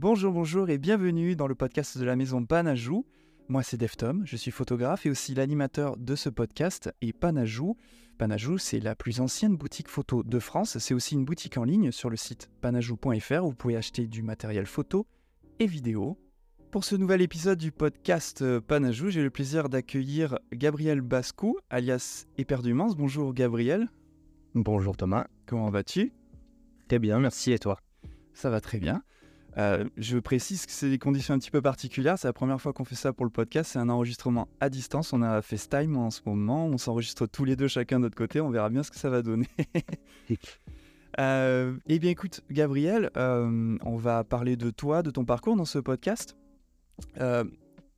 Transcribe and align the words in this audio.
Bonjour, 0.00 0.32
bonjour 0.32 0.70
et 0.70 0.78
bienvenue 0.78 1.36
dans 1.36 1.46
le 1.46 1.54
podcast 1.54 1.98
de 1.98 2.06
la 2.06 2.16
maison 2.16 2.46
Panajou. 2.46 3.04
Moi 3.48 3.62
c'est 3.62 3.76
Deftom, 3.76 4.22
je 4.24 4.34
suis 4.34 4.50
photographe 4.50 5.04
et 5.04 5.10
aussi 5.10 5.34
l'animateur 5.34 5.98
de 5.98 6.14
ce 6.14 6.30
podcast 6.30 6.90
et 7.02 7.12
Panajou. 7.12 7.76
Panajou 8.16 8.56
c'est 8.56 8.80
la 8.80 8.94
plus 8.94 9.20
ancienne 9.20 9.58
boutique 9.58 9.88
photo 9.88 10.22
de 10.22 10.38
France, 10.38 10.78
c'est 10.78 10.94
aussi 10.94 11.16
une 11.16 11.26
boutique 11.26 11.58
en 11.58 11.64
ligne 11.64 11.92
sur 11.92 12.08
le 12.08 12.16
site 12.16 12.48
panajou.fr 12.62 13.44
où 13.44 13.50
vous 13.50 13.54
pouvez 13.54 13.76
acheter 13.76 14.06
du 14.06 14.22
matériel 14.22 14.64
photo 14.64 15.06
et 15.58 15.66
vidéo. 15.66 16.16
Pour 16.70 16.84
ce 16.84 16.96
nouvel 16.96 17.20
épisode 17.20 17.58
du 17.58 17.70
podcast 17.70 18.40
euh, 18.40 18.58
Panajou, 18.58 19.10
j'ai 19.10 19.22
le 19.22 19.28
plaisir 19.28 19.68
d'accueillir 19.68 20.38
Gabriel 20.50 21.02
Bascou, 21.02 21.58
alias 21.68 22.24
Éperdumance. 22.38 22.96
Bonjour 22.96 23.34
Gabriel, 23.34 23.86
Bonjour 24.54 24.96
Thomas. 24.96 25.26
comment 25.44 25.68
vas-tu? 25.68 26.14
Très 26.88 26.98
bien, 26.98 27.18
merci 27.18 27.52
et 27.52 27.58
toi? 27.58 27.78
Ça 28.32 28.48
va 28.48 28.62
très 28.62 28.78
bien. 28.78 29.02
Euh, 29.58 29.84
je 29.96 30.18
précise 30.18 30.66
que 30.66 30.72
c'est 30.72 30.88
des 30.88 30.98
conditions 30.98 31.34
un 31.34 31.38
petit 31.38 31.50
peu 31.50 31.62
particulières. 31.62 32.18
C'est 32.18 32.28
la 32.28 32.32
première 32.32 32.60
fois 32.60 32.72
qu'on 32.72 32.84
fait 32.84 32.94
ça 32.94 33.12
pour 33.12 33.24
le 33.24 33.30
podcast. 33.30 33.72
C'est 33.72 33.78
un 33.78 33.88
enregistrement 33.88 34.48
à 34.60 34.68
distance. 34.68 35.12
On 35.12 35.22
a 35.22 35.42
FaceTime 35.42 35.96
en 35.96 36.10
ce 36.10 36.20
moment. 36.26 36.66
On 36.66 36.78
s'enregistre 36.78 37.26
tous 37.26 37.44
les 37.44 37.56
deux 37.56 37.68
chacun 37.68 37.98
de 37.98 38.04
notre 38.04 38.16
côté. 38.16 38.40
On 38.40 38.50
verra 38.50 38.70
bien 38.70 38.82
ce 38.82 38.90
que 38.90 38.98
ça 38.98 39.10
va 39.10 39.22
donner. 39.22 39.48
Euh, 41.18 41.76
eh 41.88 41.98
bien, 41.98 42.10
écoute, 42.10 42.40
Gabriel, 42.50 43.10
euh, 43.16 43.76
on 43.82 43.96
va 43.96 44.24
parler 44.24 44.56
de 44.56 44.70
toi, 44.70 45.02
de 45.02 45.10
ton 45.10 45.24
parcours 45.24 45.56
dans 45.56 45.64
ce 45.64 45.78
podcast. 45.78 46.36
Euh, 47.20 47.44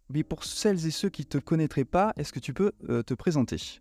mais 0.09 0.23
pour 0.23 0.45
celles 0.45 0.87
et 0.87 0.91
ceux 0.91 1.11
qui 1.11 1.23
ne 1.23 1.27
te 1.27 1.39
connaîtraient 1.39 1.85
pas, 1.85 2.13
est-ce 2.17 2.33
que 2.33 2.41
tu 2.41 2.53
peux 2.53 2.73
te 3.07 3.15
présenter? 3.15 3.81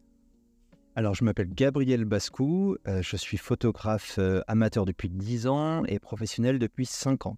Alors 0.95 1.13
je 1.15 1.23
m'appelle 1.23 1.53
Gabriel 1.53 2.05
Bascou, 2.05 2.77
je 2.85 3.15
suis 3.15 3.37
photographe 3.37 4.19
amateur 4.47 4.85
depuis 4.85 5.09
10 5.09 5.47
ans 5.47 5.83
et 5.85 5.99
professionnel 5.99 6.59
depuis 6.59 6.85
5 6.85 7.25
ans. 7.25 7.37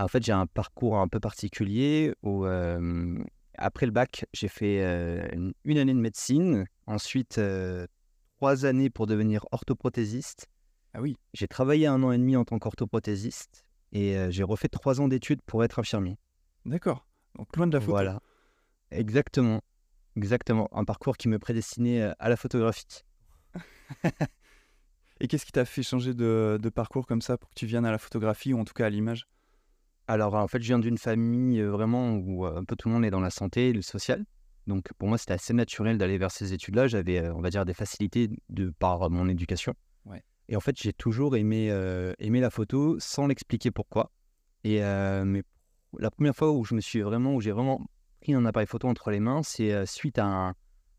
Alors, 0.00 0.06
en 0.06 0.08
fait 0.08 0.24
j'ai 0.24 0.32
un 0.32 0.46
parcours 0.46 0.96
un 0.96 1.08
peu 1.08 1.20
particulier 1.20 2.14
où 2.22 2.46
euh, 2.46 3.22
après 3.58 3.84
le 3.84 3.92
bac 3.92 4.24
j'ai 4.32 4.48
fait 4.48 4.82
euh, 4.82 5.28
une, 5.34 5.52
une 5.64 5.76
année 5.76 5.92
de 5.92 6.00
médecine, 6.00 6.64
ensuite 6.86 7.36
euh, 7.36 7.86
trois 8.38 8.64
années 8.64 8.88
pour 8.88 9.06
devenir 9.06 9.44
orthoprothésiste. 9.52 10.46
Ah 10.94 11.02
oui. 11.02 11.18
J'ai 11.34 11.48
travaillé 11.48 11.86
un 11.86 12.02
an 12.02 12.12
et 12.12 12.16
demi 12.16 12.34
en 12.34 12.46
tant 12.46 12.58
qu'orthoprothésiste 12.58 13.66
et 13.92 14.16
j'ai 14.30 14.42
refait 14.42 14.68
trois 14.68 15.02
ans 15.02 15.08
d'études 15.08 15.42
pour 15.42 15.64
être 15.64 15.78
infirmier. 15.78 16.16
D'accord. 16.64 17.06
Donc, 17.36 17.54
loin 17.54 17.66
de 17.66 17.74
la 17.74 17.80
photo. 17.80 17.92
Voilà. 17.92 18.22
Exactement. 18.90 19.60
Exactement. 20.16 20.70
Un 20.72 20.86
parcours 20.86 21.18
qui 21.18 21.28
me 21.28 21.38
prédestinait 21.38 22.10
à 22.18 22.28
la 22.30 22.38
photographie. 22.38 23.04
Et 25.20 25.28
qu'est-ce 25.28 25.44
qui 25.44 25.52
t'a 25.52 25.66
fait 25.66 25.82
changer 25.82 26.14
de, 26.14 26.58
de 26.58 26.68
parcours 26.70 27.06
comme 27.06 27.20
ça 27.20 27.36
pour 27.36 27.50
que 27.50 27.54
tu 27.54 27.66
viennes 27.66 27.84
à 27.84 27.90
la 27.90 27.98
photographie 27.98 28.54
ou 28.54 28.58
en 28.58 28.64
tout 28.64 28.72
cas 28.72 28.86
à 28.86 28.90
l'image? 28.90 29.26
Alors, 30.10 30.34
en 30.34 30.48
fait, 30.48 30.60
je 30.60 30.66
viens 30.66 30.80
d'une 30.80 30.98
famille 30.98 31.62
vraiment 31.62 32.14
où 32.14 32.44
un 32.44 32.64
peu 32.64 32.74
tout 32.74 32.88
le 32.88 32.94
monde 32.94 33.04
est 33.04 33.10
dans 33.10 33.20
la 33.20 33.30
santé 33.30 33.68
et 33.68 33.72
le 33.72 33.80
social. 33.80 34.24
Donc, 34.66 34.92
pour 34.98 35.08
moi, 35.08 35.18
c'était 35.18 35.34
assez 35.34 35.52
naturel 35.52 35.98
d'aller 35.98 36.18
vers 36.18 36.32
ces 36.32 36.52
études-là. 36.52 36.88
J'avais, 36.88 37.30
on 37.30 37.40
va 37.40 37.48
dire, 37.48 37.64
des 37.64 37.74
facilités 37.74 38.28
de 38.48 38.74
par 38.76 39.08
mon 39.08 39.28
éducation. 39.28 39.72
Ouais. 40.06 40.24
Et 40.48 40.56
en 40.56 40.60
fait, 40.60 40.76
j'ai 40.76 40.92
toujours 40.92 41.36
aimé, 41.36 41.70
euh, 41.70 42.12
aimé 42.18 42.40
la 42.40 42.50
photo 42.50 42.98
sans 42.98 43.28
l'expliquer 43.28 43.70
pourquoi. 43.70 44.10
Et 44.64 44.82
euh, 44.82 45.24
mais 45.24 45.44
la 45.96 46.10
première 46.10 46.34
fois 46.34 46.50
où 46.50 46.64
je 46.64 46.74
me 46.74 46.80
suis 46.80 47.02
vraiment, 47.02 47.36
où 47.36 47.40
j'ai 47.40 47.52
vraiment 47.52 47.80
pris 48.20 48.34
un 48.34 48.44
appareil 48.46 48.66
photo 48.66 48.88
entre 48.88 49.12
les 49.12 49.20
mains, 49.20 49.44
c'est 49.44 49.86
suite 49.86 50.18
à 50.18 50.26
un, 50.26 50.48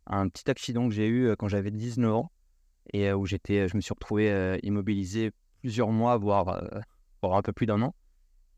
à 0.06 0.20
un 0.20 0.30
petit 0.30 0.50
accident 0.50 0.88
que 0.88 0.96
j'ai 0.96 1.10
eu 1.10 1.36
quand 1.38 1.50
j'avais 1.50 1.72
19 1.72 2.14
ans 2.14 2.32
et 2.94 3.12
où 3.12 3.26
j'étais, 3.26 3.68
je 3.68 3.76
me 3.76 3.82
suis 3.82 3.94
retrouvé 3.94 4.58
immobilisé 4.64 5.32
plusieurs 5.60 5.90
mois, 5.90 6.16
voire, 6.16 6.64
voire 7.22 7.36
un 7.36 7.42
peu 7.42 7.52
plus 7.52 7.66
d'un 7.66 7.82
an. 7.82 7.94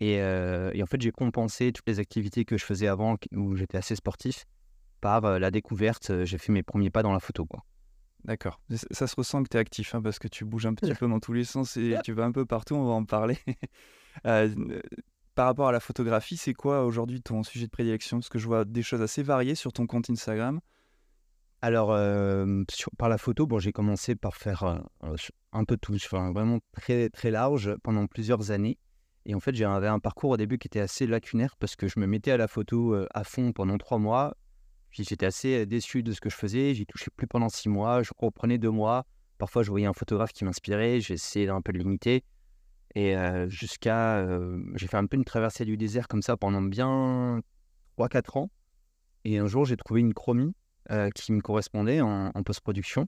Et, 0.03 0.19
euh, 0.19 0.69
et 0.73 0.83
en 0.83 0.85
fait, 0.85 1.01
j'ai 1.01 1.11
compensé 1.11 1.71
toutes 1.71 1.87
les 1.87 1.99
activités 1.99 2.43
que 2.43 2.57
je 2.57 2.65
faisais 2.65 2.87
avant, 2.87 3.15
où 3.31 3.55
j'étais 3.55 3.77
assez 3.77 3.95
sportif, 3.95 4.43
par 4.99 5.23
euh, 5.23 5.39
la 5.39 5.49
découverte. 5.49 6.09
Euh, 6.09 6.25
J'ai 6.25 6.37
fait 6.37 6.51
mes 6.51 6.61
premiers 6.61 6.89
pas 6.89 7.03
dans 7.03 7.13
la 7.13 7.21
photo. 7.21 7.45
Quoi. 7.45 7.63
D'accord. 8.25 8.59
Ça, 8.92 9.08
se 9.08 9.15
ressent 9.15 9.43
que 9.43 9.47
tu 9.49 9.55
es 9.55 9.59
actif 9.61 9.95
hein, 9.95 10.02
parce 10.02 10.19
que 10.19 10.27
tu 10.27 10.43
bouges 10.43 10.65
un 10.65 10.73
petit 10.73 10.93
peu 10.93 11.08
dans 11.08 11.21
tous 11.21 11.31
les 11.31 11.45
sens 11.45 11.77
et 11.77 11.95
tu 12.03 12.11
vas 12.11 12.25
un 12.25 12.33
peu 12.33 12.45
partout, 12.45 12.75
on 12.75 12.86
va 12.86 12.93
en 12.93 13.05
parler. 13.05 13.37
Euh, 14.27 14.47
par 15.33 15.47
rapport 15.47 15.67
à 15.69 15.71
la 15.71 15.80
photographie, 15.80 16.37
c'est 16.37 16.53
quoi 16.53 16.86
aujourd'hui 16.86 17.19
ton 17.19 17.42
sujet 17.42 17.65
de 17.65 17.71
prédilection? 17.71 18.19
Parce 18.19 18.30
que 18.30 18.37
je 18.37 18.45
vois 18.45 18.63
des 18.63 18.83
choses 18.83 19.02
assez 19.02 19.23
variées 19.23 19.55
sur 19.55 19.73
ton 19.73 19.87
compte 19.87 20.08
Instagram. 20.11 20.59
Alors, 21.63 21.92
euh, 21.92 22.63
sur- 22.69 22.92
par 22.95 23.09
la 23.09 23.17
photo, 23.17 23.47
bon, 23.47 23.58
j'ai 23.58 23.71
commencé 23.71 24.15
par 24.15 24.36
faire 24.36 24.61
euh, 25.02 25.15
un 25.52 25.63
peu 25.63 25.77
tout, 25.77 25.95
enfin, 25.95 26.31
vraiment 26.31 26.59
très, 26.73 27.09
très 27.09 27.31
large 27.31 27.75
pendant 27.81 28.05
plusieurs 28.05 28.52
années. 28.52 28.77
Et 29.26 29.36
en 29.36 29.39
fait, 29.39 29.56
j'avais 29.56 29.88
un 29.88 30.00
parcours 30.00 30.32
au 30.32 30.38
début 30.38 30.58
qui 30.58 30.67
était 30.67 30.82
assez 30.82 31.08
lacunaire 31.08 31.56
parce 31.58 31.76
que 31.76 31.88
je 31.88 32.00
me 32.00 32.08
mettais 32.08 32.32
à 32.32 32.38
la 32.38 32.48
photo 32.48 32.94
euh, 32.94 33.08
à 33.14 33.23
fond 33.23 33.54
pendant 33.54 33.78
trois 33.78 33.98
mois. 33.98 34.36
J'étais 34.92 35.26
assez 35.26 35.61
euh, 35.61 35.66
déçu 35.66 36.04
de 36.04 36.11
ce 36.11 36.20
que 36.20 36.30
je 36.30 36.36
faisais. 36.36 36.73
J'y 36.73 36.86
touchais 36.86 37.10
plus 37.16 37.28
pendant 37.28 37.50
six 37.50 37.70
mois. 37.70 38.04
Je 38.04 38.11
reprenais 38.17 38.58
deux 38.58 38.70
mois. 38.70 39.06
Parfois, 39.38 39.64
je 39.64 39.70
voyais 39.70 39.86
un 39.86 39.94
photographe 39.94 40.34
qui 40.34 40.44
m'inspirait. 40.44 41.00
J'essayais 41.00 41.45
d'un 41.45 41.61
peu 41.61 41.72
de 41.72 41.78
l'imiter. 41.78 42.23
Et 42.95 43.16
euh, 43.16 43.50
jusqu'à. 43.50 44.28
j'ai 44.76 44.88
fait 44.88 44.98
un 44.98 45.08
peu 45.08 45.17
une 45.17 45.26
traversée 45.26 45.66
du 45.66 45.78
désert 45.78 46.08
comme 46.08 46.22
ça 46.22 46.38
pendant 46.38 46.61
bien 46.61 47.42
3-4 47.98 48.40
ans. 48.40 48.52
Et 49.23 49.40
un 49.40 49.48
jour, 49.48 49.66
j'ai 49.66 49.78
trouvé 49.78 50.02
une 50.02 50.14
chromie 50.14 50.54
qui 51.16 51.32
me 51.32 51.40
correspondait 51.40 52.02
en 52.02 52.32
post-production. 52.44 53.08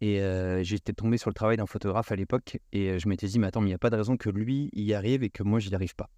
Et 0.00 0.20
j'étais 0.62 0.92
tombé 0.92 1.18
sur 1.18 1.30
le 1.30 1.34
travail 1.34 1.56
d'un 1.56 1.66
photographe 1.66 2.12
à 2.12 2.16
l'époque 2.16 2.58
et 2.72 2.98
je 2.98 3.08
m'étais 3.08 3.26
dit, 3.26 3.38
mais 3.38 3.48
attends, 3.48 3.60
mais 3.60 3.66
il 3.66 3.70
n'y 3.70 3.74
a 3.74 3.78
pas 3.78 3.90
de 3.90 3.96
raison 3.96 4.16
que 4.16 4.30
lui 4.30 4.70
y 4.72 4.94
arrive 4.94 5.24
et 5.24 5.30
que 5.30 5.42
moi, 5.42 5.58
j'y 5.58 5.74
arrive 5.74 5.94
pas. 5.96 6.08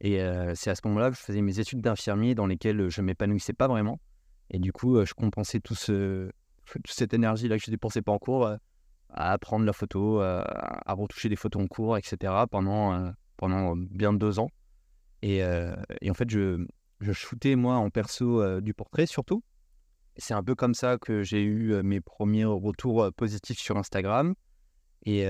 Et 0.00 0.18
c'est 0.54 0.70
à 0.70 0.74
ce 0.74 0.80
moment-là 0.86 1.10
que 1.10 1.16
je 1.16 1.20
faisais 1.20 1.42
mes 1.42 1.60
études 1.60 1.80
d'infirmier 1.80 2.34
dans 2.34 2.46
lesquelles 2.46 2.88
je 2.88 3.02
m'épanouissais 3.02 3.52
pas 3.52 3.68
vraiment. 3.68 4.00
Et 4.50 4.58
du 4.58 4.72
coup, 4.72 5.04
je 5.04 5.12
compensais 5.12 5.60
tout 5.60 5.74
ce, 5.74 6.30
toute 6.66 6.86
cette 6.88 7.12
énergie-là 7.12 7.58
que 7.58 7.64
je 7.64 7.70
dépensais 7.70 8.02
pas 8.02 8.12
en 8.12 8.18
cours 8.18 8.46
à 8.46 9.32
apprendre 9.32 9.66
la 9.66 9.72
photo, 9.72 10.20
à 10.20 10.92
retoucher 10.94 11.28
des 11.28 11.36
photos 11.36 11.62
en 11.62 11.66
cours, 11.66 11.98
etc. 11.98 12.32
pendant, 12.50 13.12
pendant 13.36 13.76
bien 13.76 14.14
deux 14.14 14.38
ans. 14.38 14.48
Et, 15.20 15.44
en 15.44 16.14
fait, 16.14 16.30
je, 16.30 16.64
je 17.00 17.12
shootais 17.12 17.54
moi 17.54 17.74
en 17.74 17.90
perso 17.90 18.60
du 18.62 18.72
portrait 18.72 19.06
surtout. 19.06 19.42
C'est 20.18 20.34
un 20.34 20.42
peu 20.42 20.54
comme 20.54 20.74
ça 20.74 20.98
que 20.98 21.22
j'ai 21.22 21.42
eu 21.42 21.82
mes 21.82 22.00
premiers 22.00 22.44
retours 22.44 23.12
positifs 23.14 23.58
sur 23.58 23.76
Instagram. 23.76 24.34
Et, 25.04 25.24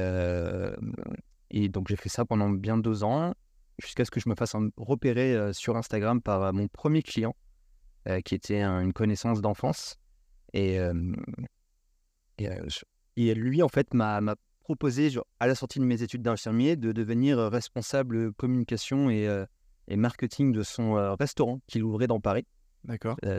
donc 1.68 1.88
j'ai 1.88 1.96
fait 1.96 2.08
ça 2.08 2.24
pendant 2.24 2.50
bien 2.50 2.78
deux 2.78 3.04
ans, 3.04 3.34
jusqu'à 3.78 4.04
ce 4.04 4.10
que 4.10 4.20
je 4.20 4.28
me 4.28 4.34
fasse 4.34 4.54
repérer 4.76 5.52
sur 5.52 5.76
Instagram 5.76 6.22
par 6.22 6.52
mon 6.52 6.68
premier 6.68 7.02
client, 7.02 7.34
qui 8.24 8.34
était 8.34 8.60
un- 8.60 8.80
une 8.80 8.92
connaissance 8.92 9.40
d'enfance. 9.40 9.96
Et, 10.52 10.78
lui, 13.16 13.62
en 13.62 13.68
fait, 13.68 13.92
m'a 13.94 14.20
proposé, 14.62 15.10
à 15.40 15.46
la 15.46 15.54
sortie 15.54 15.78
de 15.78 15.84
mes 15.84 16.02
études 16.02 16.22
d'infirmier, 16.22 16.76
de 16.76 16.92
devenir 16.92 17.38
responsable 17.38 18.32
communication 18.34 19.10
et, 19.10 19.28
et 19.88 19.96
marketing 19.96 20.52
de 20.52 20.62
son 20.62 21.14
restaurant 21.16 21.60
qu'il 21.66 21.82
ouvrait 21.82 22.06
dans 22.06 22.20
Paris 22.20 22.46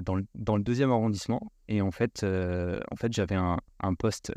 Dans, 0.03 0.15
le, 0.15 0.25
dans 0.35 0.57
le 0.57 0.63
deuxième 0.63 0.91
arrondissement. 0.91 1.51
Et 1.67 1.81
en 1.81 1.91
fait, 1.91 2.23
en 2.23 2.95
fait 2.95 3.13
j'avais 3.13 3.35
un, 3.35 3.93
poste 3.97 4.33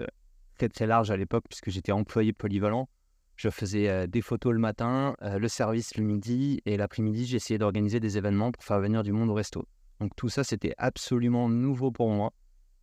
très 0.56 0.68
très 0.68 0.86
large 0.86 1.10
à 1.10 1.16
l'époque 1.16 1.44
puisque 1.48 1.70
j'étais 1.70 1.92
employé 1.92 2.32
polyvalent. 2.32 2.88
Je 3.36 3.48
faisais 3.48 4.06
des 4.06 4.20
photos 4.20 4.52
le 4.52 4.58
matin, 4.58 5.16
le 5.22 5.48
service 5.48 5.96
le 5.96 6.04
midi 6.04 6.60
et 6.66 6.76
l'après-midi, 6.76 7.24
j'essayais 7.26 7.58
d'organiser 7.58 7.98
des 7.98 8.18
événements 8.18 8.52
pour 8.52 8.62
faire 8.62 8.80
venir 8.80 9.02
du 9.02 9.12
monde 9.12 9.30
au 9.30 9.34
resto. 9.34 9.66
Donc 9.98 10.14
tout 10.14 10.28
ça, 10.28 10.44
c'était 10.44 10.74
absolument 10.78 11.48
nouveau 11.48 11.90
pour 11.90 12.10
moi. 12.10 12.32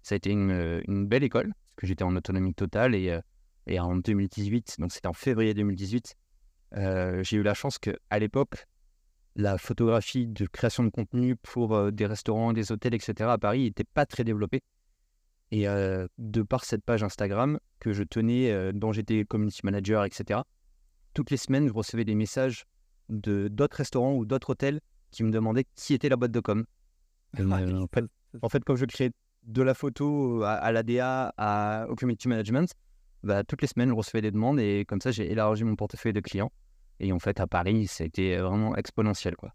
Ça 0.02 0.16
a 0.16 0.18
été 0.18 0.32
une, 0.32 1.08
belle 1.08 1.24
école 1.24 1.54
parce 1.54 1.76
que 1.78 1.88
j'étais 1.88 2.04
en 2.04 2.16
autonomie 2.16 2.56
totale 2.56 2.96
et, 2.96 3.20
et 3.68 3.80
en 3.80 3.96
2018, 3.98 4.78
donc 4.80 4.92
c'était 4.92 5.08
en 5.08 5.14
février 5.14 5.54
2018, 5.54 6.16
euh, 6.76 7.24
j'ai 7.24 7.38
eu 7.38 7.44
la 7.44 7.54
chance 7.54 7.78
que 7.78 7.92
à 8.10 8.20
l'époque, 8.20 8.66
la 9.38 9.58
photographie 9.58 10.28
de 10.28 10.46
création 10.46 10.84
de 10.84 10.90
contenu 10.90 11.38
pour 11.38 11.74
euh, 11.74 11.92
des 11.92 12.06
restaurants, 12.06 12.52
des 12.52 12.74
hôtels, 12.74 12.94
etc. 12.94 13.30
à 13.30 13.38
Paris 13.38 13.64
n'était 13.64 13.86
pas 13.86 14.06
très 14.06 14.26
développée. 14.26 14.62
Et 15.52 15.66
de 16.18 16.42
par 16.42 16.66
cette 16.66 16.84
page 16.84 17.04
Instagram 17.04 17.58
que 17.80 17.94
je 17.94 18.04
tenais, 18.04 18.74
dont 18.74 18.92
j'étais 18.92 19.24
community 19.24 19.62
manager, 19.64 20.04
etc., 20.04 20.42
toutes 21.14 21.32
les 21.32 21.38
semaines, 21.38 21.70
je 21.70 21.74
recevais 21.74 22.04
des 22.04 22.16
messages 22.16 22.66
de 23.10 23.48
d'autres 23.48 23.78
restaurants 23.78 24.14
ou 24.14 24.26
d'autres 24.26 24.52
hôtels 24.52 24.82
qui 25.12 25.24
me 25.24 25.32
demandaient 25.32 25.66
qui 25.76 25.94
était 25.94 26.10
la 26.10 26.16
boîte 26.16 26.32
de 26.32 26.40
com. 26.40 26.66
Et, 27.38 27.42
euh, 27.42 27.82
en, 27.82 27.88
fait, 27.88 28.06
en 28.42 28.50
fait, 28.50 28.64
comme 28.64 28.76
je 28.76 28.86
créais 28.86 29.12
de 29.44 29.62
la 29.62 29.74
photo 29.74 30.44
à, 30.44 30.52
à 30.52 30.72
l'ADA, 30.72 31.34
à, 31.38 31.88
au 31.90 31.96
community 31.96 32.28
management, 32.28 32.72
bah, 33.24 33.44
toutes 33.44 33.62
les 33.62 33.68
semaines, 33.68 33.90
je 33.90 33.96
recevais 33.96 34.22
des 34.22 34.32
demandes 34.32 34.60
et 34.60 34.86
comme 34.86 35.02
ça, 35.02 35.12
j'ai 35.12 35.32
élargi 35.32 35.64
mon 35.64 35.76
portefeuille 35.76 36.14
de 36.14 36.20
clients. 36.20 36.52
Et 37.00 37.12
en 37.12 37.20
fait, 37.20 37.40
à 37.40 37.48
Paris, 37.48 37.88
ça 37.88 38.04
a 38.04 38.08
été 38.08 38.38
vraiment 38.38 38.76
exponentiel. 38.76 39.36
Quoi. 39.36 39.54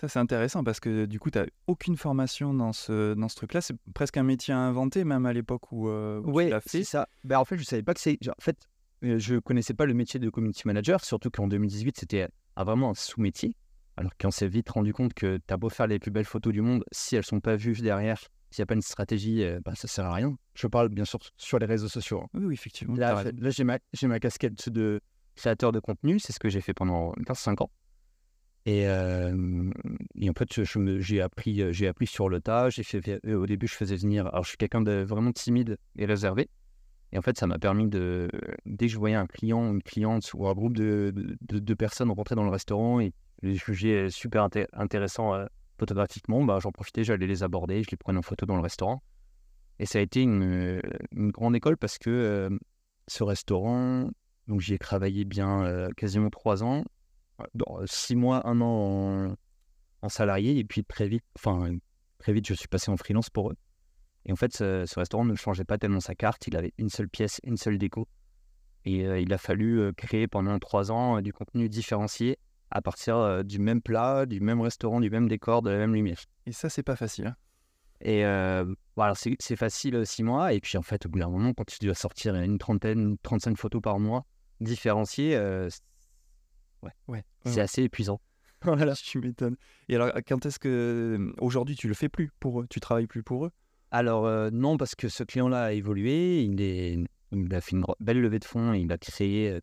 Ça, 0.00 0.08
c'est 0.08 0.18
intéressant 0.18 0.64
parce 0.64 0.80
que 0.80 1.06
du 1.06 1.20
coup, 1.20 1.30
tu 1.30 1.38
n'as 1.38 1.46
aucune 1.66 1.96
formation 1.96 2.52
dans 2.52 2.72
ce, 2.72 3.14
dans 3.14 3.28
ce 3.28 3.36
truc-là. 3.36 3.60
C'est 3.60 3.76
presque 3.94 4.16
un 4.16 4.24
métier 4.24 4.52
à 4.52 4.58
inventer, 4.58 5.04
même 5.04 5.24
à 5.24 5.32
l'époque 5.32 5.70
où, 5.72 5.88
euh, 5.88 6.20
où 6.20 6.32
Ouais, 6.32 6.46
tu 6.46 6.50
l'as 6.50 6.60
c'est 6.60 6.78
fait. 6.78 6.84
ça. 6.84 7.08
Bah, 7.22 7.40
en 7.40 7.44
fait, 7.44 7.56
je 7.56 7.64
savais 7.64 7.82
pas 7.82 7.94
que 7.94 8.00
c'est. 8.00 8.18
En 8.28 8.40
fait, 8.40 8.58
euh, 9.04 9.18
je 9.18 9.36
connaissais 9.36 9.74
pas 9.74 9.86
le 9.86 9.94
métier 9.94 10.18
de 10.18 10.28
community 10.30 10.62
manager, 10.66 11.04
surtout 11.04 11.30
qu'en 11.30 11.46
2018, 11.46 11.96
c'était 11.98 12.28
vraiment 12.56 12.90
un 12.90 12.94
sous-métier. 12.94 13.56
Alors 13.96 14.10
qu'on 14.20 14.32
s'est 14.32 14.48
vite 14.48 14.68
rendu 14.70 14.92
compte 14.92 15.14
que 15.14 15.36
tu 15.46 15.54
as 15.54 15.56
beau 15.56 15.68
faire 15.68 15.86
les 15.86 16.00
plus 16.00 16.10
belles 16.10 16.24
photos 16.24 16.52
du 16.52 16.60
monde, 16.60 16.84
si 16.90 17.14
elles 17.14 17.24
sont 17.24 17.38
pas 17.38 17.54
vues 17.54 17.80
derrière, 17.80 18.18
s'il 18.50 18.62
n'y 18.62 18.64
a 18.64 18.66
pas 18.66 18.74
une 18.74 18.82
stratégie, 18.82 19.42
ça 19.42 19.60
bah, 19.64 19.74
ça 19.76 19.86
sert 19.86 20.06
à 20.06 20.14
rien. 20.14 20.36
Je 20.54 20.66
parle 20.66 20.88
bien 20.88 21.04
sûr 21.04 21.20
sur 21.36 21.60
les 21.60 21.66
réseaux 21.66 21.88
sociaux. 21.88 22.22
Hein. 22.24 22.28
Oui, 22.34 22.54
effectivement. 22.54 22.96
Là, 22.96 23.22
j'ai 23.50 23.62
ma, 23.62 23.78
ma, 24.02 24.18
casquette 24.18 24.68
de 24.68 25.00
créateur 25.34 25.72
de 25.72 25.80
contenu, 25.80 26.18
c'est 26.18 26.32
ce 26.32 26.38
que 26.38 26.48
j'ai 26.48 26.60
fait 26.60 26.74
pendant 26.74 27.12
15-5 27.26 27.62
ans. 27.62 27.70
Et, 28.66 28.84
et, 28.84 30.30
en 30.30 30.32
fait, 30.32 30.64
j'ai 31.00 31.20
appris, 31.20 31.86
appris 31.86 32.06
sur 32.06 32.28
le 32.28 32.40
tas. 32.40 32.70
Fait, 32.70 33.20
au 33.26 33.46
début, 33.46 33.66
je 33.66 33.74
faisais 33.74 33.96
venir. 33.96 34.26
Alors, 34.28 34.44
je 34.44 34.48
suis 34.48 34.56
quelqu'un 34.56 34.80
de 34.80 35.02
vraiment 35.02 35.32
timide 35.32 35.76
et 35.96 36.06
réservé. 36.06 36.48
Et 37.12 37.18
en 37.18 37.22
fait, 37.22 37.38
ça 37.38 37.46
m'a 37.46 37.58
permis 37.58 37.88
de, 37.88 38.28
dès 38.66 38.86
que 38.86 38.92
je 38.92 38.98
voyais 38.98 39.14
un 39.14 39.26
client, 39.26 39.70
une 39.70 39.82
cliente 39.82 40.32
ou 40.34 40.48
un 40.48 40.52
groupe 40.52 40.76
de, 40.76 41.12
de, 41.42 41.74
personnes 41.74 42.10
rentrer 42.10 42.34
dans 42.34 42.42
le 42.42 42.50
restaurant 42.50 43.00
et 43.00 43.12
les 43.42 43.54
juger 43.54 44.10
super 44.10 44.48
intéressants 44.72 45.34
photographiquement, 45.78 46.42
bah, 46.42 46.58
j'en 46.60 46.72
profitais, 46.72 47.04
j'allais 47.04 47.26
les 47.26 47.42
aborder, 47.42 47.82
je 47.82 47.90
les 47.90 47.96
prenais 47.96 48.18
en 48.18 48.22
photo 48.22 48.46
dans 48.46 48.56
le 48.56 48.62
restaurant. 48.62 49.02
Et 49.78 49.86
ça 49.86 49.98
a 49.98 50.02
été 50.02 50.22
une, 50.22 50.80
une 51.12 51.30
grande 51.30 51.54
école 51.54 51.76
parce 51.76 51.98
que 51.98 52.48
ce 53.06 53.22
restaurant, 53.22 54.10
donc 54.48 54.60
j'y 54.60 54.74
ai 54.74 54.78
travaillé 54.78 55.24
bien 55.24 55.88
quasiment 55.96 56.30
trois 56.30 56.62
ans 56.62 56.84
dans 57.54 57.80
six 57.86 58.16
mois, 58.16 58.46
un 58.46 58.60
an 58.60 59.36
en, 60.02 60.08
salarié, 60.08 60.58
et 60.58 60.64
puis 60.64 60.84
très 60.84 61.08
vite, 61.08 61.24
enfin, 61.36 61.76
très 62.18 62.32
vite, 62.32 62.46
je 62.46 62.54
suis 62.54 62.68
passé 62.68 62.90
en 62.90 62.96
freelance 62.96 63.30
pour 63.30 63.50
eux. 63.50 63.56
Et 64.26 64.32
en 64.32 64.36
fait, 64.36 64.54
ce, 64.54 64.98
restaurant 64.98 65.24
ne 65.24 65.34
changeait 65.34 65.64
pas 65.64 65.78
tellement 65.78 66.00
sa 66.00 66.14
carte, 66.14 66.46
il 66.46 66.56
avait 66.56 66.72
une 66.78 66.88
seule 66.88 67.08
pièce, 67.08 67.40
une 67.44 67.56
seule 67.56 67.78
déco. 67.78 68.08
Et 68.84 69.06
euh, 69.06 69.18
il 69.18 69.32
a 69.32 69.38
fallu 69.38 69.80
euh, 69.80 69.92
créer 69.92 70.28
pendant 70.28 70.58
trois 70.58 70.92
ans 70.92 71.22
du 71.22 71.32
contenu 71.32 71.70
différencié 71.70 72.38
à 72.70 72.82
partir 72.82 73.44
du 73.44 73.58
même 73.58 73.80
plat, 73.80 74.26
du 74.26 74.40
même 74.40 74.60
restaurant, 74.60 75.00
du 75.00 75.08
même 75.08 75.28
décor, 75.28 75.62
de 75.62 75.70
la 75.70 75.78
même 75.78 75.94
lumière. 75.94 76.18
Et 76.44 76.52
ça, 76.52 76.68
c'est 76.68 76.82
pas 76.82 76.96
facile. 76.96 77.28
Hein. 77.28 77.36
et 78.00 78.22
voilà, 78.96 79.14
c'est 79.14 79.56
facile 79.56 80.04
six 80.04 80.22
mois. 80.22 80.52
Et 80.52 80.60
puis 80.60 80.76
en 80.76 80.82
fait, 80.82 81.06
au 81.06 81.08
bout 81.08 81.20
d'un 81.20 81.28
moment, 81.28 81.52
quand 81.54 81.66
tu 81.66 81.78
dois 81.84 81.94
sortir 81.94 82.34
une 82.34 82.58
trentaine, 82.58 83.16
35 83.22 83.56
photos 83.56 83.80
par 83.80 84.00
mois 84.00 84.26
différenciées, 84.60 85.36
Ouais. 87.08 87.24
c'est 87.46 87.60
assez 87.60 87.82
épuisant. 87.82 88.20
voilà, 88.62 88.94
tu 88.94 89.18
m'étonnes. 89.18 89.56
Et 89.88 89.96
alors, 89.96 90.10
quand 90.26 90.46
est-ce 90.46 90.58
que 90.58 91.32
aujourd'hui 91.38 91.76
tu 91.76 91.88
le 91.88 91.94
fais 91.94 92.08
plus 92.08 92.30
pour 92.40 92.60
eux? 92.62 92.66
Tu 92.68 92.80
travailles 92.80 93.06
plus 93.06 93.22
pour 93.22 93.46
eux? 93.46 93.50
Alors 93.90 94.26
euh, 94.26 94.50
non, 94.50 94.76
parce 94.76 94.94
que 94.94 95.08
ce 95.08 95.22
client-là 95.22 95.64
a 95.64 95.72
évolué. 95.72 96.42
Il, 96.42 96.60
est, 96.60 96.98
il 97.32 97.54
a 97.54 97.60
fait 97.60 97.72
une 97.72 97.84
belle 98.00 98.20
levée 98.20 98.38
de 98.38 98.44
fonds. 98.44 98.72
Et 98.74 98.80
il 98.80 98.90
a 98.90 98.98
créé 98.98 99.50
euh, 99.50 99.60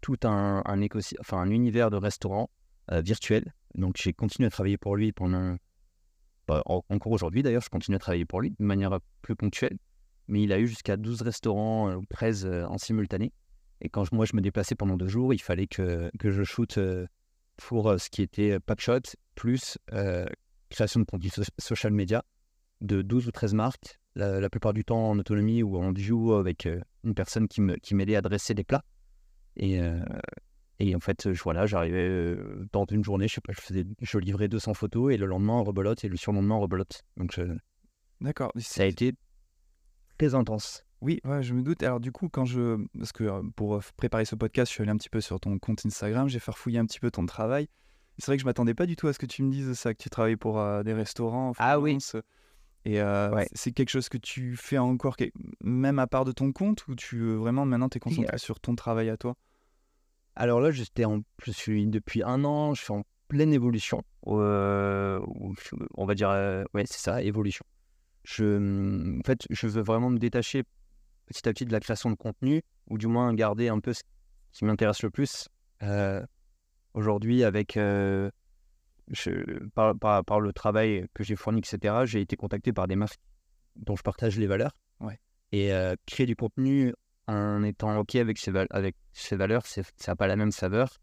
tout 0.00 0.18
un, 0.24 0.62
un, 0.66 0.86
enfin, 1.20 1.38
un 1.38 1.50
univers 1.50 1.90
de 1.90 1.96
restaurants 1.96 2.50
euh, 2.92 3.00
virtuels. 3.00 3.52
Donc 3.74 3.96
j'ai 3.96 4.12
continué 4.12 4.46
à 4.46 4.50
travailler 4.50 4.78
pour 4.78 4.96
lui 4.96 5.12
pendant. 5.12 5.56
Bah, 6.46 6.62
encore 6.66 7.10
aujourd'hui 7.10 7.42
d'ailleurs, 7.42 7.62
je 7.62 7.70
continue 7.70 7.96
à 7.96 7.98
travailler 7.98 8.24
pour 8.24 8.40
lui 8.40 8.50
de 8.50 8.64
manière 8.64 8.98
plus 9.22 9.34
ponctuelle. 9.34 9.78
Mais 10.28 10.42
il 10.42 10.52
a 10.52 10.58
eu 10.60 10.66
jusqu'à 10.68 10.96
12 10.96 11.22
restaurants 11.22 11.92
ou 11.94 12.04
13 12.08 12.46
en 12.68 12.78
simultané. 12.78 13.32
Et 13.80 13.88
quand 13.88 14.10
moi 14.12 14.24
je 14.24 14.34
me 14.34 14.40
déplaçais 14.40 14.74
pendant 14.74 14.96
deux 14.96 15.08
jours, 15.08 15.34
il 15.34 15.40
fallait 15.40 15.66
que, 15.66 16.10
que 16.18 16.30
je 16.30 16.42
shoote 16.42 16.78
euh, 16.78 17.06
pour 17.56 17.88
euh, 17.88 17.98
ce 17.98 18.10
qui 18.10 18.22
était 18.22 18.52
euh, 18.52 18.60
packshot 18.60 19.00
plus 19.34 19.78
création 20.70 21.00
de 21.00 21.04
contenu 21.04 21.30
social 21.58 21.92
media 21.92 22.24
de 22.80 23.02
12 23.02 23.28
ou 23.28 23.30
13 23.30 23.54
marques, 23.54 24.00
la, 24.16 24.50
plupart 24.50 24.72
du 24.72 24.84
temps 24.84 25.10
en 25.10 25.18
autonomie 25.18 25.62
ou 25.62 25.76
en 25.76 25.92
duo 25.92 26.34
avec 26.34 26.68
une 27.04 27.14
personne 27.14 27.46
qui 27.46 27.60
m'aidait 27.60 28.12
qui 28.12 28.16
à 28.16 28.20
dresser 28.20 28.54
des 28.54 28.64
plats. 28.64 28.82
Et, 29.56 29.78
et 30.80 30.96
en 30.96 31.00
fait, 31.00 31.32
je, 31.32 31.42
voilà, 31.42 31.66
j'arrivais 31.66 32.36
dans 32.72 32.84
une 32.90 33.04
journée, 33.04 33.28
je 33.28 33.34
sais 33.34 33.40
pas, 33.40 33.52
je, 33.52 33.60
faisais, 33.60 33.84
je 34.00 34.18
livrais 34.18 34.48
200 34.48 34.74
photos 34.74 35.14
et 35.14 35.16
le 35.16 35.26
lendemain, 35.26 35.60
rebolote 35.60 36.04
et 36.04 36.08
le 36.08 36.16
surlendemain, 36.16 36.56
rebolote. 36.56 37.02
Donc, 37.16 37.38
D'accord. 38.20 38.52
Ça 38.56 38.82
a 38.82 38.86
été 38.86 39.14
très 40.18 40.34
intense. 40.34 40.85
Oui, 41.02 41.20
ouais, 41.24 41.42
je 41.42 41.54
me 41.54 41.62
doute. 41.62 41.82
Alors 41.82 42.00
du 42.00 42.12
coup, 42.12 42.28
quand 42.28 42.44
je... 42.44 42.84
Parce 42.98 43.12
que 43.12 43.24
euh, 43.24 43.42
pour 43.54 43.76
euh, 43.76 43.80
préparer 43.96 44.24
ce 44.24 44.34
podcast, 44.34 44.70
je 44.70 44.74
suis 44.74 44.82
allé 44.82 44.90
un 44.90 44.96
petit 44.96 45.10
peu 45.10 45.20
sur 45.20 45.38
ton 45.40 45.58
compte 45.58 45.84
Instagram, 45.84 46.28
j'ai 46.28 46.38
farfouillé 46.38 46.78
un 46.78 46.86
petit 46.86 47.00
peu 47.00 47.10
ton 47.10 47.26
travail. 47.26 47.68
C'est 48.18 48.26
vrai 48.26 48.36
que 48.36 48.40
je 48.40 48.46
m'attendais 48.46 48.74
pas 48.74 48.86
du 48.86 48.96
tout 48.96 49.06
à 49.08 49.12
ce 49.12 49.18
que 49.18 49.26
tu 49.26 49.42
me 49.42 49.50
dises 49.50 49.74
ça, 49.74 49.92
que 49.92 50.02
tu 50.02 50.08
travailles 50.08 50.36
pour 50.36 50.58
euh, 50.58 50.82
des 50.82 50.94
restaurants. 50.94 51.52
ah 51.58 51.78
oui. 51.78 51.98
Et 52.86 53.00
c'est 53.52 53.72
quelque 53.72 53.90
chose 53.90 54.08
que 54.08 54.16
tu 54.16 54.56
fais 54.56 54.78
encore, 54.78 55.16
même 55.60 55.98
à 55.98 56.06
part 56.06 56.24
de 56.24 56.32
ton 56.32 56.52
compte, 56.52 56.86
ou 56.86 56.94
tu 56.94 57.34
vraiment 57.34 57.66
maintenant 57.66 57.88
tu 57.88 57.96
es 57.96 58.00
concentré 58.00 58.38
sur 58.38 58.60
ton 58.60 58.76
travail 58.76 59.10
à 59.10 59.16
toi? 59.16 59.34
Alors 60.36 60.60
là, 60.60 60.70
j'étais 60.70 61.04
en... 61.04 61.22
je 61.42 61.50
suis 61.50 61.86
depuis 61.86 62.22
un 62.22 62.44
an, 62.44 62.74
je 62.74 62.82
suis 62.82 62.92
en 62.92 63.02
pleine 63.26 63.52
évolution. 63.52 64.02
on 64.24 64.44
va 65.98 66.14
dire, 66.14 66.28
ouais, 66.74 66.86
c'est 66.86 67.00
ça, 67.00 67.22
évolution. 67.22 67.66
Je, 68.22 69.18
en 69.18 69.22
fait, 69.24 69.46
je 69.50 69.66
veux 69.66 69.82
vraiment 69.82 70.10
me 70.10 70.18
détacher 70.18 70.62
petit 71.26 71.48
à 71.48 71.52
petit 71.52 71.64
de 71.64 71.72
la 71.72 71.80
création 71.80 72.10
de 72.10 72.16
contenu, 72.16 72.62
ou 72.88 72.98
du 72.98 73.06
moins 73.06 73.32
garder 73.34 73.68
un 73.68 73.80
peu 73.80 73.92
ce 73.92 74.02
qui 74.52 74.64
m'intéresse 74.64 75.02
le 75.02 75.10
plus. 75.10 75.48
Euh, 75.82 76.24
aujourd'hui, 76.94 77.44
avec 77.44 77.76
euh, 77.76 78.30
par, 79.74 79.94
par, 80.24 80.40
le 80.40 80.52
travail 80.52 81.06
que 81.14 81.22
j'ai 81.22 81.36
fourni, 81.36 81.58
etc., 81.58 81.94
j'ai 82.04 82.20
été 82.20 82.36
contacté 82.36 82.72
par 82.72 82.86
des 82.88 82.96
marques 82.96 83.20
dont 83.76 83.96
je 83.96 84.02
partage 84.02 84.38
les 84.38 84.46
valeurs. 84.46 84.72
Ouais. 85.00 85.18
Et 85.52 85.72
euh, 85.72 85.94
créer 86.06 86.26
du 86.26 86.36
contenu 86.36 86.94
en 87.26 87.62
étant 87.62 87.96
OK 87.98 88.14
avec 88.14 88.38
ces, 88.38 88.52
avec 88.70 88.96
ces 89.12 89.36
valeurs, 89.36 89.66
ça 89.66 89.82
n'a 90.06 90.16
pas 90.16 90.26
la 90.26 90.36
même 90.36 90.52
saveur. 90.52 90.96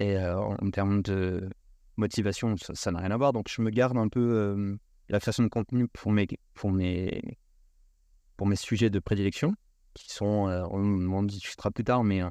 Et 0.00 0.18
en, 0.18 0.70
termes 0.70 1.00
de 1.02 1.48
motivation, 1.96 2.56
ça 2.56 2.90
n'a 2.90 2.98
rien 2.98 3.12
à 3.12 3.16
voir. 3.16 3.32
Donc, 3.32 3.48
je 3.48 3.62
me 3.62 3.70
garde 3.70 3.96
un 3.96 4.08
peu 4.08 4.76
la 5.08 5.20
création 5.20 5.44
de 5.44 5.48
contenu 5.48 5.86
pour 5.86 6.10
mes, 6.10 6.26
pour 6.54 6.72
mes, 6.72 7.38
pour 8.36 8.48
mes 8.48 8.56
sujets 8.56 8.90
de 8.90 8.98
prédilection 8.98 9.54
qui 9.96 10.12
sont, 10.12 10.48
euh, 10.48 10.64
on 10.70 11.12
en 11.12 11.22
discutera 11.22 11.70
plus 11.70 11.84
tard, 11.84 12.04
mais 12.04 12.22
euh, 12.22 12.30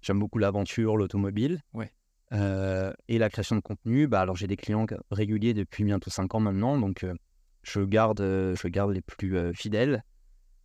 j'aime 0.00 0.18
beaucoup 0.18 0.38
l'aventure, 0.38 0.96
l'automobile. 0.96 1.60
Ouais. 1.72 1.90
Euh, 2.32 2.92
et 3.08 3.18
la 3.18 3.28
création 3.28 3.56
de 3.56 3.60
contenu, 3.60 4.06
bah, 4.06 4.20
alors 4.20 4.36
j'ai 4.36 4.46
des 4.46 4.56
clients 4.56 4.86
réguliers 5.10 5.54
depuis 5.54 5.84
bientôt 5.84 6.10
5 6.10 6.34
ans 6.34 6.40
maintenant, 6.40 6.78
donc 6.78 7.04
je, 7.62 7.80
garde, 7.80 8.20
je 8.20 8.68
garde 8.68 8.92
les 8.92 9.02
plus 9.02 9.54
fidèles. 9.54 10.02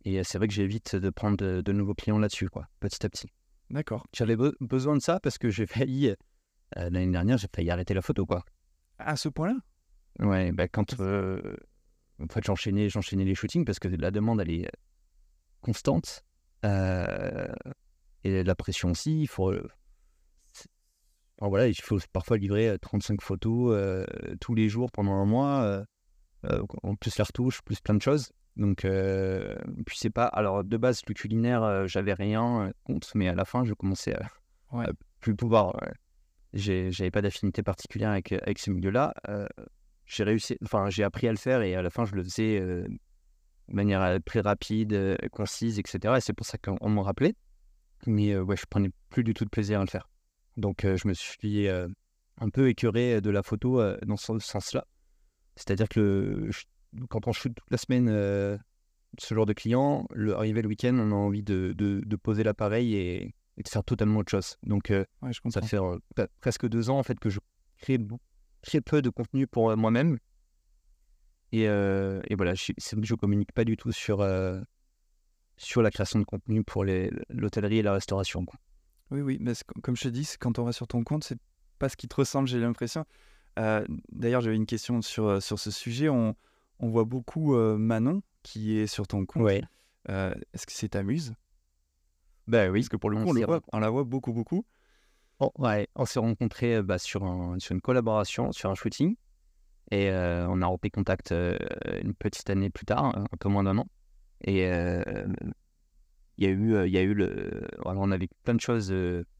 Et 0.04 0.24
c'est 0.24 0.38
vrai 0.38 0.48
que 0.48 0.54
j'évite 0.54 0.96
de 0.96 1.10
prendre 1.10 1.36
de, 1.36 1.72
nouveaux 1.72 1.94
clients 1.94 2.18
là-dessus, 2.18 2.48
quoi, 2.48 2.66
petit 2.80 3.04
à 3.04 3.10
petit. 3.10 3.28
D'accord. 3.68 4.06
J'avais 4.14 4.36
besoin 4.60 4.96
de 4.96 5.02
ça 5.02 5.20
parce 5.20 5.36
que 5.36 5.50
j'ai 5.50 5.66
failli, 5.66 6.14
l'année 6.74 7.12
dernière, 7.12 7.36
j'ai 7.36 7.48
failli 7.54 7.70
arrêter 7.70 7.92
la 7.92 8.00
photo, 8.00 8.24
quoi. 8.24 8.44
À 8.98 9.16
ce 9.16 9.28
point-là? 9.28 9.56
Ouais, 10.20 10.52
bah, 10.52 10.68
quand 10.68 10.94
en 12.20 12.26
fait, 12.28 12.44
j'enchaînais, 12.44 12.88
j'enchaînais 12.88 13.24
les 13.24 13.34
shootings 13.34 13.64
parce 13.64 13.78
que 13.78 13.88
la 13.88 14.10
demande, 14.10 14.40
elle 14.40 14.50
est 14.50 14.70
constante. 15.60 16.24
Euh, 16.64 17.52
et 18.24 18.42
la 18.42 18.54
pression 18.54 18.90
aussi, 18.90 19.22
il 19.22 19.28
faut. 19.28 19.54
voilà, 21.40 21.68
il 21.68 21.74
faut 21.74 21.98
parfois 22.12 22.36
livrer 22.36 22.76
35 22.80 23.20
photos 23.20 24.06
tous 24.40 24.54
les 24.54 24.68
jours 24.68 24.90
pendant 24.90 25.12
un 25.12 25.24
mois, 25.24 25.84
en 26.82 26.94
plus 26.96 27.16
la 27.18 27.24
retouche, 27.24 27.62
plus 27.62 27.80
plein 27.80 27.94
de 27.94 28.02
choses. 28.02 28.32
Donc, 28.56 28.86
puis 29.86 29.96
c'est 29.98 30.10
pas. 30.10 30.26
Alors, 30.26 30.64
de 30.64 30.76
base, 30.76 31.02
le 31.06 31.14
culinaire, 31.14 31.86
j'avais 31.86 32.14
rien 32.14 32.72
contre, 32.84 33.08
mais 33.14 33.28
à 33.28 33.34
la 33.34 33.44
fin, 33.44 33.64
je 33.64 33.74
commençais 33.74 34.14
à, 34.14 34.90
plus 35.20 35.36
pouvoir. 35.36 35.78
J'avais 36.52 37.10
pas 37.10 37.22
d'affinité 37.22 37.62
particulière 37.62 38.10
avec, 38.10 38.32
avec 38.32 38.58
ce 38.58 38.70
milieu-là. 38.70 39.14
j'ai 40.06 40.24
réussi, 40.24 40.58
enfin, 40.64 40.90
j'ai 40.90 41.04
appris 41.04 41.28
à 41.28 41.30
le 41.30 41.38
faire 41.38 41.62
et 41.62 41.76
à 41.76 41.82
la 41.82 41.90
fin, 41.90 42.04
je 42.04 42.14
le 42.14 42.24
faisais 42.24 42.60
de 43.68 43.74
manière 43.74 44.18
très 44.24 44.40
rapide, 44.40 45.18
concise, 45.32 45.78
etc. 45.78 46.14
Et 46.16 46.20
c'est 46.20 46.32
pour 46.32 46.46
ça 46.46 46.58
qu'on 46.58 46.88
m'en 46.88 47.02
rappelait. 47.02 47.34
Mais 48.06 48.32
euh, 48.32 48.42
ouais, 48.42 48.56
je 48.56 48.66
prenais 48.66 48.90
plus 49.10 49.24
du 49.24 49.34
tout 49.34 49.44
de 49.44 49.50
plaisir 49.50 49.80
à 49.80 49.84
le 49.84 49.90
faire. 49.90 50.08
Donc 50.56 50.80
je 50.82 51.06
me 51.06 51.14
suis 51.14 51.68
un 51.68 52.50
peu 52.52 52.68
écœuré 52.68 53.20
de 53.20 53.30
la 53.30 53.42
photo 53.42 53.80
dans 54.04 54.16
ce 54.16 54.38
sens-là. 54.40 54.84
C'est-à-dire 55.54 55.88
que 55.88 56.50
quand 57.08 57.28
on 57.28 57.32
shoot 57.32 57.54
toute 57.54 57.70
la 57.70 57.78
semaine 57.78 58.08
ce 59.18 59.34
genre 59.34 59.46
de 59.46 59.52
client, 59.52 60.06
le, 60.10 60.34
arrivé 60.34 60.62
le 60.62 60.68
week-end, 60.68 60.96
on 60.98 61.12
a 61.12 61.14
envie 61.14 61.44
de, 61.44 61.72
de, 61.76 62.16
poser 62.16 62.42
l'appareil 62.42 62.96
et, 62.96 63.34
de 63.56 63.68
faire 63.68 63.84
totalement 63.84 64.20
autre 64.20 64.30
chose. 64.30 64.56
Donc 64.64 64.92
ça 65.50 65.62
fait 65.62 65.78
presque 66.40 66.68
deux 66.68 66.90
ans 66.90 66.98
en 66.98 67.04
fait 67.04 67.18
que 67.20 67.30
je 67.30 67.38
crée 67.80 67.98
très 68.62 68.80
peu 68.80 69.00
de 69.00 69.10
contenu 69.10 69.46
pour 69.46 69.76
moi-même 69.76 70.18
et, 71.52 71.68
euh, 71.68 72.20
et 72.28 72.34
voilà, 72.34 72.54
je, 72.54 72.72
je 72.76 73.14
communique 73.14 73.52
pas 73.52 73.64
du 73.64 73.76
tout 73.76 73.92
sur, 73.92 74.20
euh, 74.20 74.60
sur 75.56 75.82
la 75.82 75.90
création 75.90 76.18
de 76.18 76.24
contenu 76.24 76.62
pour 76.64 76.84
l'hôtellerie 76.84 77.78
et 77.78 77.82
la 77.82 77.92
restauration. 77.92 78.44
Oui, 79.10 79.20
oui, 79.20 79.38
mais 79.40 79.52
comme 79.82 79.96
je 79.96 80.02
te 80.02 80.08
dis, 80.08 80.28
quand 80.38 80.58
on 80.58 80.64
va 80.64 80.72
sur 80.72 80.86
ton 80.86 81.02
compte, 81.04 81.24
c'est 81.24 81.38
pas 81.78 81.88
ce 81.88 81.96
qui 81.96 82.08
te 82.08 82.16
ressemble, 82.16 82.48
j'ai 82.48 82.58
l'impression. 82.58 83.04
Euh, 83.58 83.84
d'ailleurs, 84.12 84.40
j'avais 84.40 84.56
une 84.56 84.66
question 84.66 85.00
sur, 85.02 85.42
sur 85.42 85.58
ce 85.58 85.70
sujet. 85.70 86.08
On, 86.08 86.34
on 86.78 86.88
voit 86.88 87.04
beaucoup 87.04 87.56
Manon 87.56 88.22
qui 88.42 88.76
est 88.76 88.86
sur 88.86 89.06
ton 89.06 89.24
compte. 89.26 89.42
Ouais. 89.42 89.62
Est-ce 90.08 90.66
que 90.66 90.72
c'est 90.72 90.90
ta 90.90 91.02
muse? 91.02 91.34
Ben 92.46 92.70
oui. 92.70 92.80
Parce 92.80 92.88
que 92.88 92.96
pour 92.96 93.10
le 93.10 93.16
coup, 93.16 93.30
on, 93.72 93.78
la 93.78 93.90
voit 93.90 94.04
beaucoup, 94.04 94.32
beaucoup. 94.32 94.64
Oh, 95.40 95.52
ouais, 95.58 95.86
on 95.94 96.04
s'est 96.04 96.18
rencontrés 96.18 96.82
bah, 96.82 96.98
sur, 96.98 97.24
un, 97.24 97.58
sur 97.58 97.74
une 97.74 97.80
collaboration, 97.80 98.52
sur 98.52 98.70
un 98.70 98.74
shooting. 98.74 99.16
Et 99.90 100.10
on 100.12 100.60
a 100.62 100.66
repris 100.66 100.90
contact 100.90 101.32
une 101.32 102.14
petite 102.14 102.50
année 102.50 102.70
plus 102.70 102.84
tard, 102.84 103.16
un 103.16 103.36
peu 103.38 103.48
moins 103.48 103.64
d'un 103.64 103.78
an. 103.78 103.86
Et 104.42 104.64
il 106.38 106.44
y 106.44 106.46
a 106.46 106.50
eu, 106.50 106.86
il 106.86 106.92
y 106.92 106.98
a 106.98 107.02
eu 107.02 107.14
le. 107.14 107.66
on 107.84 108.10
avait 108.10 108.28
plein 108.44 108.54
de 108.54 108.60
choses 108.60 108.90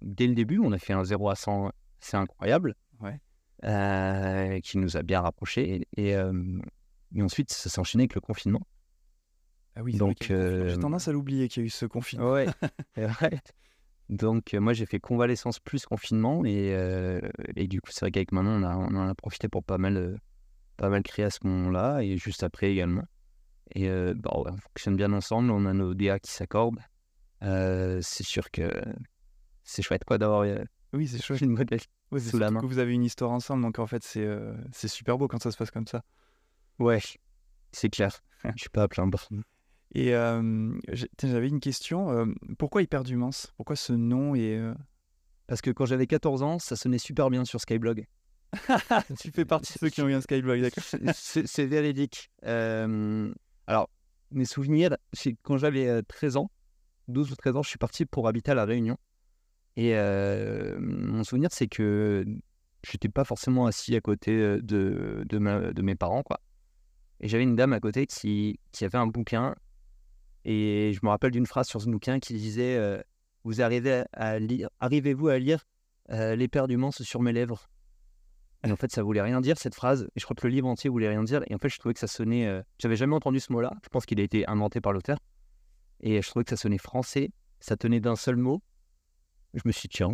dès 0.02 0.26
le 0.26 0.34
début. 0.34 0.58
On 0.58 0.72
a 0.72 0.78
fait 0.78 0.92
un 0.94 1.04
0 1.04 1.28
à 1.28 1.36
100, 1.36 1.70
c'est 2.00 2.16
incroyable. 2.16 2.74
Ouais. 3.00 4.60
qui 4.62 4.78
nous 4.78 4.96
a 4.96 5.02
bien 5.02 5.20
rapprochés. 5.20 5.86
Et, 5.96 6.10
et, 6.10 7.22
ensuite, 7.22 7.52
ça 7.52 7.68
s'est 7.70 7.80
enchaîné 7.80 8.02
avec 8.02 8.14
le 8.14 8.20
confinement. 8.20 8.66
Ah 9.76 9.82
oui, 9.82 9.96
donc 9.96 10.16
j'ai 10.28 10.76
tendance 10.80 11.06
à 11.06 11.12
l'oublier 11.12 11.46
qu'il 11.48 11.62
y 11.62 11.64
a 11.64 11.66
eu 11.66 11.70
ce 11.70 11.86
confinement. 11.86 12.32
Ouais, 12.32 12.46
Donc, 14.08 14.54
moi, 14.54 14.72
j'ai 14.72 14.86
fait 14.86 14.98
convalescence 14.98 15.60
plus 15.60 15.84
confinement. 15.84 16.44
Et, 16.46 16.74
et 17.54 17.68
du 17.68 17.80
coup, 17.82 17.90
c'est 17.92 18.00
vrai 18.00 18.10
qu'avec 18.10 18.32
maman, 18.32 18.52
on, 18.52 18.62
a, 18.62 18.76
on 18.76 18.94
en 18.96 19.06
a 19.06 19.14
profité 19.14 19.48
pour 19.48 19.62
pas 19.62 19.78
mal, 19.78 20.18
pas 20.78 20.88
mal 20.88 21.02
créer 21.02 21.26
à 21.26 21.30
ce 21.30 21.40
moment-là. 21.44 22.00
Et 22.00 22.16
juste 22.16 22.42
après 22.42 22.72
également. 22.72 23.04
Et 23.74 23.88
bah, 24.14 24.30
on 24.32 24.56
fonctionne 24.56 24.96
bien 24.96 25.12
ensemble, 25.12 25.50
on 25.50 25.66
a 25.66 25.74
nos 25.74 25.92
DA 25.92 26.18
qui 26.18 26.30
s'accordent. 26.30 26.80
c'est 27.42 28.22
sûr 28.22 28.50
que 28.50 28.70
c'est 29.62 29.82
chouette 29.82 30.04
quoi 30.04 30.16
d'avoir 30.16 30.46
oui, 30.94 31.06
c'est 31.06 31.22
chouette. 31.22 31.42
une 31.42 31.50
modèle 31.50 31.80
sous 32.18 32.38
la 32.38 32.50
main. 32.50 32.60
Que 32.60 32.66
vous 32.66 32.78
avez 32.78 32.94
une 32.94 33.04
histoire 33.04 33.30
ensemble, 33.30 33.62
donc 33.62 33.78
en 33.78 33.86
fait 33.86 34.02
c'est 34.02 34.26
c'est 34.72 34.88
super 34.88 35.18
beau 35.18 35.28
quand 35.28 35.42
ça 35.42 35.50
se 35.50 35.58
passe 35.58 35.70
comme 35.70 35.86
ça. 35.86 36.02
Ouais, 36.78 37.02
c'est 37.72 37.90
clair. 37.90 38.22
Je 38.56 38.60
suis 38.62 38.70
pas 38.70 38.84
à 38.84 38.88
plaindre. 38.88 39.28
Et 39.94 40.12
j'avais 41.22 41.48
une 41.48 41.60
question. 41.60 42.32
pourquoi 42.58 42.82
Hyperdumance 42.82 43.52
Pourquoi 43.56 43.76
ce 43.76 43.92
nom 43.92 44.34
et 44.34 44.58
Parce 45.46 45.60
que 45.60 45.70
quand 45.70 45.86
j'avais 45.86 46.06
14 46.06 46.42
ans, 46.42 46.58
ça 46.58 46.76
sonnait 46.76 46.98
super 46.98 47.30
bien 47.30 47.44
sur 47.44 47.60
Skyblog. 47.60 48.06
tu 49.20 49.30
fais 49.30 49.44
partie 49.44 49.74
de 49.74 49.78
ceux 49.78 49.88
qui 49.90 50.00
ont 50.02 50.08
eu 50.08 50.14
un 50.14 50.20
Skyblog, 50.20 50.60
d'accord 50.60 50.84
C'est 51.14 51.66
véridique. 51.66 52.30
Alors, 52.42 53.90
mes 54.30 54.44
souvenirs, 54.44 54.96
c'est 55.12 55.36
quand 55.42 55.56
j'avais 55.56 56.02
13 56.02 56.36
euh, 56.36 56.40
ans, 56.40 56.50
12 57.08 57.32
ou 57.32 57.36
13 57.36 57.56
ans, 57.56 57.62
je 57.62 57.68
suis 57.68 57.78
parti 57.78 58.04
pour 58.04 58.28
habiter 58.28 58.50
à 58.50 58.54
La 58.54 58.64
Réunion. 58.64 58.96
Et 59.76 59.92
euh, 59.94 60.76
mon 60.80 61.24
souvenir, 61.24 61.50
c'est 61.52 61.68
que 61.68 62.24
je 62.82 62.92
n'étais 62.92 63.08
pas 63.08 63.24
forcément 63.24 63.66
assis 63.66 63.94
à 63.96 64.00
côté 64.00 64.32
euh, 64.32 64.60
de, 64.62 65.82
mes 65.82 65.94
parents, 65.94 66.22
quoi. 66.22 66.40
Et 67.20 67.28
j'avais 67.28 67.42
une 67.42 67.56
dame 67.56 67.72
à 67.72 67.80
côté 67.80 68.06
qui, 68.06 68.58
avait 68.80 68.98
un 68.98 69.06
bouquin. 69.06 69.54
Et 70.44 70.92
je 70.94 71.00
me 71.02 71.08
rappelle 71.08 71.32
d'une 71.32 71.46
phrase 71.46 71.66
sur 71.68 71.80
ce 71.80 71.90
bouquin 71.90 72.20
qui 72.20 72.34
disait 72.34 73.02
Vous 73.44 73.60
arrivez 73.60 74.04
à 74.12 74.38
lire, 74.38 74.70
arrivez-vous 74.78 75.28
à 75.28 75.38
lire 75.38 75.66
du 76.08 76.48
sur 76.90 77.22
mes 77.22 77.32
lèvres? 77.32 77.68
Et 78.66 78.72
en 78.72 78.76
fait, 78.76 78.90
ça 78.90 79.02
voulait 79.02 79.22
rien 79.22 79.40
dire 79.40 79.56
cette 79.56 79.74
phrase. 79.74 80.08
Et 80.16 80.20
je 80.20 80.24
crois 80.24 80.34
que 80.34 80.46
le 80.46 80.52
livre 80.52 80.66
entier 80.66 80.90
voulait 80.90 81.08
rien 81.08 81.22
dire. 81.22 81.42
Et 81.46 81.54
en 81.54 81.58
fait, 81.58 81.68
je 81.68 81.78
trouvais 81.78 81.94
que 81.94 82.00
ça 82.00 82.08
sonnait. 82.08 82.46
Euh... 82.46 82.62
J'avais 82.78 82.96
jamais 82.96 83.14
entendu 83.14 83.38
ce 83.38 83.52
mot-là. 83.52 83.72
Je 83.84 83.88
pense 83.88 84.04
qu'il 84.04 84.18
a 84.20 84.22
été 84.22 84.48
inventé 84.48 84.80
par 84.80 84.92
l'auteur. 84.92 85.18
Et 86.00 86.20
je 86.20 86.28
trouvais 86.28 86.44
que 86.44 86.50
ça 86.50 86.56
sonnait 86.56 86.78
français. 86.78 87.30
Ça 87.60 87.76
tenait 87.76 88.00
d'un 88.00 88.16
seul 88.16 88.36
mot. 88.36 88.60
Je 89.54 89.62
me 89.64 89.72
suis 89.72 89.88
dit, 89.88 89.96
tiens, 89.96 90.12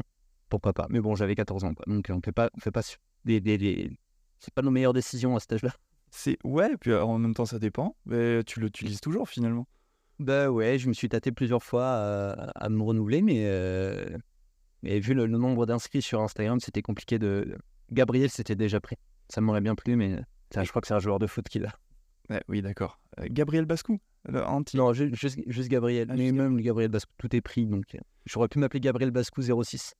pourquoi 0.50 0.74
pas. 0.74 0.86
Mais 0.90 1.00
bon, 1.00 1.14
j'avais 1.14 1.34
14 1.34 1.64
ans. 1.64 1.72
Donc, 1.86 2.10
on 2.10 2.20
fait 2.20 2.32
pas, 2.32 2.50
on 2.54 2.60
fait 2.60 2.70
pas 2.70 2.82
des, 3.24 3.40
des, 3.40 3.56
des... 3.56 3.98
C'est 4.38 4.52
pas 4.52 4.62
nos 4.62 4.70
meilleures 4.70 4.92
décisions 4.92 5.36
à 5.36 5.40
cet 5.40 5.54
âge-là. 5.54 5.72
C'est 6.10 6.36
ouais. 6.44 6.76
Puis 6.78 6.94
en 6.94 7.18
même 7.18 7.34
temps, 7.34 7.46
ça 7.46 7.58
dépend. 7.58 7.96
Mais 8.04 8.44
tu 8.44 8.60
l'utilises 8.60 9.00
toujours 9.00 9.28
finalement. 9.28 9.66
Bah 10.20 10.48
ouais, 10.48 10.78
je 10.78 10.86
me 10.88 10.92
suis 10.92 11.08
tâté 11.08 11.32
plusieurs 11.32 11.62
fois 11.62 11.86
à, 12.54 12.68
me 12.68 12.82
renouveler, 12.82 13.20
mais, 13.20 13.46
euh... 13.46 14.16
mais 14.84 15.00
vu 15.00 15.12
le 15.12 15.26
nombre 15.26 15.66
d'inscrits 15.66 16.02
sur 16.02 16.20
Instagram, 16.20 16.60
c'était 16.60 16.82
compliqué 16.82 17.18
de, 17.18 17.58
Gabriel, 17.92 18.30
c'était 18.30 18.56
déjà 18.56 18.80
pris. 18.80 18.96
Ça 19.28 19.40
m'aurait 19.40 19.60
bien 19.60 19.74
plu, 19.74 19.96
mais 19.96 20.20
je 20.62 20.68
crois 20.68 20.82
que 20.82 20.88
c'est 20.88 20.94
un 20.94 21.00
joueur 21.00 21.18
de 21.18 21.26
foot 21.26 21.48
qui 21.48 21.58
l'a. 21.58 21.72
oui, 22.48 22.62
d'accord. 22.62 22.98
Euh, 23.18 23.26
Gabriel 23.30 23.64
Bascou 23.64 24.00
anti... 24.32 24.76
Non, 24.76 24.92
juste, 24.92 25.68
Gabriel. 25.68 26.08
Ah, 26.10 26.14
mais 26.16 26.32
même 26.32 26.60
Gabriel 26.60 26.90
Bascou, 26.90 27.12
tout 27.18 27.34
est 27.34 27.40
pris. 27.40 27.66
Donc, 27.66 27.94
euh, 27.94 27.98
j'aurais 28.26 28.48
pu 28.48 28.58
m'appeler 28.58 28.80
Gabriel 28.80 29.10
Bascou 29.10 29.42
06. 29.42 29.94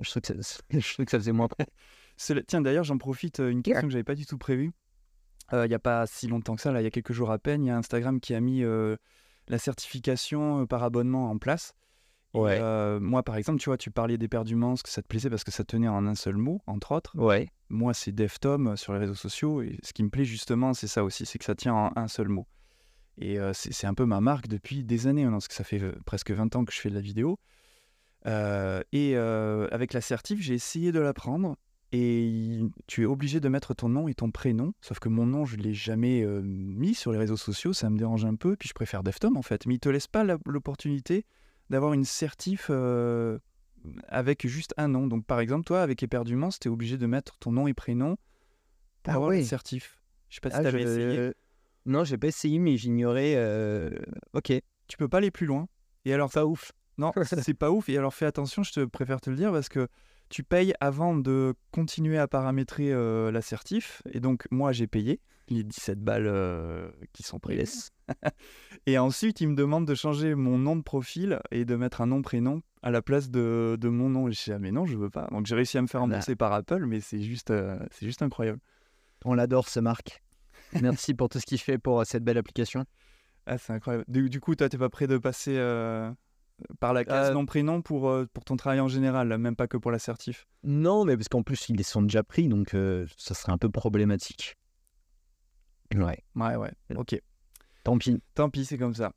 je, 0.00 0.10
trouve 0.10 0.22
que 0.22 0.42
ça, 0.42 0.60
je 0.70 1.02
que 1.02 1.10
ça 1.10 1.18
faisait 1.18 1.32
moins. 1.32 1.48
Tiens, 2.46 2.60
d'ailleurs, 2.60 2.84
j'en 2.84 2.98
profite, 2.98 3.40
euh, 3.40 3.50
une 3.50 3.62
question 3.62 3.86
que 3.86 3.92
j'avais 3.92 4.04
pas 4.04 4.14
du 4.14 4.26
tout 4.26 4.38
prévue. 4.38 4.72
Il 5.52 5.68
n'y 5.68 5.74
a 5.74 5.78
pas 5.78 6.06
si 6.06 6.26
longtemps 6.26 6.56
que 6.56 6.62
ça, 6.62 6.72
là, 6.72 6.80
il 6.80 6.84
y 6.84 6.86
a 6.86 6.90
quelques 6.90 7.12
jours 7.12 7.30
à 7.30 7.38
peine, 7.38 7.62
il 7.64 7.68
y 7.68 7.70
a 7.70 7.76
Instagram 7.76 8.18
qui 8.18 8.34
a 8.34 8.40
mis 8.40 8.64
la 9.46 9.58
certification 9.58 10.66
par 10.66 10.82
abonnement 10.82 11.30
en 11.30 11.36
place. 11.36 11.74
Ouais. 12.34 12.60
moi, 13.00 13.22
par 13.22 13.36
exemple, 13.36 13.60
tu 13.60 13.70
vois, 13.70 13.78
tu 13.78 13.90
parlais 13.90 14.18
des 14.18 14.28
que 14.28 14.88
ça 14.88 15.00
te 15.02 15.06
plaisait 15.06 15.30
parce 15.30 15.44
que 15.44 15.52
ça 15.52 15.64
tenait 15.64 15.88
en 15.88 16.06
un 16.06 16.14
seul 16.14 16.36
mot, 16.36 16.60
entre 16.66 16.92
autres. 16.92 17.16
Ouais. 17.16 17.48
Moi, 17.68 17.94
c'est 17.94 18.12
DevTom 18.12 18.76
sur 18.76 18.92
les 18.92 18.98
réseaux 18.98 19.14
sociaux. 19.14 19.62
Et 19.62 19.78
ce 19.82 19.92
qui 19.92 20.02
me 20.02 20.10
plaît 20.10 20.24
justement, 20.24 20.74
c'est 20.74 20.88
ça 20.88 21.04
aussi, 21.04 21.24
c'est 21.26 21.38
que 21.38 21.44
ça 21.44 21.54
tient 21.54 21.74
en 21.74 21.92
un 21.96 22.08
seul 22.08 22.28
mot. 22.28 22.46
Et 23.18 23.38
c'est 23.52 23.86
un 23.86 23.94
peu 23.94 24.04
ma 24.04 24.20
marque 24.20 24.48
depuis 24.48 24.82
des 24.82 25.06
années, 25.06 25.24
hein, 25.24 25.30
parce 25.30 25.48
que 25.48 25.54
ça 25.54 25.64
fait 25.64 25.80
presque 26.04 26.32
20 26.32 26.56
ans 26.56 26.64
que 26.64 26.72
je 26.72 26.80
fais 26.80 26.90
de 26.90 26.94
la 26.94 27.00
vidéo. 27.00 27.38
et 28.26 29.16
avec 29.16 29.92
l'assertif, 29.92 30.40
j'ai 30.40 30.54
essayé 30.54 30.92
de 30.92 31.00
l'apprendre. 31.00 31.56
Et 31.92 32.60
tu 32.88 33.02
es 33.02 33.04
obligé 33.04 33.38
de 33.38 33.48
mettre 33.48 33.72
ton 33.72 33.88
nom 33.88 34.08
et 34.08 34.14
ton 34.14 34.32
prénom. 34.32 34.72
Sauf 34.80 34.98
que 34.98 35.08
mon 35.08 35.26
nom, 35.26 35.44
je 35.44 35.56
ne 35.56 35.62
l'ai 35.62 35.74
jamais 35.74 36.26
mis 36.42 36.94
sur 36.94 37.12
les 37.12 37.18
réseaux 37.18 37.36
sociaux. 37.36 37.72
Ça 37.72 37.88
me 37.88 37.96
dérange 37.96 38.24
un 38.24 38.34
peu. 38.34 38.56
Puis 38.56 38.68
je 38.68 38.74
préfère 38.74 39.04
DevTom 39.04 39.36
en 39.36 39.42
fait. 39.42 39.64
Mais 39.66 39.74
il 39.74 39.76
ne 39.76 39.80
te 39.80 39.88
laisse 39.88 40.08
pas 40.08 40.24
l'opportunité 40.44 41.24
d'avoir 41.70 41.92
une 41.92 42.04
certif 42.04 42.68
euh, 42.70 43.38
avec 44.08 44.46
juste 44.46 44.74
un 44.76 44.88
nom. 44.88 45.06
Donc 45.06 45.26
par 45.26 45.40
exemple, 45.40 45.64
toi, 45.64 45.82
avec 45.82 46.02
éperdument, 46.02 46.48
es 46.48 46.68
obligé 46.68 46.98
de 46.98 47.06
mettre 47.06 47.38
ton 47.38 47.52
nom 47.52 47.66
et 47.66 47.74
prénom 47.74 48.16
pour 49.02 49.12
ah 49.12 49.16
avoir 49.16 49.30
oui. 49.30 49.44
certif. 49.44 49.98
Je 50.28 50.36
sais 50.36 50.40
pas 50.40 50.50
si 50.50 50.56
ah, 50.56 50.62
tu 50.62 50.66
avais 50.66 50.82
essayé. 50.82 51.32
Non, 51.86 52.04
j'ai 52.04 52.16
pas 52.16 52.28
essayé, 52.28 52.58
mais 52.58 52.76
j'ignorais. 52.76 53.34
Euh, 53.36 53.90
ok. 54.32 54.52
Tu 54.88 54.96
peux 54.96 55.08
pas 55.08 55.18
aller 55.18 55.30
plus 55.30 55.46
loin. 55.46 55.68
Et 56.04 56.12
alors, 56.12 56.32
ça 56.32 56.46
ouf. 56.46 56.72
Non, 56.98 57.12
c'est 57.42 57.54
pas 57.54 57.70
ouf. 57.70 57.88
Et 57.88 57.98
alors, 57.98 58.14
fais 58.14 58.26
attention, 58.26 58.62
je 58.62 58.72
te 58.72 58.84
préfère 58.84 59.20
te 59.20 59.30
le 59.30 59.36
dire 59.36 59.52
parce 59.52 59.68
que 59.68 59.88
tu 60.28 60.42
payes 60.42 60.74
avant 60.80 61.14
de 61.14 61.54
continuer 61.70 62.18
à 62.18 62.26
paramétrer 62.26 62.92
euh, 62.92 63.30
l'assertif. 63.30 64.02
Et 64.12 64.20
donc, 64.20 64.46
moi, 64.50 64.72
j'ai 64.72 64.86
payé 64.86 65.20
les 65.50 65.64
17 65.64 66.00
balles 66.00 66.26
euh, 66.26 66.90
qui 67.12 67.22
sont 67.22 67.38
prises. 67.38 67.90
et 68.86 68.98
ensuite, 68.98 69.40
il 69.40 69.48
me 69.48 69.54
demande 69.54 69.86
de 69.86 69.94
changer 69.94 70.34
mon 70.34 70.58
nom 70.58 70.76
de 70.76 70.82
profil 70.82 71.40
et 71.50 71.64
de 71.64 71.76
mettre 71.76 72.00
un 72.00 72.06
nom-prénom 72.06 72.62
à 72.82 72.90
la 72.90 73.02
place 73.02 73.30
de, 73.30 73.76
de 73.80 73.88
mon 73.88 74.08
nom. 74.08 74.28
Et 74.28 74.32
je 74.32 74.44
dis, 74.44 74.52
ah, 74.52 74.58
mais 74.58 74.70
non, 74.70 74.86
je 74.86 74.96
veux 74.96 75.10
pas. 75.10 75.26
Donc, 75.30 75.46
j'ai 75.46 75.54
réussi 75.54 75.78
à 75.78 75.82
me 75.82 75.86
faire 75.86 76.00
rembourser 76.00 76.36
par 76.36 76.52
Apple, 76.52 76.84
mais 76.86 77.00
c'est 77.00 77.20
juste, 77.20 77.50
euh, 77.50 77.78
c'est 77.90 78.06
juste 78.06 78.22
incroyable. 78.22 78.60
On 79.24 79.34
l'adore, 79.34 79.68
ce 79.68 79.80
Marc. 79.80 80.22
Merci 80.80 81.14
pour 81.14 81.28
tout 81.28 81.38
ce 81.40 81.46
qu'il 81.46 81.58
fait 81.58 81.78
pour 81.78 82.04
cette 82.04 82.24
belle 82.24 82.38
application. 82.38 82.84
Ah, 83.46 83.58
c'est 83.58 83.72
incroyable. 83.72 84.04
Du, 84.08 84.40
coup, 84.40 84.54
toi, 84.54 84.68
t'es 84.68 84.78
pas 84.78 84.88
prêt 84.88 85.06
de 85.06 85.18
passer 85.18 85.58
par 86.80 86.92
la 86.92 87.04
case 87.04 87.30
euh, 87.30 87.34
nom 87.34 87.46
prénom 87.46 87.82
pour, 87.82 88.08
euh, 88.08 88.26
pour 88.32 88.44
ton 88.44 88.56
travail 88.56 88.80
en 88.80 88.88
général, 88.88 89.36
même 89.38 89.56
pas 89.56 89.66
que 89.66 89.76
pour 89.76 89.90
l'assertif? 89.90 90.46
Non, 90.62 91.04
mais 91.04 91.16
parce 91.16 91.28
qu'en 91.28 91.42
plus 91.42 91.68
ils 91.68 91.84
sont 91.84 92.02
déjà 92.02 92.22
pris, 92.22 92.48
donc 92.48 92.74
euh, 92.74 93.06
ça 93.16 93.34
serait 93.34 93.52
un 93.52 93.58
peu 93.58 93.68
problématique. 93.68 94.56
Ouais. 95.94 96.22
Ouais, 96.34 96.56
ouais. 96.56 96.72
Ok. 96.96 97.20
Tant 97.82 97.98
pis. 97.98 98.20
Tant 98.34 98.50
pis, 98.50 98.64
c'est 98.64 98.78
comme 98.78 98.94
ça. 98.94 99.12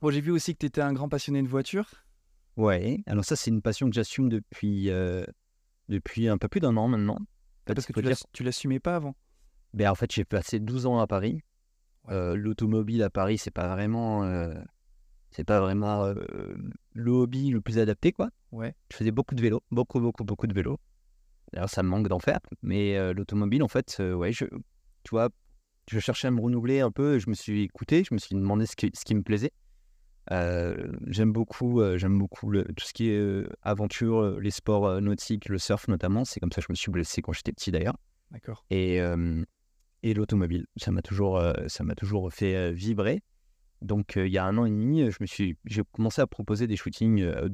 Bon, 0.00 0.10
j'ai 0.10 0.20
vu 0.20 0.30
aussi 0.30 0.54
que 0.54 0.58
tu 0.58 0.66
étais 0.66 0.80
un 0.80 0.92
grand 0.92 1.08
passionné 1.08 1.42
de 1.42 1.48
voiture. 1.48 1.90
Ouais. 2.56 3.02
Alors 3.06 3.24
ça, 3.24 3.36
c'est 3.36 3.50
une 3.50 3.62
passion 3.62 3.88
que 3.88 3.94
j'assume 3.94 4.28
depuis 4.28 4.90
depuis 5.88 6.28
un 6.28 6.38
peu 6.38 6.48
plus 6.48 6.60
d'un 6.60 6.76
an 6.76 6.88
maintenant. 6.88 7.18
parce 7.64 7.86
que 7.86 7.92
tu 8.32 8.42
l'assumais 8.42 8.80
pas 8.80 8.96
avant. 8.96 9.14
Ben 9.74 9.90
en 9.90 9.94
fait, 9.94 10.10
j'ai 10.12 10.24
passé 10.24 10.60
12 10.60 10.86
ans 10.86 10.98
à 11.00 11.06
Paris. 11.06 11.42
L'automobile 12.08 13.02
à 13.02 13.10
Paris, 13.10 13.38
c'est 13.38 13.50
pas 13.50 13.68
vraiment 13.68 14.22
c'est 15.30 15.44
pas 15.44 15.60
vraiment 15.60 16.14
le 16.94 17.10
hobby 17.10 17.50
le 17.50 17.60
plus 17.60 17.78
adapté, 17.78 18.12
quoi. 18.12 18.30
Ouais. 18.50 18.74
Je 18.90 18.96
faisais 18.96 19.10
beaucoup 19.10 19.34
de 19.34 19.42
vélo, 19.42 19.62
beaucoup, 19.70 20.00
beaucoup, 20.00 20.24
beaucoup 20.24 20.46
de 20.46 20.54
vélo. 20.54 20.78
D'ailleurs, 21.52 21.68
ça 21.68 21.82
me 21.82 21.88
manque 21.88 22.08
d'en 22.08 22.18
faire. 22.18 22.40
Mais 22.62 23.12
l'automobile, 23.12 23.62
en 23.62 23.68
fait, 23.68 23.98
ouais, 24.00 24.32
je, 24.32 24.46
tu 24.46 25.10
vois, 25.10 25.28
je 25.90 25.98
cherchais 25.98 26.28
à 26.28 26.30
me 26.30 26.40
renouveler 26.40 26.80
un 26.80 26.90
peu. 26.90 27.18
Je 27.18 27.28
me 27.30 27.34
suis 27.34 27.62
écouté, 27.62 28.04
je 28.04 28.14
me 28.14 28.18
suis 28.18 28.34
demandé 28.34 28.66
ce 28.66 28.76
qui, 28.76 28.90
ce 28.94 29.04
qui 29.04 29.14
me 29.14 29.22
plaisait. 29.22 29.52
j'aime 30.30 31.32
beaucoup, 31.32 31.82
j'aime 31.96 32.18
beaucoup 32.18 32.50
le, 32.50 32.64
tout 32.64 32.84
ce 32.84 32.92
qui 32.92 33.10
est 33.10 33.46
aventure, 33.62 34.40
les 34.40 34.50
sports 34.50 35.00
nautiques, 35.00 35.48
le 35.48 35.58
surf 35.58 35.88
notamment. 35.88 36.24
C'est 36.24 36.40
comme 36.40 36.52
ça 36.52 36.60
que 36.60 36.66
je 36.66 36.72
me 36.72 36.76
suis 36.76 36.90
blessé 36.90 37.22
quand 37.22 37.32
j'étais 37.32 37.52
petit 37.52 37.70
d'ailleurs. 37.70 37.96
D'accord. 38.30 38.64
Et, 38.70 39.00
et 40.02 40.14
l'automobile, 40.14 40.66
ça 40.76 40.90
m'a 40.90 41.02
toujours, 41.02 41.42
ça 41.66 41.84
m'a 41.84 41.94
toujours 41.94 42.32
fait 42.32 42.72
vibrer. 42.72 43.22
Donc, 43.80 44.14
il 44.16 44.28
y 44.28 44.38
a 44.38 44.44
un 44.44 44.58
an 44.58 44.64
et 44.64 44.70
demi, 44.70 45.08
je 45.10 45.18
me 45.20 45.26
suis, 45.26 45.56
j'ai 45.64 45.82
commencé 45.92 46.20
à 46.20 46.26
proposer 46.26 46.66
des 46.66 46.76
shootings 46.76 47.22
à 47.22 47.48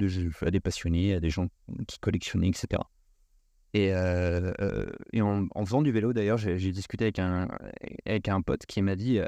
des 0.50 0.60
passionnés, 0.60 1.14
à 1.14 1.20
des 1.20 1.30
gens 1.30 1.48
qui 1.86 1.98
collectionnaient, 1.98 2.48
etc. 2.48 2.82
Et, 3.74 3.88
et 5.12 5.20
en, 5.20 5.48
faisant 5.64 5.82
du 5.82 5.90
vélo, 5.90 6.12
d'ailleurs, 6.12 6.38
j'ai 6.38 6.70
discuté 6.70 7.06
avec 7.06 7.18
un, 7.18 7.48
avec 8.06 8.28
un 8.28 8.40
pote 8.40 8.66
qui 8.66 8.80
m'a 8.82 8.94
dit 8.94 9.18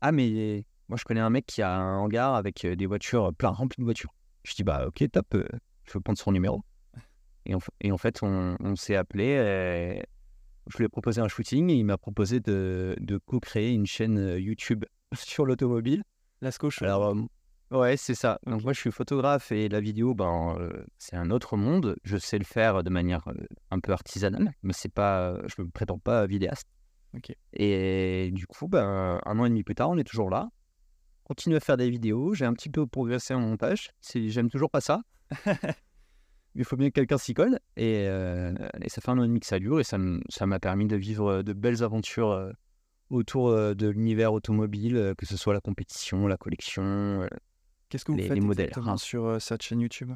Ah, 0.00 0.10
mais 0.10 0.64
moi, 0.88 0.96
je 0.98 1.04
connais 1.04 1.20
un 1.20 1.28
mec 1.28 1.44
qui 1.46 1.60
a 1.60 1.70
un 1.70 1.98
hangar 1.98 2.34
avec 2.34 2.66
des 2.66 2.86
voitures, 2.86 3.32
plein 3.34 3.50
rempli 3.50 3.80
de 3.80 3.84
voitures. 3.84 4.14
Je 4.42 4.54
dis 4.54 4.64
Bah, 4.64 4.86
ok, 4.86 5.04
top, 5.12 5.36
je 5.84 5.92
veux 5.92 6.00
prendre 6.00 6.18
son 6.18 6.32
numéro. 6.32 6.62
Et 7.44 7.54
en, 7.54 7.58
et 7.82 7.92
en 7.92 7.98
fait, 7.98 8.22
on, 8.22 8.56
on 8.58 8.74
s'est 8.74 8.96
appelé. 8.96 9.24
et 9.24 10.02
je 10.70 10.78
lui 10.78 10.84
ai 10.84 10.88
proposé 10.88 11.20
un 11.20 11.28
shooting 11.28 11.70
et 11.70 11.74
il 11.74 11.84
m'a 11.84 11.98
proposé 11.98 12.40
de, 12.40 12.96
de 13.00 13.18
co-créer 13.18 13.72
une 13.72 13.86
chaîne 13.86 14.18
euh, 14.18 14.40
YouTube 14.40 14.84
sur 15.14 15.44
l'automobile. 15.44 16.02
Lasco 16.40 16.70
Show. 16.70 16.84
Alors, 16.84 17.10
euh, 17.10 17.22
ouais, 17.70 17.96
c'est 17.96 18.14
ça. 18.14 18.38
Donc, 18.46 18.62
moi, 18.62 18.72
je 18.72 18.80
suis 18.80 18.90
photographe 18.92 19.52
et 19.52 19.68
la 19.68 19.80
vidéo, 19.80 20.14
ben, 20.14 20.56
euh, 20.58 20.84
c'est 20.98 21.16
un 21.16 21.30
autre 21.30 21.56
monde. 21.56 21.96
Je 22.04 22.16
sais 22.16 22.38
le 22.38 22.44
faire 22.44 22.82
de 22.82 22.90
manière 22.90 23.26
euh, 23.28 23.46
un 23.70 23.80
peu 23.80 23.92
artisanale, 23.92 24.52
mais 24.62 24.72
c'est 24.72 24.92
pas, 24.92 25.36
je 25.46 25.62
me 25.62 25.68
prétends 25.68 25.98
pas 25.98 26.26
vidéaste. 26.26 26.68
Ok. 27.16 27.34
Et 27.52 28.30
du 28.32 28.46
coup, 28.46 28.68
ben, 28.68 29.20
un 29.24 29.38
an 29.38 29.44
et 29.44 29.48
demi 29.48 29.62
plus 29.62 29.74
tard, 29.74 29.90
on 29.90 29.98
est 29.98 30.04
toujours 30.04 30.30
là. 30.30 30.50
Continue 31.24 31.56
à 31.56 31.60
faire 31.60 31.76
des 31.76 31.88
vidéos. 31.88 32.34
J'ai 32.34 32.44
un 32.44 32.52
petit 32.52 32.68
peu 32.68 32.86
progressé 32.86 33.34
en 33.34 33.40
montage. 33.40 33.90
J'aime 34.14 34.50
toujours 34.50 34.70
pas 34.70 34.80
ça. 34.80 35.00
Il 36.56 36.64
faut 36.64 36.76
bien 36.76 36.88
que 36.88 36.94
quelqu'un 36.94 37.18
s'y 37.18 37.34
colle. 37.34 37.58
Et, 37.76 38.06
euh, 38.08 38.54
et 38.80 38.88
ça 38.88 39.00
fait 39.00 39.10
un 39.10 39.18
an 39.18 39.24
et 39.24 39.28
demi 39.28 39.40
que 39.40 39.46
ça 39.46 39.58
dure. 39.58 39.80
Et 39.80 39.84
ça 39.84 39.98
m'a 39.98 40.60
permis 40.60 40.86
de 40.86 40.96
vivre 40.96 41.42
de 41.42 41.52
belles 41.52 41.82
aventures 41.82 42.52
autour 43.10 43.52
de 43.52 43.88
l'univers 43.88 44.32
automobile, 44.32 45.14
que 45.16 45.24
ce 45.24 45.36
soit 45.36 45.54
la 45.54 45.60
compétition, 45.60 46.26
la 46.26 46.36
collection. 46.36 47.26
Qu'est-ce 47.88 48.04
que 48.04 48.12
vous 48.12 48.18
les- 48.18 48.24
faites 48.24 48.34
les 48.34 48.40
modèles, 48.40 48.66
exactement 48.66 48.92
hein. 48.94 48.96
sur 48.96 49.24
euh, 49.26 49.38
cette 49.38 49.62
chaîne 49.62 49.80
YouTube? 49.80 50.12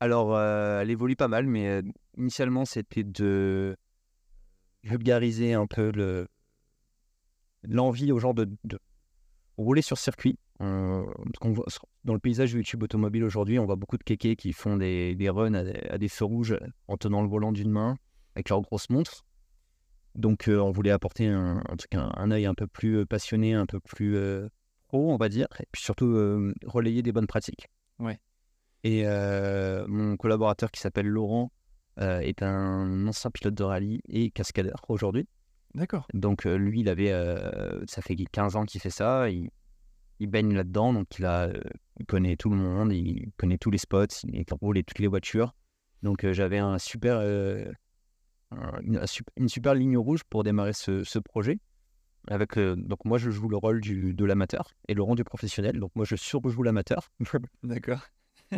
Alors, 0.00 0.34
euh, 0.36 0.80
elle 0.80 0.90
évolue 0.90 1.16
pas 1.16 1.28
mal, 1.28 1.46
mais 1.46 1.68
euh, 1.68 1.82
initialement, 2.16 2.64
c'était 2.64 3.04
de 3.04 3.76
vulgariser 4.84 5.54
un 5.54 5.66
peu 5.66 5.90
le 5.90 6.28
l'envie 7.64 8.12
aux 8.12 8.18
gens 8.18 8.34
de, 8.34 8.48
de 8.64 8.78
rouler 9.56 9.82
sur 9.82 9.98
circuit. 9.98 10.38
Voit- 10.60 11.66
dans 12.04 12.14
le 12.14 12.20
paysage 12.20 12.52
YouTube 12.52 12.82
automobile 12.82 13.24
aujourd'hui, 13.24 13.58
on 13.58 13.66
voit 13.66 13.76
beaucoup 13.76 13.96
de 13.98 14.02
kékés 14.04 14.36
qui 14.36 14.52
font 14.52 14.76
des, 14.76 15.14
des 15.14 15.28
runs 15.28 15.54
à 15.54 15.64
des, 15.64 15.88
à 15.88 15.98
des 15.98 16.08
feux 16.08 16.24
rouges 16.24 16.56
en 16.88 16.96
tenant 16.96 17.22
le 17.22 17.28
volant 17.28 17.52
d'une 17.52 17.70
main 17.70 17.96
avec 18.34 18.48
leur 18.48 18.60
grosse 18.62 18.90
montre. 18.90 19.24
Donc, 20.14 20.48
euh, 20.48 20.58
on 20.58 20.70
voulait 20.70 20.90
apporter 20.90 21.26
un, 21.28 21.62
un 21.68 21.76
truc, 21.76 21.94
un, 21.94 22.10
un 22.16 22.30
œil 22.30 22.46
un 22.46 22.54
peu 22.54 22.66
plus 22.66 23.06
passionné, 23.06 23.54
un 23.54 23.66
peu 23.66 23.78
plus 23.80 24.16
euh, 24.16 24.48
pro, 24.88 25.12
on 25.12 25.16
va 25.16 25.28
dire, 25.28 25.46
et 25.60 25.66
puis 25.70 25.82
surtout 25.82 26.06
euh, 26.06 26.52
relayer 26.66 27.02
des 27.02 27.12
bonnes 27.12 27.26
pratiques. 27.26 27.68
Ouais. 27.98 28.18
Et 28.84 29.02
euh, 29.06 29.86
mon 29.88 30.16
collaborateur 30.16 30.70
qui 30.70 30.80
s'appelle 30.80 31.06
Laurent 31.06 31.52
euh, 32.00 32.20
est 32.20 32.42
un 32.42 33.06
ancien 33.06 33.30
pilote 33.30 33.54
de 33.54 33.62
rallye 33.64 34.00
et 34.08 34.30
cascadeur 34.30 34.84
aujourd'hui. 34.88 35.26
D'accord. 35.74 36.06
Donc 36.14 36.44
lui, 36.44 36.80
il 36.80 36.88
avait, 36.88 37.12
ça 37.86 38.00
fait 38.02 38.16
15 38.16 38.56
ans 38.56 38.64
qu'il 38.64 38.80
fait 38.80 38.90
ça, 38.90 39.28
il, 39.30 39.50
il 40.18 40.26
baigne 40.28 40.54
là-dedans, 40.54 40.92
donc 40.92 41.18
il, 41.18 41.26
a, 41.26 41.50
il 42.00 42.06
connaît 42.06 42.36
tout 42.36 42.48
le 42.50 42.56
monde, 42.56 42.92
il 42.92 43.30
connaît 43.36 43.58
tous 43.58 43.70
les 43.70 43.78
spots, 43.78 44.06
il, 44.24 44.44
roule 44.60 44.82
toutes 44.82 44.98
les 44.98 45.06
voitures. 45.08 45.54
Donc 46.02 46.24
j'avais 46.32 46.58
un 46.58 46.78
super, 46.78 47.18
un- 48.50 48.80
une, 48.82 48.96
un 48.96 49.06
sup- 49.06 49.28
une 49.36 49.48
super 49.48 49.74
ligne 49.74 49.96
rouge 49.98 50.24
pour 50.24 50.42
démarrer 50.44 50.72
ce, 50.72 51.04
ce 51.04 51.18
projet. 51.18 51.58
Avec, 52.26 52.58
euh, 52.58 52.74
donc 52.76 53.04
moi, 53.04 53.16
je 53.18 53.30
joue 53.30 53.48
le 53.48 53.56
rôle 53.56 53.80
du, 53.80 54.12
de 54.12 54.24
l'amateur 54.24 54.72
et 54.88 54.94
Laurent 54.94 55.14
du 55.14 55.24
professionnel. 55.24 55.78
Donc 55.78 55.92
moi, 55.94 56.04
je 56.04 56.16
surjoue 56.16 56.62
l'amateur. 56.62 57.10
D'accord. 57.62 58.00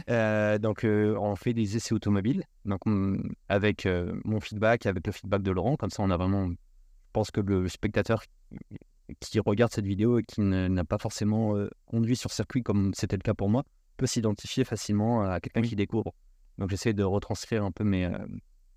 Euh, 0.08 0.58
donc, 0.58 0.84
euh, 0.84 1.16
on 1.18 1.36
fait 1.36 1.52
des 1.52 1.76
essais 1.76 1.92
automobiles. 1.94 2.44
Donc, 2.64 2.80
on- 2.86 3.18
avec 3.48 3.86
mon 4.24 4.40
feedback, 4.40 4.86
avec 4.86 5.06
le 5.06 5.12
feedback 5.12 5.42
de 5.42 5.50
Laurent, 5.50 5.76
comme 5.76 5.90
ça, 5.90 6.02
on 6.02 6.10
a 6.10 6.16
vraiment. 6.16 6.48
Je 6.48 6.54
pense 7.12 7.30
que 7.30 7.40
le 7.40 7.68
spectateur 7.68 8.22
qui 9.18 9.40
regarde 9.40 9.72
cette 9.72 9.84
vidéo 9.86 10.18
et 10.20 10.22
qui 10.22 10.40
n'a 10.40 10.84
pas 10.84 10.98
forcément 10.98 11.56
conduit 11.86 12.14
sur 12.14 12.30
circuit 12.30 12.62
comme 12.62 12.92
c'était 12.94 13.16
le 13.16 13.22
cas 13.22 13.34
pour 13.34 13.48
moi 13.50 13.64
peut 13.96 14.06
s'identifier 14.06 14.64
facilement 14.64 15.22
à 15.22 15.40
quelqu'un 15.40 15.60
Oui. 15.62 15.68
qui 15.68 15.76
découvre. 15.76 16.14
Donc, 16.58 16.70
j'essaie 16.70 16.92
de 16.92 17.02
retranscrire 17.02 17.64
un 17.64 17.72
peu 17.72 17.82
mes, 17.84 18.08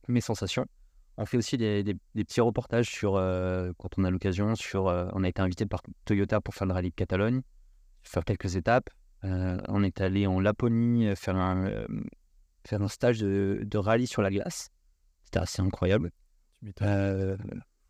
mes 0.07 0.21
sensations. 0.21 0.65
On 1.17 1.25
fait 1.25 1.37
aussi 1.37 1.57
des, 1.57 1.83
des- 1.83 1.95
des 2.15 2.23
petits 2.23 2.41
reportages 2.41 2.89
sur, 2.89 3.15
euh, 3.15 3.71
quand 3.77 3.89
on 3.97 4.03
a 4.03 4.09
l'occasion, 4.09 4.55
sur. 4.55 4.87
euh, 4.87 5.07
on 5.13 5.23
a 5.23 5.29
été 5.29 5.41
invité 5.41 5.65
par 5.65 5.81
Toyota 6.05 6.41
pour 6.41 6.55
faire 6.55 6.65
le 6.67 6.73
rallye 6.73 6.89
de 6.89 6.95
Catalogne, 6.95 7.41
faire 8.01 8.25
quelques 8.25 8.55
étapes. 8.55 8.89
Euh, 9.23 9.57
on 9.67 9.83
est 9.83 10.01
allé 10.01 10.27
en 10.27 10.39
Laponie 10.39 11.15
faire 11.15 11.35
un, 11.37 11.69
faire 12.67 12.81
un 12.81 12.87
stage 12.87 13.19
de, 13.19 13.61
de 13.63 13.77
rallye 13.77 14.07
sur 14.07 14.21
la 14.21 14.29
glace. 14.31 14.69
C'était 15.25 15.39
assez 15.39 15.61
incroyable. 15.61 16.11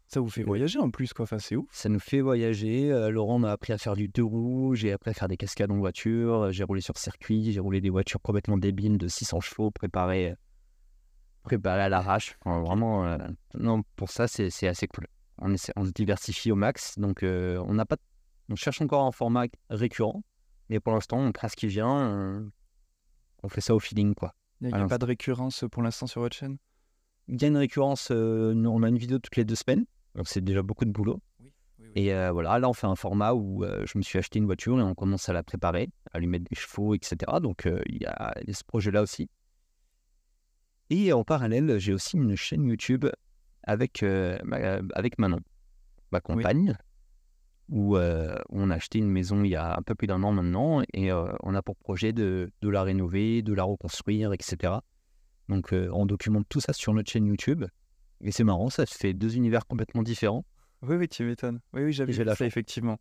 Ça 0.07 0.19
vous 0.19 0.29
fait 0.29 0.43
voyager 0.43 0.77
en 0.79 0.91
plus, 0.91 1.11
quoi. 1.13 1.23
Enfin, 1.23 1.39
c'est 1.39 1.55
ouf. 1.55 1.65
ça 1.71 1.89
nous 1.89 1.99
fait 1.99 2.21
voyager. 2.21 2.89
Laurent 3.09 3.39
m'a 3.39 3.51
appris 3.51 3.73
à 3.73 3.77
faire 3.79 3.95
du 3.95 4.07
deux 4.09 4.23
roues. 4.23 4.75
J'ai 4.75 4.91
appris 4.91 5.09
à 5.11 5.13
faire 5.13 5.27
des 5.27 5.37
cascades 5.37 5.71
en 5.71 5.77
voiture. 5.77 6.51
J'ai 6.51 6.63
roulé 6.63 6.81
sur 6.81 6.97
circuit. 6.97 7.51
J'ai 7.51 7.59
roulé 7.59 7.81
des 7.81 7.89
voitures 7.89 8.21
complètement 8.21 8.57
débiles 8.57 8.97
de 8.99 9.07
600 9.07 9.39
chevaux 9.41 9.71
préparées, 9.71 10.35
préparées 11.43 11.81
à 11.81 11.89
l'arrache. 11.89 12.37
Vraiment, 12.45 13.05
euh, 13.05 13.17
non, 13.53 13.83
pour 13.95 14.09
ça, 14.09 14.27
c'est 14.27 14.67
assez 14.67 14.87
cool. 14.87 15.07
On, 15.37 15.53
essaie- 15.53 15.73
on 15.75 15.85
se 15.85 15.91
diversifie 15.91 16.51
au 16.51 16.55
max. 16.55 16.97
Donc, 16.97 17.23
euh, 17.23 17.63
on 17.67 17.73
n'a 17.75 17.85
pas, 17.85 17.97
on 18.49 18.55
cherche 18.55 18.81
encore 18.81 19.05
un 19.05 19.11
format 19.11 19.45
récurrent. 19.69 20.23
Mais 20.69 20.79
pour 20.79 20.93
l'instant, 20.93 21.19
on 21.19 21.31
prend 21.31 21.49
ce 21.49 21.55
qui 21.55 21.67
vient. 21.67 21.87
On, 21.87 22.51
on 23.43 23.49
fait 23.49 23.61
ça 23.61 23.75
au 23.75 23.79
feeling, 23.79 24.15
quoi. 24.15 24.33
Il 24.61 24.67
n'y 24.67 24.73
a, 24.73 24.87
pas 24.87 24.97
de 24.97 25.05
récurrence 25.05 25.65
pour 25.69 25.83
l'instant 25.83 26.07
sur 26.07 26.21
votre 26.21 26.35
chaîne? 26.35 26.57
Il 27.27 27.41
y 27.41 27.45
a 27.45 27.49
une 27.49 27.57
récurrence. 27.57 28.09
euh, 28.11 28.53
on 28.55 28.81
a 28.83 28.89
une 28.89 28.97
vidéo 28.97 29.19
toutes 29.19 29.35
les 29.35 29.45
deux 29.45 29.55
semaines. 29.55 29.85
Donc, 30.15 30.27
c'est 30.27 30.41
déjà 30.41 30.61
beaucoup 30.61 30.85
de 30.85 30.91
boulot. 30.91 31.21
Oui. 31.41 31.51
Et 31.95 32.13
euh, 32.13 32.31
voilà, 32.31 32.57
là, 32.59 32.69
on 32.69 32.73
fait 32.73 32.87
un 32.87 32.95
format 32.95 33.33
où 33.33 33.65
euh, 33.65 33.83
je 33.85 33.97
me 33.97 34.03
suis 34.03 34.17
acheté 34.17 34.39
une 34.39 34.45
voiture 34.45 34.79
et 34.79 34.83
on 34.83 34.95
commence 34.95 35.27
à 35.27 35.33
la 35.33 35.43
préparer, 35.43 35.89
à 36.13 36.19
lui 36.19 36.27
mettre 36.27 36.45
des 36.49 36.55
chevaux, 36.55 36.95
etc. 36.95 37.15
Donc, 37.41 37.65
euh, 37.65 37.81
il 37.87 38.01
y, 38.01 38.05
a 38.05 38.33
il 38.41 38.47
y 38.47 38.51
a 38.51 38.53
ce 38.53 38.63
projet-là 38.63 39.01
aussi. 39.01 39.29
Et 40.95 41.11
en 41.11 41.23
parallèle, 41.23 41.79
j'ai 41.79 41.91
aussi 41.91 42.17
une 42.17 42.35
chaîne 42.35 42.65
YouTube 42.65 43.07
avec, 43.63 44.03
euh, 44.03 44.37
ma- 44.43 44.79
avec 44.93 45.17
Manon, 45.17 45.39
ma 46.11 46.21
compagne, 46.21 46.77
où 47.67 47.97
euh, 47.97 48.37
on 48.49 48.69
a 48.69 48.75
acheté 48.75 48.99
une 48.99 49.09
maison 49.09 49.43
il 49.43 49.49
y 49.49 49.55
a 49.55 49.75
un 49.75 49.81
peu 49.81 49.95
plus 49.95 50.05
d'un 50.05 50.21
an 50.21 50.31
maintenant 50.31 50.83
et 50.93 51.11
euh, 51.11 51.33
on 51.41 51.55
a 51.55 51.63
pour 51.63 51.77
projet 51.77 52.13
de, 52.13 52.51
de 52.61 52.69
la 52.69 52.83
rénover, 52.83 53.41
de 53.41 53.53
la 53.53 53.63
reconstruire, 53.63 54.33
etc. 54.33 54.81
Donc, 55.49 55.73
euh, 55.73 55.89
on 55.93 56.05
documente 56.05 56.45
tout 56.47 56.59
ça 56.59 56.73
sur 56.73 56.93
notre 56.93 57.09
chaîne 57.09 57.25
YouTube. 57.25 57.65
Et 58.21 58.31
c'est 58.31 58.43
marrant, 58.43 58.69
ça 58.69 58.85
fait 58.85 59.15
deux 59.15 59.35
univers 59.35 59.65
complètement 59.65 60.03
différents. 60.03 60.45
Oui, 60.83 60.95
oui, 60.97 61.07
tu 61.07 61.23
m'étonnes. 61.23 61.59
Oui, 61.73 61.85
oui, 61.85 61.91
j'avais 61.93 62.13
vu 62.13 62.23
ça, 62.23 62.35
chance. 62.35 62.41
effectivement. 62.41 62.99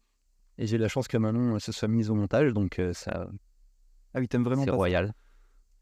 Et 0.56 0.66
j'ai 0.66 0.78
la 0.78 0.88
chance 0.88 1.08
que 1.08 1.18
Manon 1.18 1.56
euh, 1.56 1.58
se 1.58 1.72
soit 1.72 1.88
mise 1.88 2.08
au 2.08 2.14
montage, 2.14 2.54
donc 2.54 2.78
euh, 2.78 2.94
ça, 2.94 3.28
Ah 4.14 4.20
oui, 4.20 4.28
t'aimes 4.28 4.44
vraiment 4.44 4.64
c'est 4.64 4.70
royal. 4.70 5.12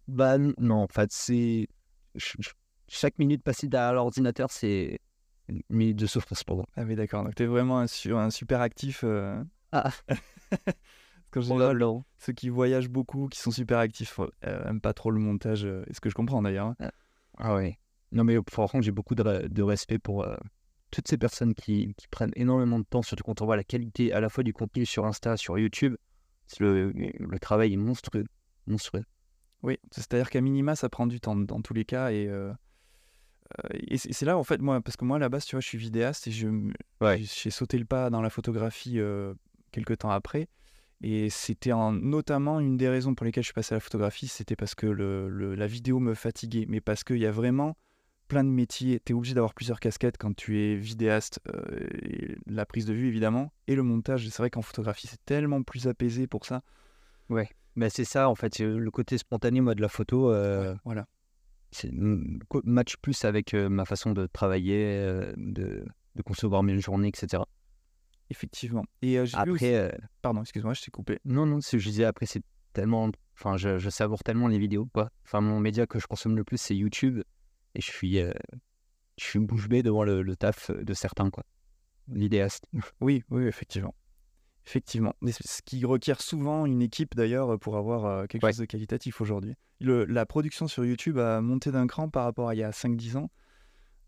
Bah 0.09 0.39
non, 0.39 0.83
en 0.83 0.89
fait, 0.89 1.13
c'est. 1.13 1.69
Ch- 2.17 2.37
ch- 2.41 2.55
Chaque 2.89 3.19
minute 3.19 3.43
passée 3.43 3.69
derrière 3.69 3.95
l'ordinateur, 3.95 4.51
c'est 4.51 4.99
une 5.49 5.63
minute 5.71 5.97
de 5.97 6.07
souffrance 6.07 6.45
pour 6.45 6.57
moi. 6.57 6.67
Ah 6.77 6.83
oui, 6.83 6.97
d'accord. 6.97 7.25
Donc, 7.25 7.35
t'es 7.35 7.47
vraiment 7.47 7.81
un, 7.81 7.87
un 8.17 8.31
super 8.31 8.61
actif. 8.61 9.03
euh, 9.05 9.43
Ah, 9.73 9.91
ceux 12.19 12.33
qui 12.33 12.49
voyagent 12.49 12.89
beaucoup, 12.89 13.29
qui 13.29 13.39
sont 13.39 13.51
super 13.53 13.79
actifs, 13.79 14.19
euh, 14.45 14.69
aiment 14.69 14.81
pas 14.81 14.93
trop 14.93 15.11
le 15.11 15.21
montage. 15.21 15.65
euh, 15.65 15.85
et 15.89 15.95
ce 15.95 16.01
que 16.01 16.11
je 16.11 16.15
comprends 16.15 16.43
d'ailleurs. 16.43 16.75
hein. 16.81 16.91
Ah 17.39 17.55
ouais. 17.55 17.79
Non, 18.13 18.25
mais 18.25 18.37
franchement, 18.51 18.83
j'ai 18.83 18.91
beaucoup 18.91 19.15
de, 19.15 19.23
re- 19.23 19.49
de 19.49 19.63
respect 19.63 19.99
pour 20.01 20.25
euh, 20.25 20.37
toutes 20.91 21.07
ces 21.07 21.19
personnes 21.19 21.55
qui, 21.55 21.95
qui 21.97 22.09
prennent 22.09 22.33
énormément 22.35 22.81
de 22.81 22.85
temps, 22.85 23.03
surtout 23.03 23.23
quand 23.23 23.41
on 23.43 23.47
voit 23.47 23.57
la 23.57 23.63
qualité 23.65 24.13
à 24.13 24.21
la 24.21 24.29
fois 24.29 24.43
du 24.43 24.53
contenu 24.53 24.85
sur 24.85 25.07
Insta, 25.07 25.37
sur 25.37 25.57
YouTube. 25.59 25.95
Le, 26.59 26.91
le 26.93 27.39
travail 27.39 27.75
est 27.75 27.77
monstrueux. 27.77 28.25
monstrueux. 28.67 29.05
Oui, 29.63 29.79
c'est-à-dire 29.91 30.31
qu'à 30.31 30.41
minima, 30.41 30.75
ça 30.77 30.89
prend 30.89 31.07
du 31.07 31.21
temps 31.21 31.37
dans 31.37 31.61
tous 31.61 31.75
les 31.75 31.85
cas. 31.85 32.11
Et, 32.13 32.27
euh, 32.29 32.53
euh, 33.65 33.69
et 33.73 33.99
c'est 33.99 34.25
là, 34.25 34.39
en 34.39 34.45
fait, 34.45 34.61
moi, 34.61 34.81
parce 34.81 34.97
que 34.97 35.05
moi, 35.05 35.17
à 35.17 35.21
la 35.21 35.29
base, 35.29 35.45
tu 35.45 35.57
vois, 35.57 35.61
je 35.61 35.69
suis 35.69 35.79
vidéaste 35.79 36.27
et 36.27 36.33
Ouais. 37.01 37.21
j'ai 37.23 37.51
sauté 37.51 37.79
le 37.79 37.85
pas 37.85 38.11
dans 38.11 38.23
la 38.23 38.31
photographie 38.31 38.99
euh, 38.99 39.35
quelques 39.73 39.99
temps 39.99 40.11
après. 40.11 40.49
Et 41.03 41.31
c'était 41.31 41.73
en- 41.73 41.93
notamment 41.93 42.61
une 42.61 42.77
des 42.77 42.89
raisons 42.89 43.15
pour 43.15 43.25
lesquelles 43.25 43.43
je 43.43 43.49
suis 43.49 43.55
passé 43.55 43.75
à 43.75 43.77
la 43.77 43.81
photographie, 43.81 44.29
c'était 44.29 44.57
parce 44.57 44.75
que 44.75 44.87
le, 44.87 45.29
le- 45.31 45.55
la 45.55 45.67
vidéo 45.67 45.99
me 45.99 46.15
fatiguait, 46.15 46.67
mais 46.69 46.81
parce 46.83 47.05
qu'il 47.05 47.17
y 47.19 47.27
a 47.27 47.33
vraiment 47.33 47.77
plein 48.29 48.45
de 48.45 48.51
métiers. 48.51 49.01
Tu 49.05 49.13
es 49.13 49.17
obligé 49.17 49.35
d'avoir 49.35 49.55
plusieurs 49.55 49.81
casquettes 49.81 50.19
quand 50.19 50.37
tu 50.37 50.59
es 50.61 50.77
vidéaste, 50.77 51.41
euh, 51.49 51.89
et 52.03 52.37
la 52.47 52.67
prise 52.67 52.85
de 52.85 52.93
vue 52.93 53.09
évidemment, 53.09 53.51
et 53.67 53.75
le 53.75 53.83
montage. 53.83 54.29
C'est 54.29 54.39
vrai 54.39 54.51
qu'en 54.51 54.63
photographie, 54.63 55.07
c'est 55.07 55.25
tellement 55.25 55.63
plus 55.63 55.89
apaisé 55.89 56.27
pour 56.27 56.45
ça. 56.45 56.63
Mais 57.77 57.89
c'est 57.91 58.05
ça, 58.05 58.29
en 58.29 58.35
fait, 58.35 58.61
euh, 58.61 58.79
le 58.79 58.91
côté 58.91 59.17
spontané, 59.19 59.61
moi, 59.61 59.75
de 59.75 59.81
la 59.81 59.89
photo, 59.89 60.33
euh, 60.33 60.75
Voilà. 60.85 61.07
c'est 61.71 61.91
match 62.65 62.97
plus 62.97 63.25
avec 63.25 63.55
euh, 63.55 63.69
ma 63.69 63.85
façon 63.85 64.13
de 64.13 64.27
travailler, 64.27 64.85
euh, 64.99 65.33
de, 65.37 65.85
de 66.17 66.23
concevoir 66.23 66.63
mes 66.63 66.79
journées, 66.81 67.09
etc. 67.09 67.43
Effectivement. 68.29 68.85
Et 69.03 69.19
aussi- 69.21 69.35
Après, 69.37 69.97
Pardon, 70.23 70.43
excuse-moi, 70.43 70.75
je 70.75 70.83
t'ai 70.83 70.91
coupé. 70.91 71.19
non, 71.25 71.47
non, 71.47 71.59
je 71.61 71.77
disais, 71.77 72.05
après, 72.05 72.27
c'est 72.27 72.43
tellement. 72.73 73.11
Enfin, 73.35 73.57
je, 73.57 73.79
je 73.79 73.91
savoure 73.91 74.23
tellement 74.23 74.49
les 74.49 74.59
vidéos, 74.59 74.87
quoi. 74.93 75.11
Enfin, 75.25 75.41
mon 75.41 75.59
média 75.61 75.87
que 75.87 75.99
je 75.99 76.07
consomme 76.07 76.37
le 76.37 76.45
plus, 76.45 76.59
c'est 76.59 76.77
YouTube. 76.77 77.23
Et 77.75 77.81
je 77.81 77.87
suis, 77.91 78.17
je 78.19 79.25
suis 79.25 79.39
bouche 79.39 79.69
bée 79.69 79.83
devant 79.83 80.05
le, 80.05 80.23
le 80.23 80.37
taf 80.37 80.71
de 80.71 80.93
certains, 80.95 81.31
quoi. 81.31 81.45
L'idéaste. 82.09 82.65
Oui, 83.01 83.23
oui, 83.31 83.45
effectivement. 83.47 83.95
Effectivement. 84.71 85.15
Ce 85.29 85.63
qui 85.65 85.85
requiert 85.85 86.21
souvent 86.23 86.65
une 86.65 86.81
équipe 86.81 87.17
d'ailleurs 87.17 87.59
pour 87.59 87.77
avoir 87.77 88.05
euh, 88.07 88.27
quelque 88.27 88.45
Ouais. 88.45 88.53
chose 88.53 88.59
de 88.61 88.65
qualitatif 88.67 89.21
aujourd'hui. 89.21 89.57
La 89.81 90.27
production 90.27 90.69
sur 90.69 90.85
YouTube 90.85 91.19
a 91.19 91.41
monté 91.41 91.73
d'un 91.73 91.89
cran 91.89 92.09
par 92.09 92.23
rapport 92.25 92.49
à 92.51 92.55
il 92.55 92.59
y 92.59 92.63
a 92.63 92.71
5-10 92.71 93.17
ans. 93.17 93.31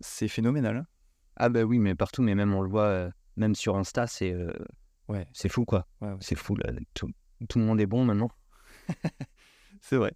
C'est 0.00 0.28
phénoménal. 0.28 0.76
hein. 0.76 0.86
Ah 1.34 1.48
bah 1.48 1.62
oui, 1.64 1.80
mais 1.80 1.96
partout, 1.96 2.22
mais 2.22 2.36
même 2.36 2.54
on 2.54 2.60
le 2.60 2.68
voit, 2.68 2.84
euh, 2.84 3.10
même 3.36 3.56
sur 3.56 3.76
Insta, 3.76 4.06
c'est 4.06 4.32
euh, 4.32 4.52
Ouais, 5.08 5.26
c'est 5.32 5.48
fou 5.48 5.64
quoi. 5.64 5.88
ouais, 6.00 6.10
ouais. 6.10 6.16
C'est 6.20 6.36
fou, 6.36 6.54
là. 6.54 6.70
Tout, 6.94 7.10
tout 7.48 7.58
le 7.58 7.64
monde 7.64 7.80
est 7.80 7.86
bon 7.86 8.04
maintenant. 8.04 8.30
C'est 9.80 9.96
vrai. 9.96 10.12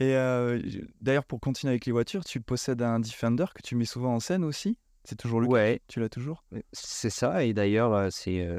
Et 0.00 0.16
euh, 0.16 0.60
d'ailleurs, 1.00 1.24
pour 1.24 1.38
continuer 1.38 1.70
avec 1.70 1.86
les 1.86 1.92
voitures, 1.92 2.24
tu 2.24 2.40
possèdes 2.40 2.82
un 2.82 2.98
Defender 2.98 3.44
que 3.54 3.62
tu 3.62 3.76
mets 3.76 3.84
souvent 3.84 4.14
en 4.14 4.20
scène 4.20 4.42
aussi? 4.42 4.76
C'est 5.04 5.14
toujours 5.16 5.40
le 5.40 5.46
cas? 5.46 5.52
Ouais, 5.52 5.82
Tu 5.86 6.00
l'as 6.00 6.08
toujours? 6.08 6.44
C'est 6.72 7.10
ça. 7.10 7.44
Et 7.44 7.54
d'ailleurs, 7.54 8.10
c'est 8.12 8.58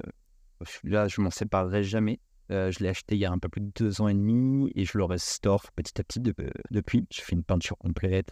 là, 0.84 1.08
je 1.08 1.22
m'en 1.22 1.30
séparerai 1.32 1.84
jamais. 1.84 2.20
Euh, 2.52 2.72
je 2.72 2.80
l'ai 2.84 2.90
acheté 2.90 3.16
il 3.16 3.20
y 3.20 3.26
a 3.26 3.32
un 3.32 3.40
peu 3.40 3.50
plus 3.50 3.62
de 3.62 3.72
deux 3.76 4.02
ans 4.02 4.08
et 4.08 4.14
demi 4.14 4.72
et 4.76 4.86
je 4.86 4.98
le 5.00 5.04
restaure 5.04 5.72
petit 5.72 6.00
à 6.00 6.04
petit 6.04 6.20
de- 6.20 6.34
euh, 6.40 6.50
depuis. 6.70 7.08
Je 7.12 7.22
fais 7.22 7.34
une 7.34 7.44
peinture 7.44 7.78
complète. 7.78 8.32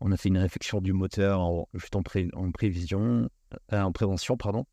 On 0.00 0.12
a 0.12 0.16
fait 0.16 0.28
une 0.28 0.38
réfection 0.38 0.80
du 0.80 0.92
moteur 0.92 1.40
en, 1.40 1.68
juste 1.74 1.96
en, 1.96 2.02
pré- 2.02 2.28
en 2.34 2.50
prévision, 2.52 3.28
euh, 3.72 3.80
en 3.82 3.90
prévention, 3.92 4.36
pardon. 4.36 4.64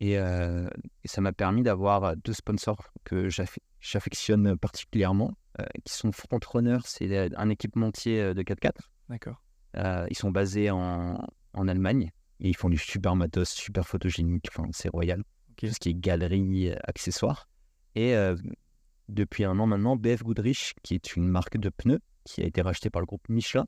Et, 0.00 0.16
euh, 0.18 0.68
et 1.02 1.08
ça 1.08 1.20
m'a 1.20 1.32
permis 1.32 1.62
d'avoir 1.62 2.16
deux 2.16 2.32
sponsors 2.34 2.92
que 3.02 3.28
j'aff- 3.28 3.58
j'affectionne 3.80 4.56
particulièrement, 4.56 5.36
qui 5.84 5.92
sont 5.92 6.12
Frontrunner, 6.12 6.78
c'est 6.84 7.34
un 7.36 7.48
équipementier 7.48 8.32
de 8.32 8.42
4x4. 8.42 8.92
D'accord. 9.08 9.42
Ils 9.74 10.16
sont 10.16 10.30
basés 10.30 10.70
en, 10.70 11.18
en 11.52 11.66
Allemagne 11.68 12.12
et 12.38 12.48
ils 12.50 12.56
font 12.56 12.68
du 12.68 12.78
super 12.78 13.16
matos, 13.16 13.48
super 13.50 13.88
photogénique. 13.88 14.46
Enfin, 14.50 14.68
c'est 14.70 14.88
royal. 14.88 15.24
Ok. 15.58 15.68
Tout 15.68 15.74
ce 15.74 15.80
qui 15.80 15.90
est 15.90 15.94
galerie, 15.94 16.70
euh, 16.70 16.76
accessoires. 16.84 17.48
Et 17.94 18.14
euh, 18.14 18.36
depuis 19.08 19.44
un 19.44 19.58
an 19.58 19.66
maintenant, 19.66 19.96
BF 19.96 20.22
Goodrich, 20.22 20.74
qui 20.82 20.94
est 20.94 21.16
une 21.16 21.26
marque 21.26 21.56
de 21.58 21.68
pneus 21.68 22.00
qui 22.24 22.42
a 22.42 22.46
été 22.46 22.62
rachetée 22.62 22.90
par 22.90 23.00
le 23.00 23.06
groupe 23.06 23.28
Michelin. 23.28 23.66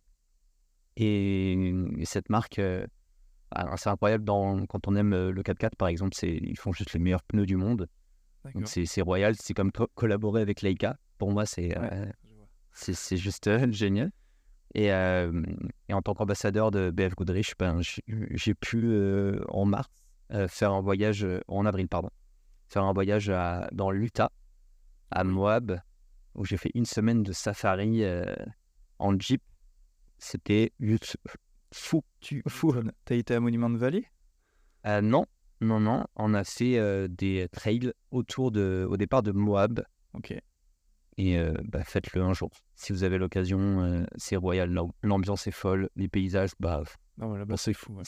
Et, 0.96 1.72
et 1.98 2.05
cette 2.05 2.29
marque, 2.31 2.59
euh, 2.59 2.87
ah, 3.50 3.76
c'est 3.76 3.88
incroyable 3.88 4.24
dans, 4.24 4.66
quand 4.66 4.87
on 4.87 4.94
aime 4.94 5.12
euh, 5.12 5.33
le 5.33 5.42
4x4 5.42 5.76
par 5.76 5.88
exemple, 5.88 6.16
ils 6.22 6.59
font 6.59 6.72
juste 6.72 6.92
les 6.92 7.00
meilleurs 7.00 7.22
pneus 7.24 7.46
du 7.46 7.57
monde. 7.57 7.88
Donc 8.55 8.68
c'est, 8.68 9.03
royal, 9.03 9.35
c'est 9.38 9.55
comme 9.55 9.72
co- 9.72 9.90
collaborer 9.94 10.42
avec 10.42 10.62
Leica. 10.62 10.96
Pour 11.18 11.31
moi, 11.33 11.46
c'est, 11.46 11.79
Ouais, 11.79 11.90
euh, 11.92 12.07
juste 13.16 13.50
génial. 13.72 14.11
Et, 14.74 14.92
euh, 14.92 15.42
et 15.88 15.94
en 15.94 16.00
tant 16.03 16.14
qu'ambassadeur 16.14 16.70
de 16.70 16.90
BF 16.90 17.14
Goodrich, 17.16 17.55
ben, 17.59 17.81
j'ai, 17.83 18.55
pu 18.55 18.83
euh, 18.85 19.42
en 19.48 19.64
mars 19.64 19.88
faire 20.49 20.73
un 20.73 20.81
voyage, 20.81 21.25
euh, 21.25 21.40
en 21.49 21.66
avril, 21.66 21.88
pardon, 21.88 22.11
faire 22.69 22.85
un 22.85 22.93
voyage 22.93 23.29
à- 23.31 23.69
dans 23.73 23.90
l'Utah, 23.90 24.31
à 25.11 25.25
Moab, 25.25 25.81
où 26.35 26.45
j'ai 26.45 26.57
fait 26.57 26.71
une 26.75 26.85
semaine 26.87 27.23
de 27.23 27.33
safari 27.33 28.05
euh, 28.05 28.35
en 28.99 29.19
Jeep. 29.19 29.43
C'était 30.19 30.73
fou. 31.73 32.03
Tu 32.21 32.43
Fou. 32.49 32.75
as 33.11 33.14
été 33.14 33.35
à 33.35 33.40
Monument 33.40 33.71
de 33.71 33.77
Vallée 33.79 34.07
Euh, 34.87 35.01
non, 35.01 35.27
non, 35.61 35.81
non, 35.81 36.05
on 36.16 36.35
a 36.35 36.45
fait 36.45 36.79
euh, 36.79 37.09
des 37.09 37.49
trails 37.53 37.93
autour 38.11 38.51
de, 38.51 38.87
au 38.88 38.97
départ 38.97 39.23
de 39.23 39.33
Moab. 39.33 39.83
Ok. 40.14 40.35
Et 41.16 41.38
euh, 41.38 41.53
bah, 41.64 41.85
faites-le 41.85 42.23
un 42.23 42.33
jour. 42.33 42.51
Si 42.77 42.93
vous 42.93 43.03
avez 43.05 43.19
l'occasion, 43.19 43.81
euh, 43.83 44.05
c'est 44.16 44.37
royal. 44.37 44.71
L'am- 44.71 44.93
L'ambiance 45.03 45.47
est 45.47 45.51
folle, 45.53 45.90
les 45.97 46.09
paysages, 46.09 46.51
bah, 46.61 46.83
Non, 47.19 47.29
voilà, 47.29 47.45
bah, 47.45 47.57
c'est 47.57 47.75
fou. 47.75 47.93
ouais. 47.95 48.05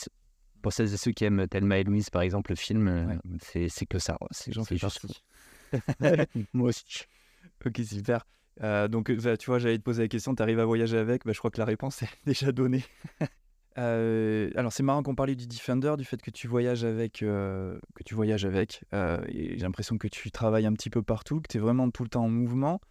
Pour 0.62 0.72
celles 0.72 0.92
et 0.94 0.96
ceux 0.96 1.12
qui 1.12 1.25
aiment 1.25 1.46
Thelma 1.48 1.79
et 1.79 1.85
Louise, 1.85 2.09
par 2.11 2.22
exemple, 2.22 2.53
le 2.53 2.57
film, 2.57 2.88
euh, 2.88 3.07
Ouais. 3.07 3.68
c'est 3.68 3.87
que 3.87 3.98
ça. 3.98 4.16
C'est 4.31 4.53
J'en 4.53 4.64
fais 4.64 4.77
juste 4.77 5.01
partie. 5.03 5.22
Moi 6.53 6.68
aussi. 6.68 7.05
Ok, 7.66 7.81
super. 7.85 8.25
Euh, 8.62 8.87
donc, 8.88 9.11
euh, 9.11 9.37
tu 9.37 9.46
vois, 9.46 9.59
j'allais 9.59 9.79
te 9.79 9.83
poser 9.83 10.03
la 10.03 10.09
question, 10.09 10.35
tu 10.35 10.42
arrives 10.42 10.59
à 10.61 10.64
voyager 10.64 10.98
avec? 10.98 11.25
Bah, 11.25 11.33
Je 11.33 11.38
crois 11.38 11.51
que 11.51 11.59
la 11.59 11.64
réponse 11.64 12.03
est 12.03 12.09
déjà 12.27 12.53
donnée. 12.53 12.85
Euh, 13.79 14.51
alors, 14.55 14.70
c'est 14.70 14.83
marrant 14.83 15.03
qu'on 15.03 15.14
parlait 15.14 15.35
du 15.35 15.46
Defender, 15.46 15.94
du 15.96 16.05
fait 16.05 16.20
que 16.20 16.31
tu 16.31 16.46
voyages 16.46 16.85
avec. 16.85 17.22
euh, 17.22 17.79
que 17.94 18.03
tu 18.05 18.14
voyages 18.14 18.44
avec. 18.44 18.85
J'ai 18.92 19.57
l'impression 19.57 19.96
que 19.96 20.09
tu 20.09 20.31
travailles 20.31 20.66
un 20.66 20.75
petit 20.75 20.90
peu 20.90 21.03
partout, 21.03 21.40
que 21.40 21.48
tu 21.48 21.57
es 21.57 21.61
vraiment 21.61 21.90
tout 21.90 22.03
le 22.03 22.11
temps 22.11 22.25
en 22.25 22.29
mouvement. 22.29 22.83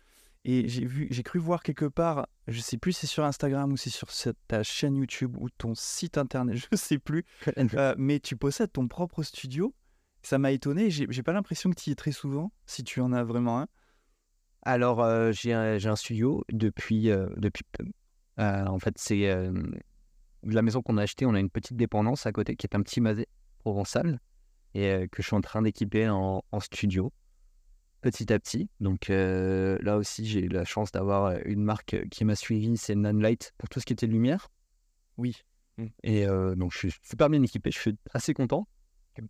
Et 0.43 0.67
j'ai 0.67 0.85
vu, 0.85 1.07
j'ai 1.11 1.21
cru 1.21 1.37
voir 1.37 1.61
quelque 1.61 1.85
part, 1.85 2.27
je 2.47 2.59
sais 2.61 2.77
plus 2.77 2.93
si 2.93 3.01
c'est 3.01 3.07
sur 3.07 3.23
Instagram 3.23 3.71
ou 3.71 3.77
si 3.77 3.91
c'est 3.91 4.05
sur 4.05 4.33
ta 4.47 4.63
chaîne 4.63 4.95
YouTube 4.95 5.37
ou 5.39 5.49
ton 5.49 5.75
site 5.75 6.17
internet, 6.17 6.57
je 6.71 6.75
sais 6.75 6.97
plus, 6.97 7.25
euh, 7.57 7.93
mais 7.97 8.19
tu 8.19 8.35
possèdes 8.35 8.71
ton 8.71 8.87
propre 8.87 9.21
studio. 9.23 9.75
Ça 10.23 10.37
m'a 10.37 10.51
étonné. 10.51 10.91
J'ai 10.91 11.07
j'ai 11.09 11.23
pas 11.23 11.33
l'impression 11.33 11.69
que 11.71 11.75
tu 11.75 11.89
y 11.89 11.93
es 11.93 11.95
très 11.95 12.11
souvent, 12.11 12.51
si 12.65 12.83
tu 12.83 13.01
en 13.01 13.11
as 13.11 13.23
vraiment 13.23 13.61
un. 13.61 13.67
Alors, 14.63 15.01
euh, 15.01 15.31
j'ai 15.31 15.53
un, 15.53 15.77
j'ai 15.77 15.89
un 15.89 15.95
studio 15.95 16.43
depuis, 16.51 17.09
euh, 17.09 17.27
depuis. 17.37 17.65
Euh, 18.39 18.65
en 18.65 18.79
fait, 18.79 18.95
c'est 18.97 19.27
la 20.43 20.61
maison 20.61 20.81
qu'on 20.81 20.97
a 20.97 21.03
achetée. 21.03 21.25
On 21.25 21.33
a 21.33 21.39
une 21.39 21.49
petite 21.49 21.77
dépendance 21.77 22.25
à 22.25 22.31
côté 22.31 22.55
qui 22.55 22.65
est 22.65 22.75
un 22.75 22.81
petit 22.81 23.01
masé 23.01 23.27
provençal 23.59 24.19
et 24.73 25.07
que 25.11 25.21
je 25.21 25.27
suis 25.27 25.35
en 25.35 25.41
train 25.41 25.61
d'équiper 25.61 26.07
en, 26.09 26.43
en 26.51 26.59
studio 26.59 27.11
petit 28.01 28.31
à 28.33 28.39
petit. 28.39 28.69
Donc 28.79 29.09
euh, 29.09 29.77
là 29.81 29.97
aussi, 29.97 30.25
j'ai 30.25 30.41
eu 30.41 30.47
la 30.49 30.65
chance 30.65 30.91
d'avoir 30.91 31.25
euh, 31.25 31.39
une 31.45 31.63
marque 31.63 32.07
qui 32.09 32.25
m'a 32.25 32.35
suivi, 32.35 32.77
c'est 32.77 32.95
Nanlite 32.95 33.53
pour 33.57 33.69
tout 33.69 33.79
ce 33.79 33.85
qui 33.85 33.93
était 33.93 34.07
lumière. 34.07 34.49
Oui. 35.17 35.37
Et 36.03 36.27
euh, 36.27 36.53
donc, 36.55 36.73
je 36.73 36.77
suis 36.77 36.93
super 37.01 37.29
bien 37.29 37.41
équipé. 37.41 37.71
Je 37.71 37.79
suis 37.79 37.97
assez 38.13 38.33
content. 38.33 38.67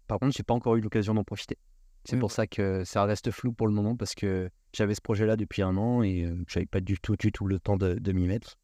Par 0.08 0.20
contre, 0.20 0.36
j'ai 0.36 0.44
pas 0.44 0.54
encore 0.54 0.76
eu 0.76 0.82
l'occasion 0.82 1.14
d'en 1.14 1.24
profiter. 1.24 1.58
C'est 2.04 2.18
pour 2.18 2.32
ça 2.32 2.48
que 2.48 2.84
ça 2.84 3.04
reste 3.06 3.30
flou 3.30 3.54
pour 3.54 3.68
le 3.68 3.74
moment 3.74 3.96
parce 3.96 4.16
que 4.16 4.50
j'avais 4.74 4.96
ce 4.96 5.02
projet-là 5.02 5.36
depuis 5.38 5.62
un 5.62 5.78
an 5.78 6.02
et 6.02 6.26
euh, 6.26 6.36
j'avais 6.48 6.66
pas 6.66 6.82
du 6.82 6.98
tout, 7.00 7.16
du 7.16 7.32
tout 7.32 7.46
le 7.46 7.60
temps 7.60 7.78
de, 7.78 7.94
de 7.94 8.12
m'y 8.12 8.28
mettre. 8.28 8.58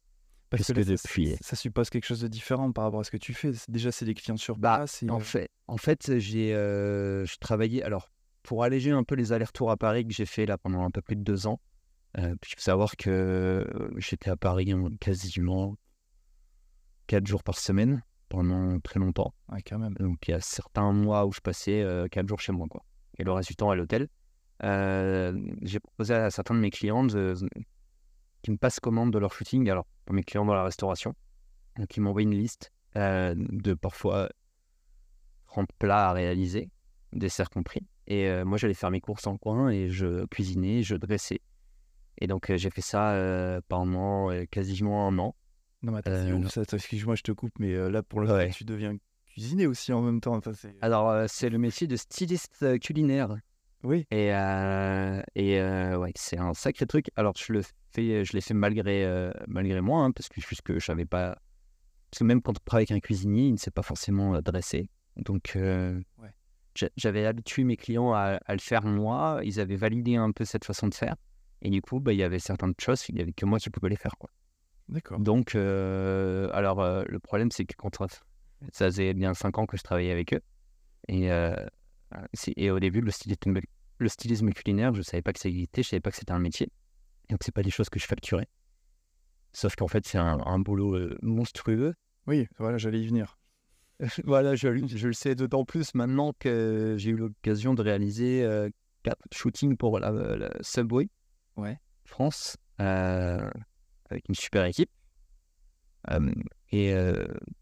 Parce 0.50 0.66
que 0.66 0.72
là, 0.72 0.84
depuis- 0.84 1.36
ça, 1.40 1.54
suppose 1.56 1.88
quelque 1.88 2.06
chose 2.06 2.20
de 2.20 2.28
différent 2.28 2.72
par 2.72 2.84
rapport 2.84 3.00
à 3.00 3.04
ce 3.04 3.10
que 3.10 3.16
tu 3.16 3.34
fais. 3.34 3.52
Déjà, 3.68 3.92
c'est 3.92 4.06
des 4.06 4.14
clients 4.14 4.36
sur 4.36 4.56
Bah, 4.58 4.78
place. 4.78 5.02
et, 5.02 5.10
En 5.10 5.18
euh, 5.18 5.20
fait, 5.20 5.48
en 5.68 5.76
fait 5.76 6.18
j'ai 6.18 6.52
euh, 6.54 7.24
je 7.26 7.36
travaillais. 7.38 7.82
Alors, 7.82 8.10
pour 8.48 8.64
alléger 8.64 8.92
un 8.92 9.04
peu 9.04 9.14
les 9.14 9.34
allers-retours 9.34 9.70
à 9.70 9.76
Paris 9.76 10.06
que 10.06 10.14
j'ai 10.14 10.24
fait 10.24 10.46
là 10.46 10.56
pendant 10.56 10.82
un 10.82 10.90
peu 10.90 11.02
plus 11.02 11.16
de 11.16 11.20
deux 11.20 11.46
ans, 11.46 11.60
euh, 12.16 12.34
il 12.42 12.54
faut 12.54 12.60
savoir 12.62 12.96
que 12.96 13.10
euh, 13.10 13.90
j'étais 13.98 14.30
à 14.30 14.36
Paris 14.38 14.72
hein, 14.72 14.88
quasiment 15.00 15.76
quatre 17.06 17.26
jours 17.26 17.42
par 17.42 17.58
semaine 17.58 18.02
pendant 18.30 18.80
très 18.80 19.00
longtemps. 19.00 19.34
ouais, 19.50 19.60
quand 19.60 19.78
même. 19.78 19.92
Donc 20.00 20.26
il 20.26 20.30
y 20.30 20.34
a 20.34 20.40
certains 20.40 20.94
mois 20.94 21.26
où 21.26 21.32
je 21.32 21.40
passais 21.40 21.82
euh, 21.82 22.08
quatre 22.08 22.26
jours 22.26 22.40
chez 22.40 22.52
moi, 22.52 22.66
quoi. 22.70 22.82
Et 23.18 23.22
le 23.22 23.32
reste 23.32 23.50
du 23.50 23.56
temps 23.56 23.68
à 23.68 23.76
l'hôtel. 23.76 24.08
Euh, 24.64 25.38
j'ai 25.60 25.78
proposé 25.78 26.14
à 26.14 26.30
certains 26.30 26.54
de 26.54 26.60
mes 26.60 26.70
clients 26.70 27.04
de- 27.04 27.34
qui 28.40 28.50
me 28.50 28.56
passent 28.56 28.80
commande 28.80 29.12
de 29.12 29.18
leur 29.18 29.34
shooting. 29.34 29.68
Alors, 29.68 29.84
pour 30.06 30.14
mes 30.14 30.22
clients 30.22 30.46
dans 30.46 30.54
la 30.54 30.64
restauration, 30.64 31.14
donc 31.76 31.94
ils 31.94 32.00
m'envoient 32.00 32.22
une 32.22 32.34
liste 32.34 32.72
de 32.94 33.74
parfois 33.74 34.30
30 35.48 35.68
plats 35.78 36.08
à 36.08 36.12
réaliser, 36.14 36.70
dessert 37.12 37.50
compris. 37.50 37.86
Et 38.08 38.28
euh, 38.28 38.44
moi, 38.44 38.58
j'allais 38.58 38.74
faire 38.74 38.90
mes 38.90 39.00
courses 39.00 39.26
en 39.26 39.36
coin 39.36 39.68
et 39.70 39.88
je 39.90 40.24
cuisinais, 40.26 40.82
je 40.82 40.96
dressais. 40.96 41.40
Et 42.20 42.26
donc, 42.26 42.50
euh, 42.50 42.56
j'ai 42.56 42.70
fait 42.70 42.80
ça 42.80 43.12
euh, 43.12 43.60
pendant 43.68 44.30
quasiment 44.50 45.06
un 45.06 45.18
an. 45.18 45.36
Non, 45.82 45.92
mais 45.92 45.98
attends, 45.98 46.74
Excuse-moi, 46.76 47.14
je 47.14 47.22
te 47.22 47.32
coupe, 47.32 47.52
mais 47.60 47.72
là, 47.90 48.02
pour 48.02 48.20
le 48.20 48.32
Ouais. 48.32 48.50
tu 48.50 48.64
deviens 48.64 48.96
cuisinier 49.26 49.66
aussi 49.68 49.92
en 49.92 50.02
même 50.02 50.20
temps. 50.20 50.34
Enfin, 50.34 50.52
c'est- 50.52 50.74
Alors, 50.80 51.28
c'est 51.28 51.48
le 51.50 51.58
métier 51.58 51.86
de 51.86 51.94
styliste 51.96 52.80
culinaire. 52.80 53.36
Oui, 53.84 54.06
Et, 54.10 54.34
euh, 54.34 55.22
et 55.36 55.60
euh, 55.60 55.96
ouais, 55.98 56.10
c'est 56.16 56.36
un 56.38 56.52
sacré 56.54 56.84
truc. 56.86 57.12
Alors, 57.14 57.34
je 57.36 57.52
le 57.52 57.62
fais, 57.92 58.24
je 58.24 58.32
l'ai 58.32 58.40
fait 58.40 58.54
malgré, 58.54 59.04
euh, 59.04 59.30
malgré 59.46 59.80
moi, 59.80 60.02
hein, 60.02 60.10
parce 60.10 60.28
que 60.28 60.40
je 60.40 60.84
savais 60.84 61.04
pas. 61.06 61.38
Parce 62.10 62.18
que 62.20 62.24
même 62.24 62.42
quand 62.42 62.50
on 62.52 62.64
travaille 62.64 62.82
avec 62.84 62.90
un 62.90 62.98
cuisinier, 63.00 63.46
il 63.46 63.52
ne 63.52 63.56
sait 63.58 63.70
pas 63.70 63.82
forcément 63.82 64.40
dresser. 64.40 64.88
Donc, 65.16 65.52
Ouais. 65.54 66.32
J'a- 66.78 66.90
j'avais 66.96 67.26
habitué 67.26 67.64
mes 67.64 67.76
clients 67.76 68.12
à, 68.12 68.38
à 68.44 68.52
le 68.52 68.60
faire 68.60 68.84
moi. 68.84 69.40
Ils 69.44 69.60
avaient 69.60 69.76
validé 69.76 70.16
un 70.16 70.30
peu 70.32 70.44
cette 70.44 70.64
façon 70.64 70.88
de 70.88 70.94
faire. 70.94 71.16
Et 71.62 71.70
du 71.70 71.80
coup, 71.82 71.98
bah, 72.00 72.12
il 72.12 72.18
y 72.18 72.22
avait 72.22 72.38
certaines 72.38 72.74
choses, 72.80 73.04
il 73.08 73.16
n'y 73.16 73.20
avait 73.20 73.32
que 73.32 73.44
moi 73.46 73.58
qui 73.58 73.68
pouvais 73.70 73.88
les 73.88 73.96
faire. 73.96 74.16
Quoi. 74.18 74.30
d'accord. 74.88 75.18
Donc, 75.18 75.54
euh, 75.54 76.48
alors, 76.52 76.80
euh, 76.80 77.02
le 77.08 77.18
problème, 77.18 77.50
c'est 77.50 77.64
que 77.64 77.74
quand 77.76 77.96
ça 78.72 78.86
faisait 78.86 79.12
bien 79.14 79.34
5 79.34 79.58
ans 79.58 79.66
que 79.66 79.76
je 79.76 79.82
travaillais 79.82 80.12
avec 80.12 80.34
eux. 80.34 80.40
Et, 81.08 81.32
euh, 81.32 81.56
et 82.56 82.70
au 82.70 82.78
début, 82.78 83.00
le 83.00 83.10
stylisme, 83.10 83.58
le 83.98 84.08
stylisme 84.08 84.50
culinaire, 84.52 84.92
je 84.94 84.98
ne 84.98 85.02
savais 85.04 85.22
pas 85.22 85.32
que 85.32 85.40
ça 85.40 85.48
existait, 85.48 85.82
je 85.82 85.88
ne 85.88 85.90
savais 85.90 86.00
pas 86.00 86.10
que 86.10 86.16
c'était 86.16 86.32
un 86.32 86.38
métier. 86.38 86.68
Donc, 87.28 87.40
c'est 87.44 87.54
pas 87.54 87.62
des 87.62 87.70
choses 87.70 87.88
que 87.90 87.98
je 87.98 88.06
facturais. 88.06 88.48
Sauf 89.52 89.74
qu'en 89.74 89.88
fait, 89.88 90.06
c'est 90.06 90.18
un, 90.18 90.38
un 90.44 90.58
boulot 90.58 90.96
monstrueux. 91.22 91.94
Oui, 92.26 92.46
voilà, 92.58 92.78
j'allais 92.78 93.00
y 93.00 93.06
venir. 93.06 93.36
voilà, 94.24 94.54
je, 94.54 94.86
je 94.86 95.06
le 95.06 95.12
sais 95.12 95.34
d'autant 95.34 95.64
plus 95.64 95.94
maintenant 95.94 96.32
que 96.38 96.94
j'ai 96.98 97.10
eu 97.10 97.16
l'occasion 97.16 97.74
de 97.74 97.82
réaliser 97.82 98.44
euh, 98.44 98.70
quatre 99.02 99.22
shootings 99.32 99.76
pour 99.76 99.98
la, 99.98 100.10
la 100.10 100.50
Subway 100.60 101.08
Ouais. 101.56 101.78
France 102.04 102.56
euh, 102.80 103.50
avec 104.08 104.28
une 104.28 104.34
super 104.34 104.64
équipe. 104.64 104.90
Euh, 106.10 106.32
et 106.70 106.94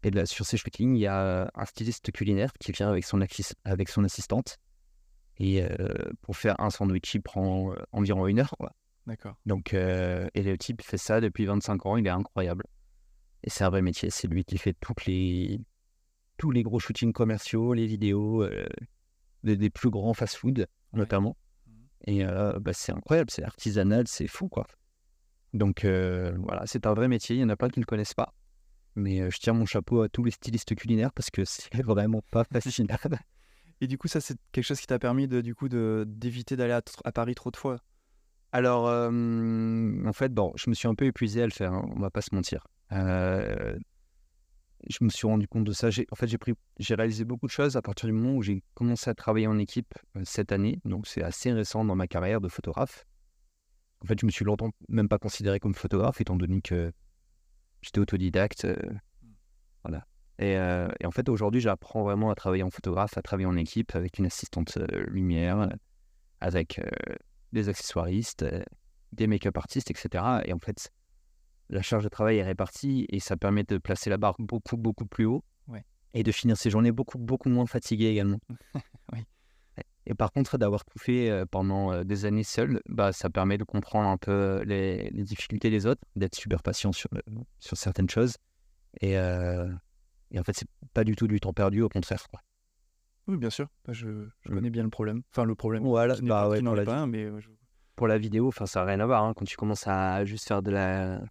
et 0.03 0.11
là, 0.11 0.25
sur 0.25 0.45
ces 0.45 0.57
shootings, 0.57 0.95
il 0.95 0.99
y 0.99 1.07
a 1.07 1.49
un 1.53 1.65
styliste 1.65 2.11
culinaire 2.11 2.53
qui 2.59 2.71
vient 2.71 2.89
avec 2.89 3.03
son, 3.03 3.19
avec 3.65 3.89
son 3.89 4.03
assistante. 4.03 4.57
Et 5.39 5.63
pour 6.21 6.35
faire 6.37 6.59
un 6.59 6.69
sandwich, 6.69 7.15
il 7.15 7.21
prend 7.21 7.73
environ 7.91 8.27
une 8.27 8.39
heure. 8.39 8.53
Quoi. 8.59 8.73
D'accord. 9.07 9.35
Donc, 9.45 9.73
et 9.73 10.29
le 10.35 10.57
type 10.57 10.81
fait 10.81 10.97
ça 10.97 11.19
depuis 11.19 11.45
25 11.45 11.85
ans, 11.85 11.97
il 11.97 12.05
est 12.05 12.11
incroyable. 12.11 12.63
Et 13.43 13.49
c'est 13.49 13.63
un 13.63 13.69
vrai 13.69 13.81
métier, 13.81 14.09
c'est 14.09 14.27
lui 14.27 14.43
qui 14.45 14.57
fait 14.57 14.75
toutes 14.79 15.05
les, 15.05 15.59
tous 16.37 16.51
les 16.51 16.63
gros 16.63 16.79
shootings 16.79 17.13
commerciaux, 17.13 17.73
les 17.73 17.85
vidéos 17.85 18.43
euh, 18.43 18.67
des, 19.43 19.57
des 19.57 19.69
plus 19.69 19.89
grands 19.89 20.13
fast-food, 20.13 20.67
notamment. 20.93 21.37
Mhm. 21.67 21.73
Et 22.05 22.25
euh, 22.25 22.59
bah, 22.59 22.73
c'est 22.73 22.91
incroyable, 22.91 23.29
c'est 23.31 23.43
artisanal, 23.43 24.07
c'est 24.07 24.27
fou, 24.27 24.47
quoi. 24.47 24.67
Donc 25.53 25.85
euh, 25.85 26.35
voilà, 26.39 26.63
c'est 26.65 26.85
un 26.85 26.93
vrai 26.93 27.07
métier, 27.07 27.35
il 27.35 27.39
y 27.39 27.43
en 27.43 27.49
a 27.49 27.55
plein 27.55 27.69
qui 27.69 27.79
ne 27.79 27.83
le 27.83 27.87
connaissent 27.87 28.13
pas. 28.13 28.33
Mais 28.95 29.21
euh, 29.21 29.29
je 29.29 29.37
tire 29.37 29.53
mon 29.53 29.65
chapeau 29.65 30.01
à 30.01 30.09
tous 30.09 30.23
les 30.23 30.31
stylistes 30.31 30.75
culinaires 30.75 31.11
parce 31.13 31.29
que 31.29 31.45
c'est 31.45 31.73
vraiment 31.83 32.21
pas 32.31 32.43
facile. 32.43 32.87
Et 33.81 33.87
du 33.87 33.97
coup, 33.97 34.07
ça, 34.07 34.21
c'est 34.21 34.37
quelque 34.51 34.63
chose 34.63 34.79
qui 34.79 34.87
t'a 34.87 34.97
permis 34.97 35.27
de, 35.27 35.41
du 35.41 35.53
coup, 35.53 35.69
de, 35.69 36.03
d'éviter 36.07 36.55
d'aller 36.55 36.73
à, 37.03 37.11
Paris 37.11 37.35
trop 37.35 37.51
de 37.51 37.57
fois? 37.57 37.77
Alors, 38.51 38.85
en 38.85 40.13
fait, 40.13 40.33
bon, 40.33 40.51
je 40.55 40.71
me 40.71 40.73
suis 40.73 40.87
un 40.87 40.95
peu 40.95 41.05
épuisé 41.05 41.43
à 41.43 41.45
le 41.45 41.51
faire, 41.51 41.73
hein, 41.73 41.87
on 41.95 41.99
va 41.99 42.09
pas 42.09 42.21
se 42.21 42.33
mentir. 42.33 42.65
Euh, 42.91 43.77
je 44.89 45.03
me 45.03 45.09
suis 45.09 45.27
rendu 45.27 45.47
compte 45.47 45.63
de 45.63 45.71
ça. 45.71 45.89
En 46.11 46.15
fait, 46.15 46.27
j'ai 46.27 46.37
pris, 46.37 46.53
j'ai 46.79 46.95
réalisé 46.95 47.25
beaucoup 47.25 47.47
de 47.47 47.51
choses 47.51 47.75
à 47.75 47.81
partir 47.81 48.07
du 48.07 48.13
moment 48.13 48.35
où 48.35 48.41
j'ai 48.41 48.63
commencé 48.73 49.09
à 49.09 49.13
travailler 49.13 49.47
en 49.47 49.57
équipe 49.57 49.93
euh, 50.15 50.21
cette 50.23 50.51
année. 50.51 50.79
Donc, 50.85 51.07
c'est 51.07 51.23
assez 51.23 51.51
récent 51.51 51.83
dans 51.83 51.95
ma 51.95 52.07
carrière 52.07 52.41
de 52.41 52.47
photographe. 52.47 53.05
En 54.01 54.05
fait, 54.05 54.19
je 54.19 54.25
me 54.25 54.31
suis 54.31 54.45
longtemps 54.45 54.69
même 54.89 55.09
pas 55.09 55.17
considéré 55.17 55.59
comme 55.59 55.73
photographe, 55.73 56.21
étant 56.21 56.35
donné 56.35 56.61
que 56.61 56.91
j'étais 57.81 57.99
autodidacte. 57.99 58.65
euh, 58.65 58.75
voilà. 59.83 60.05
Et, 60.39 60.55
euh, 60.57 60.87
et 60.99 61.05
en 61.07 61.11
fait, 61.11 61.29
aujourd'hui, 61.29 61.61
j'apprends 61.61 62.03
vraiment 62.03 62.29
à 62.29 62.35
travailler 62.35 62.63
en 62.63 62.69
photographe, 62.69 63.17
à 63.17 63.21
travailler 63.23 63.47
en 63.47 63.57
équipe 63.57 63.95
avec 63.95 64.19
une 64.19 64.27
assistante 64.27 64.77
lumière, 65.07 65.69
avec 66.39 66.79
des 67.53 67.69
accessoiristes, 67.69 68.45
des 69.13 69.25
make-up 69.25 69.57
artistes, 69.57 69.89
etc. 69.89 70.23
Et 70.45 70.53
en 70.53 70.59
fait, 70.59 70.91
la 71.69 71.81
charge 71.81 72.03
de 72.03 72.09
travail 72.09 72.37
est 72.37 72.43
répartie 72.43 73.05
et 73.09 73.19
ça 73.19 73.37
permet 73.37 73.63
de 73.63 73.77
placer 73.77 74.09
la 74.09 74.17
barre 74.17 74.35
beaucoup, 74.39 74.77
beaucoup 74.77 75.05
plus 75.05 75.25
haut 75.25 75.43
Ouais. 75.67 75.83
et 76.13 76.23
de 76.23 76.31
finir 76.31 76.55
ses 76.57 76.69
journées 76.69 76.91
beaucoup, 76.91 77.17
beaucoup 77.17 77.49
moins 77.49 77.65
fatigué 77.65 78.05
également. 78.07 78.39
Oui. 79.13 79.19
Et 80.09 80.13
par 80.13 80.31
contre, 80.31 80.57
d'avoir 80.57 80.85
tout 80.85 80.97
fait 80.99 81.29
euh, 81.29 81.45
pendant 81.45 81.91
euh, 81.91 82.03
des 82.05 82.23
années 82.25 82.43
seul, 82.45 82.79
bah, 82.87 83.11
ça 83.11 83.29
permet 83.29 83.57
de 83.57 83.65
comprendre 83.65 84.07
un 84.07 84.17
peu 84.17 84.31
euh, 84.31 84.63
les, 84.63 85.09
les 85.09 85.23
difficultés 85.23 85.69
des 85.69 85.85
autres, 85.85 86.01
d'être 86.15 86.35
super 86.35 86.63
patient 86.63 86.93
sur, 86.93 87.09
sur 87.59 87.75
certaines 87.75 88.09
choses. 88.09 88.35
Et, 89.01 89.17
euh, 89.17 89.69
et 90.31 90.39
en 90.39 90.43
fait, 90.43 90.53
c'est 90.55 90.67
pas 90.93 91.03
du 91.03 91.15
tout 91.17 91.27
du 91.27 91.39
temps 91.41 91.51
perdu, 91.53 91.81
au 91.81 91.89
contraire. 91.89 92.25
quoi. 92.29 92.41
Oui, 93.27 93.35
bien 93.35 93.49
sûr. 93.49 93.67
Bah, 93.85 93.91
je, 93.91 94.07
je 94.39 94.49
Mm. 94.51 94.55
connais 94.55 94.69
bien 94.69 94.83
le 94.83 94.89
problème. 94.89 95.21
Enfin, 95.31 95.43
le 95.43 95.55
problème. 95.55 95.83
Voilà, 95.83 96.15
bah 96.21 96.27
pas, 96.27 96.49
ouais, 96.49 96.61
pour 96.61 96.75
la 96.75 96.85
pas 96.85 96.97
un, 96.99 97.07
mais 97.07 97.25
je- 97.41 97.49
pour 97.97 98.07
la 98.07 98.17
vidéo, 98.17 98.47
enfin, 98.47 98.65
ça 98.65 98.79
n'a 98.79 98.85
rien 98.85 98.99
à 99.01 99.05
voir. 99.05 99.23
hein. 99.25 99.33
Quand 99.35 99.43
tu 99.45 99.57
commences 99.57 99.87
à 99.87 100.23
juste 100.23 100.47
faire 100.47 100.61
de 100.63 100.71
la, 100.71 101.21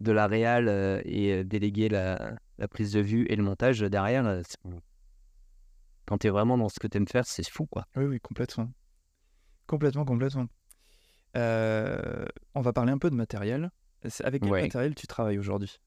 de 0.00 0.12
la 0.12 0.26
réal 0.26 0.68
euh, 0.68 1.00
et 1.04 1.32
euh, 1.32 1.44
déléguer 1.44 1.88
la, 1.88 2.34
la 2.58 2.68
prise 2.68 2.92
de 2.92 3.00
vue 3.00 3.26
et 3.28 3.36
le 3.36 3.42
montage 3.42 3.80
derrière, 3.80 4.26
euh, 4.26 4.42
quand 6.06 6.18
tu 6.18 6.26
es 6.26 6.30
vraiment 6.30 6.56
dans 6.56 6.68
ce 6.68 6.78
que 6.80 6.86
tu 6.86 6.96
aimes 6.96 7.08
faire, 7.08 7.26
c'est 7.26 7.48
fou, 7.48 7.66
quoi. 7.66 7.86
Oui, 7.96 8.04
oui, 8.04 8.20
complètement. 8.20 8.70
Complètement, 9.66 10.04
complètement. 10.04 10.46
Euh, 11.36 12.24
on 12.54 12.60
va 12.62 12.72
parler 12.72 12.92
un 12.92 12.98
peu 12.98 13.10
de 13.10 13.14
matériel. 13.14 13.70
C'est- 14.08 14.24
Avec 14.24 14.42
quel 14.42 14.52
Ouais. 14.52 14.62
matériel 14.62 14.94
tu 14.94 15.06
travailles 15.06 15.38
aujourd'hui? 15.38 15.78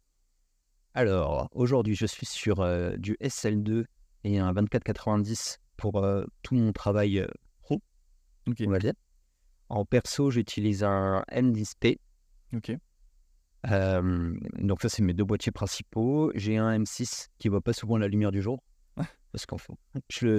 Alors, 0.93 1.49
aujourd'hui, 1.53 1.95
je 1.95 2.05
suis 2.05 2.25
sur 2.25 2.59
euh, 2.59 2.95
du 2.97 3.15
SL2 3.21 3.85
et 4.23 4.37
un 4.39 4.53
2490 4.53 5.59
pour 5.77 6.05
tout 6.43 6.53
mon 6.53 6.71
travail 6.73 7.25
pro, 7.61 7.81
Ok. 8.47 8.61
on 8.67 8.69
va 8.69 8.77
dire. 8.79 8.93
En 9.69 9.85
perso, 9.85 10.29
j'utilise 10.29 10.83
un 10.83 11.23
M10P. 11.31 11.97
Ok. 12.53 12.73
Euh, 13.69 14.33
donc 14.59 14.81
ça, 14.81 14.89
c'est 14.89 15.03
mes 15.03 15.13
deux 15.13 15.23
boîtiers 15.23 15.51
principaux. 15.51 16.31
J'ai 16.35 16.57
un 16.57 16.79
M6 16.79 17.29
qui 17.37 17.47
voit 17.49 17.61
pas 17.61 17.73
souvent 17.73 17.97
la 17.97 18.07
lumière 18.07 18.31
du 18.31 18.41
jour. 18.41 18.63
Parce 19.31 19.45
qu'en 19.45 19.57
fait, 19.57 19.73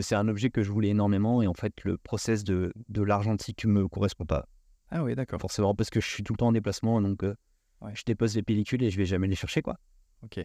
c'est 0.01 0.15
un 0.15 0.29
objet 0.29 0.51
que 0.51 0.63
je 0.63 0.71
voulais 0.71 0.89
énormément 0.89 1.43
et 1.43 1.47
en 1.47 1.55
fait, 1.55 1.73
le 1.85 1.97
process 1.97 2.45
de, 2.45 2.73
de 2.89 3.03
l'argentique 3.03 3.65
me 3.65 3.89
correspond 3.89 4.27
pas. 4.27 4.47
Ah 4.91 5.03
oui, 5.03 5.15
d'accord. 5.15 5.41
Forcément, 5.41 5.75
parce 5.75 5.89
que 5.89 6.01
je 6.01 6.07
suis 6.07 6.23
tout 6.23 6.35
le 6.35 6.37
temps 6.37 6.49
en 6.49 6.53
déplacement, 6.53 7.01
donc 7.01 7.25
euh, 7.25 7.35
Ouais. 7.81 7.93
je 7.95 8.03
dépose 8.05 8.37
les 8.37 8.43
pellicules 8.43 8.83
et 8.85 8.91
je 8.91 8.97
vais 8.97 9.07
jamais 9.07 9.27
les 9.27 9.35
chercher, 9.35 9.63
quoi. 9.63 9.77
Ok. 10.23 10.45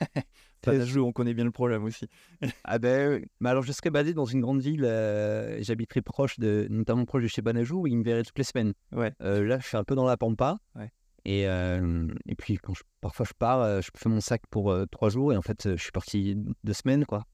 Joue, 0.84 1.06
on 1.06 1.12
connaît 1.12 1.32
bien 1.32 1.44
le 1.44 1.50
problème 1.52 1.84
aussi. 1.84 2.06
Ah 2.64 2.78
ben, 2.78 3.24
mais 3.40 3.48
alors 3.48 3.62
je 3.62 3.72
serais 3.72 3.90
basé 3.90 4.12
dans 4.12 4.24
une 4.24 4.40
grande 4.40 4.60
ville, 4.60 4.84
euh, 4.84 5.56
j'habiterais 5.62 6.02
proche 6.02 6.38
de, 6.38 6.66
notamment 6.68 7.04
proche 7.04 7.22
de 7.22 7.28
chez 7.28 7.40
Banajou, 7.40 7.82
où 7.82 7.86
il 7.86 7.96
me 7.96 8.02
verrait 8.02 8.24
toutes 8.24 8.36
les 8.36 8.44
semaines. 8.44 8.74
Ouais. 8.92 9.12
Euh, 9.22 9.44
là, 9.44 9.58
je 9.60 9.66
suis 9.68 9.76
un 9.76 9.84
peu 9.84 9.94
dans 9.94 10.04
la 10.04 10.16
pampa. 10.16 10.58
Ouais. 10.74 10.90
Et, 11.28 11.48
euh, 11.48 12.06
et 12.26 12.36
puis, 12.36 12.56
quand 12.56 12.72
je- 12.72 12.84
parfois 13.00 13.26
je 13.28 13.32
pars, 13.36 13.82
je 13.82 13.90
fais 13.96 14.08
mon 14.08 14.20
sac 14.20 14.42
pour 14.48 14.70
euh, 14.70 14.86
trois 14.86 15.08
jours 15.10 15.32
et 15.32 15.36
en 15.36 15.42
fait, 15.42 15.74
je 15.76 15.82
suis 15.82 15.90
parti 15.90 16.36
deux 16.62 16.72
semaines, 16.72 17.04
quoi. 17.04 17.24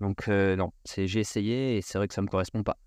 Donc, 0.00 0.28
euh, 0.28 0.56
non, 0.56 0.72
j'ai 0.86 1.20
essayé 1.20 1.76
et 1.76 1.82
c'est 1.82 1.98
vrai 1.98 2.08
que 2.08 2.14
ça 2.14 2.22
me 2.22 2.26
correspond 2.26 2.62
pas. 2.62 2.78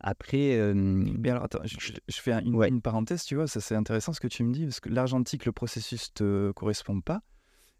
Après, 0.00 0.72
Mais 0.74 1.28
alors, 1.30 1.44
attends, 1.44 1.60
je, 1.64 1.76
fais 2.20 2.32
un- 2.32 2.40
une, 2.40 2.54
Ouais. 2.56 2.68
une 2.68 2.80
parenthèse, 2.80 3.24
tu 3.24 3.34
vois, 3.36 3.46
ça 3.46 3.60
c'est 3.60 3.74
intéressant 3.74 4.14
ce 4.14 4.20
que 4.20 4.26
tu 4.28 4.42
me 4.42 4.52
dis, 4.52 4.64
parce 4.64 4.80
que 4.80 4.88
l'argentique, 4.88 5.44
le 5.44 5.52
processus 5.52 6.12
te 6.14 6.50
correspond 6.52 7.02
pas. 7.02 7.20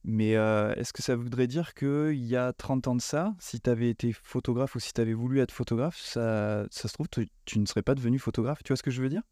Mais 0.04 0.32
est-ce 0.32 0.92
que 0.92 1.02
ça 1.02 1.16
voudrait 1.16 1.46
dire 1.46 1.72
qu'il 1.72 2.22
y 2.22 2.36
a 2.36 2.52
30 2.52 2.86
ans 2.86 2.94
de 2.94 3.00
ça, 3.00 3.34
si 3.40 3.62
tu 3.62 3.70
avais 3.70 3.88
été 3.88 4.12
photographe 4.12 4.74
ou 4.74 4.78
si 4.78 4.92
tu 4.92 5.00
avais 5.00 5.14
voulu 5.14 5.40
être 5.40 5.52
photographe, 5.52 5.98
ça, 5.98 6.66
ça 6.70 6.88
se 6.88 6.92
trouve, 6.92 7.08
tu, 7.08 7.26
tu 7.46 7.58
ne 7.58 7.64
serais 7.64 7.82
pas 7.82 7.94
devenu 7.94 8.18
photographe 8.18 8.62
Tu 8.62 8.68
vois 8.72 8.76
ce 8.76 8.82
que 8.82 8.90
je 8.90 9.00
veux 9.00 9.08
dire? 9.08 9.22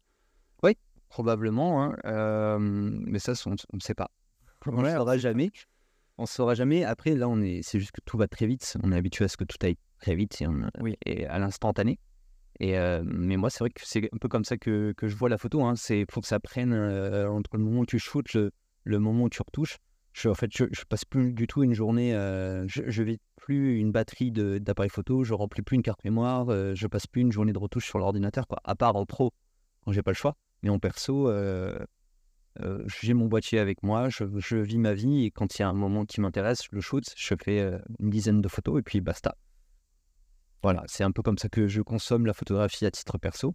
Probablement, 1.13 1.83
hein, 1.83 1.95
euh, 2.05 2.57
mais 2.59 3.19
ça, 3.19 3.33
on 3.45 3.51
ne 3.51 3.79
sait 3.79 3.93
pas. 3.93 4.09
On 4.65 4.81
ne 4.81 4.89
saura 4.89 5.15
jamais. 5.19 5.51
On 6.17 6.25
saura 6.25 6.55
jamais. 6.55 6.83
Après, 6.83 7.13
là, 7.13 7.29
on 7.29 7.39
est, 7.39 7.61
c'est 7.61 7.79
juste 7.79 7.91
que 7.91 8.01
tout 8.03 8.17
va 8.17 8.27
très 8.27 8.47
vite. 8.47 8.75
On 8.81 8.91
est 8.91 8.97
habitué 8.97 9.25
à 9.25 9.27
ce 9.27 9.37
que 9.37 9.43
tout 9.43 9.57
aille 9.61 9.77
très 9.99 10.15
vite 10.15 10.41
et, 10.41 10.47
on- 10.47 10.69
Oui. 10.79 10.95
et 11.05 11.27
à 11.27 11.37
l'instantané. 11.37 11.99
Et 12.59 12.79
euh, 12.79 13.03
mais 13.05 13.37
moi, 13.37 13.51
c'est 13.51 13.59
vrai 13.59 13.69
que 13.69 13.81
c'est 13.85 14.09
un 14.11 14.17
peu 14.17 14.27
comme 14.27 14.43
ça 14.43 14.57
que, 14.57 14.93
que 14.97 15.07
je 15.07 15.15
vois 15.15 15.29
la 15.29 15.37
photo. 15.37 15.63
Hein. 15.63 15.75
C'est 15.75 16.05
faut 16.11 16.19
que 16.21 16.27
ça 16.27 16.39
prenne 16.39 16.73
euh, 16.73 17.29
entre 17.29 17.57
le 17.57 17.63
moment 17.63 17.81
où 17.81 17.85
tu 17.85 17.99
shootes, 17.99 18.33
le, 18.33 18.51
le 18.83 18.97
moment 18.99 19.25
où 19.25 19.29
tu 19.29 19.41
retouches. 19.45 19.77
Je, 20.13 20.29
en 20.29 20.33
fait, 20.35 20.49
je, 20.51 20.65
je 20.71 20.83
passe 20.85 21.05
plus 21.05 21.31
du 21.33 21.45
tout 21.45 21.61
une 21.61 21.73
journée. 21.75 22.15
euh, 22.15 22.65
je, 22.67 22.81
je 22.87 23.03
vide 23.03 23.19
plus 23.35 23.77
une 23.77 23.91
batterie 23.91 24.31
d'appareil 24.31 24.89
photo. 24.89 25.23
Je 25.23 25.35
remplis 25.35 25.61
plus 25.61 25.75
une 25.75 25.83
carte 25.83 26.03
mémoire. 26.03 26.47
je 26.75 26.87
passe 26.87 27.05
plus 27.05 27.21
une 27.21 27.31
journée 27.31 27.53
de 27.53 27.59
retouche 27.59 27.85
sur 27.85 27.99
l'ordinateur, 27.99 28.47
quoi. 28.47 28.59
À 28.63 28.73
part 28.75 28.95
en 28.95 29.05
pro, 29.05 29.31
quand 29.83 29.91
j'ai 29.91 30.01
pas 30.01 30.11
le 30.11 30.15
choix. 30.15 30.35
Mais 30.63 30.69
en 30.69 30.79
perso, 30.79 31.29
euh, 31.29 31.77
euh, 32.61 32.83
j'ai 33.01 33.13
mon 33.13 33.27
boîtier 33.27 33.59
avec 33.59 33.83
moi, 33.83 34.07
je, 34.09 34.23
vis 34.55 34.77
ma 34.77 34.93
vie 34.93 35.25
et 35.25 35.31
quand 35.31 35.59
il 35.59 35.61
y 35.61 35.65
a 35.65 35.67
un 35.67 35.73
moment 35.73 36.05
qui 36.05 36.21
m'intéresse, 36.21 36.63
je 36.63 36.69
le 36.71 36.81
shoot, 36.81 37.03
je 37.15 37.35
fais 37.35 37.59
euh, 37.59 37.77
une 37.99 38.09
dizaine 38.09 38.41
de 38.41 38.47
photos 38.47 38.79
et 38.79 38.81
puis 38.81 39.01
basta. 39.01 39.37
Voilà, 40.63 40.83
c'est 40.87 41.03
un 41.03 41.11
peu 41.11 41.21
comme 41.21 41.37
ça 41.37 41.49
que 41.49 41.67
je 41.67 41.81
consomme 41.81 42.25
la 42.25 42.33
photographie 42.33 42.85
à 42.85 42.91
titre 42.91 43.17
perso. 43.17 43.53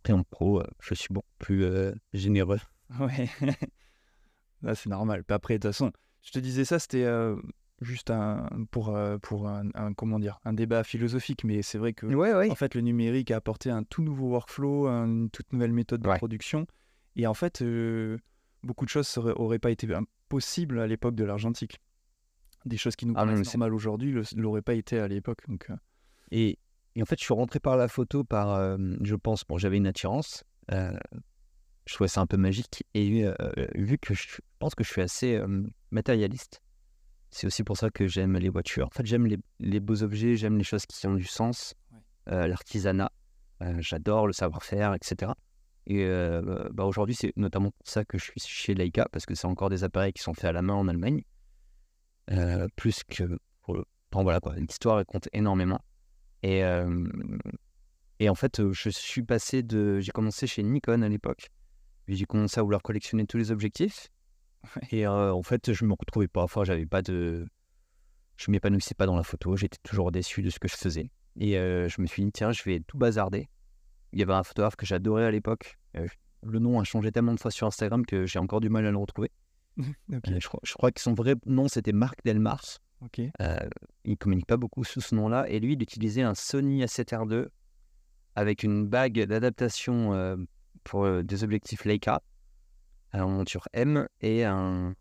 Après 0.00 0.14
en 0.14 0.24
pro, 0.24 0.62
je 0.80 0.94
suis 0.94 1.12
beaucoup 1.12 1.28
plus 1.38 1.66
généreux. 2.14 2.60
Ouais. 2.98 3.28
C'est 4.74 4.88
normal. 4.88 5.22
Après, 5.28 5.54
de 5.54 5.58
toute 5.58 5.72
façon, 5.72 5.92
je 6.22 6.32
te 6.32 6.38
disais 6.38 6.64
ça, 6.64 6.78
c'était 6.78 7.06
juste 7.80 8.10
un, 8.10 8.48
pour, 8.70 8.94
euh, 8.94 9.16
pour 9.18 9.48
un, 9.48 9.68
un- 9.74 9.92
comment 9.94 10.18
dire, 10.18 10.38
un 10.44 10.52
débat 10.52 10.84
philosophique, 10.84 11.44
mais 11.44 11.62
c'est 11.62 11.78
vrai 11.78 11.92
que 11.92 12.06
Ouais, 12.06 12.34
ouais. 12.34 12.50
En 12.50 12.54
fait, 12.54 12.74
le 12.74 12.80
numérique 12.82 13.30
a 13.30 13.36
apporté 13.36 13.70
un 13.70 13.82
tout 13.82 14.02
nouveau 14.02 14.28
workflow, 14.28 14.86
un- 14.86 15.06
une 15.06 15.30
toute 15.30 15.52
nouvelle 15.52 15.72
méthode 15.72 16.02
de 16.02 16.08
Ouais. 16.08 16.18
production. 16.18 16.66
Et 17.16 17.26
en 17.26 17.34
fait, 17.34 17.62
euh, 17.62 18.18
beaucoup 18.62 18.84
de 18.84 18.90
choses 18.90 19.16
n'auraient 19.16 19.58
pas 19.58 19.70
été 19.70 19.88
possibles 20.28 20.78
à 20.78 20.86
l'époque 20.86 21.14
de 21.14 21.24
l'argentique. 21.24 21.80
Des 22.66 22.76
choses 22.76 22.96
qui 22.96 23.06
nous 23.06 23.14
Ah 23.16 23.24
paraissent 23.24 23.54
normales 23.54 23.72
aujourd'hui 23.74 24.12
ne 24.12 24.40
l'auraient 24.42 24.60
pas 24.62 24.74
été 24.74 24.98
à 24.98 25.08
l'époque. 25.08 25.40
Donc, 25.48 25.70
euh, 25.70 25.76
Et, 26.30 26.58
et 26.94 27.02
en 27.02 27.06
fait, 27.06 27.18
je 27.18 27.24
suis 27.24 27.34
rentré 27.34 27.58
par 27.60 27.76
la 27.78 27.88
photo 27.88 28.22
par, 28.24 28.50
euh, 28.50 28.76
je 29.00 29.14
pense, 29.14 29.44
bon, 29.48 29.56
j'avais 29.58 29.78
une 29.78 29.86
attirance. 29.86 30.44
euh, 30.72 30.92
je 31.86 31.94
trouvais 31.94 32.08
ça 32.08 32.20
un 32.20 32.26
peu 32.26 32.36
magique. 32.36 32.84
Et 32.94 33.24
vu 33.74 33.98
que 33.98 34.14
je 34.14 34.38
pense 34.60 34.74
que 34.76 34.84
je 34.84 34.90
suis 34.90 35.00
assez 35.00 35.42
matérialiste, 35.90 36.60
c'est 37.30 37.46
aussi 37.46 37.62
pour 37.64 37.76
ça 37.76 37.90
que 37.90 38.06
j'aime 38.06 38.36
les 38.36 38.48
voitures. 38.48 38.86
En 38.86 38.90
fait, 38.90 39.06
j'aime 39.06 39.26
les, 39.26 39.38
les 39.60 39.80
beaux 39.80 40.02
objets, 40.02 40.36
j'aime 40.36 40.58
les 40.58 40.64
choses 40.64 40.86
qui 40.86 41.06
ont 41.06 41.14
du 41.14 41.24
sens, 41.24 41.74
euh, 42.28 42.46
l'artisanat. 42.46 43.10
euh, 43.62 43.76
J'adore 43.80 44.26
le 44.26 44.32
savoir-faire, 44.32 44.94
etc. 44.94 45.32
Et 45.86 46.04
euh, 46.04 46.68
bah, 46.72 46.84
aujourd'hui, 46.84 47.14
c'est 47.14 47.32
notamment 47.36 47.70
pour 47.70 47.86
ça 47.86 48.04
que 48.04 48.18
je 48.18 48.24
suis 48.24 48.40
chez 48.40 48.74
Leica, 48.74 49.06
parce 49.12 49.26
que 49.26 49.34
c'est 49.34 49.46
encore 49.46 49.70
des 49.70 49.84
appareils 49.84 50.12
qui 50.12 50.22
sont 50.22 50.34
faits 50.34 50.46
à 50.46 50.52
la 50.52 50.62
main 50.62 50.74
en 50.74 50.88
Allemagne. 50.88 51.22
Euh, 52.30 52.68
plus 52.76 53.02
que 53.04 53.38
pour 53.62 53.74
le... 53.74 53.84
Enfin, 54.12 54.22
voilà, 54.22 54.40
quoi. 54.40 54.54
L'histoire 54.56 55.04
compte 55.06 55.28
énormément. 55.32 55.80
Et, 56.42 56.62
et 58.18 58.28
en 58.28 58.34
fait, 58.34 58.72
je 58.72 58.88
suis 58.90 59.22
passé 59.22 59.62
de. 59.62 60.00
J'ai 60.00 60.10
commencé 60.10 60.46
chez 60.46 60.62
Nikon 60.62 61.02
à 61.02 61.08
l'époque. 61.08 61.48
Puis 62.06 62.16
j'ai 62.16 62.24
commencé 62.24 62.58
à 62.58 62.62
vouloir 62.62 62.82
collectionner 62.82 63.26
tous 63.26 63.36
les 63.36 63.50
objectifs. 63.52 64.08
Et 64.90 65.06
euh, 65.06 65.32
en 65.32 65.42
fait, 65.42 65.72
je 65.72 65.84
me 65.84 65.94
retrouvais 65.94 66.28
pas. 66.28 66.42
Enfin, 66.42 66.64
j'avais 66.64 66.86
pas 66.86 67.02
de. 67.02 67.46
Je 68.36 68.50
m'épanouissais 68.50 68.94
pas 68.94 69.06
dans 69.06 69.16
la 69.16 69.22
photo. 69.22 69.56
J'étais 69.56 69.78
toujours 69.82 70.12
déçu 70.12 70.42
de 70.42 70.50
ce 70.50 70.58
que 70.58 70.68
je 70.68 70.76
faisais. 70.76 71.10
Et 71.38 71.58
euh, 71.58 71.88
je 71.88 72.00
me 72.00 72.06
suis 72.06 72.24
dit, 72.24 72.32
tiens, 72.32 72.52
je 72.52 72.62
vais 72.64 72.80
tout 72.80 72.98
bazarder. 72.98 73.48
Il 74.12 74.18
y 74.18 74.22
avait 74.22 74.32
un 74.32 74.42
photographe 74.42 74.76
que 74.76 74.86
j'adorais 74.86 75.24
à 75.24 75.30
l'époque. 75.30 75.78
Euh, 75.96 76.06
le 76.42 76.58
nom 76.58 76.80
a 76.80 76.84
changé 76.84 77.12
tellement 77.12 77.34
de 77.34 77.40
fois 77.40 77.50
sur 77.50 77.66
Instagram 77.66 78.04
que 78.04 78.26
j'ai 78.26 78.38
encore 78.38 78.60
du 78.60 78.68
mal 78.68 78.86
à 78.86 78.90
le 78.90 78.96
retrouver. 78.96 79.30
je, 79.76 80.46
crois, 80.46 80.60
je 80.62 80.72
crois 80.74 80.90
que 80.90 81.00
son 81.00 81.14
vrai 81.14 81.34
nom, 81.46 81.68
c'était 81.68 81.92
Marc 81.92 82.18
Delmars. 82.24 82.78
ok. 83.02 83.20
Euh, 83.40 83.58
il 84.04 84.16
communique 84.16 84.46
pas 84.46 84.56
beaucoup 84.56 84.84
sous 84.84 85.00
ce 85.00 85.14
nom-là. 85.14 85.48
Et 85.48 85.60
lui, 85.60 85.74
il 85.74 85.82
utilisait 85.82 86.22
un 86.22 86.34
Sony 86.34 86.82
A7R2 86.84 87.48
avec 88.36 88.62
une 88.62 88.86
bague 88.86 89.20
d'adaptation 89.24 90.36
pour 90.84 91.22
des 91.22 91.44
objectifs 91.44 91.84
Leica 91.84 92.22
en 93.12 93.28
monture 93.28 93.68
M 93.72 94.06
et 94.20 94.44
un 94.44 94.94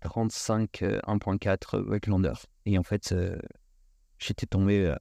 35 0.00 0.82
euh, 0.82 1.00
1.4 1.06 1.80
Wacklander. 1.88 2.34
Et 2.66 2.78
en 2.78 2.82
fait, 2.82 3.12
euh, 3.12 3.38
j'étais 4.18 4.46
tombé 4.46 4.86
euh, 4.86 4.94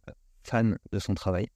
fan 0.44 0.78
de 0.92 1.00
son 1.00 1.14
travail. 1.14 1.48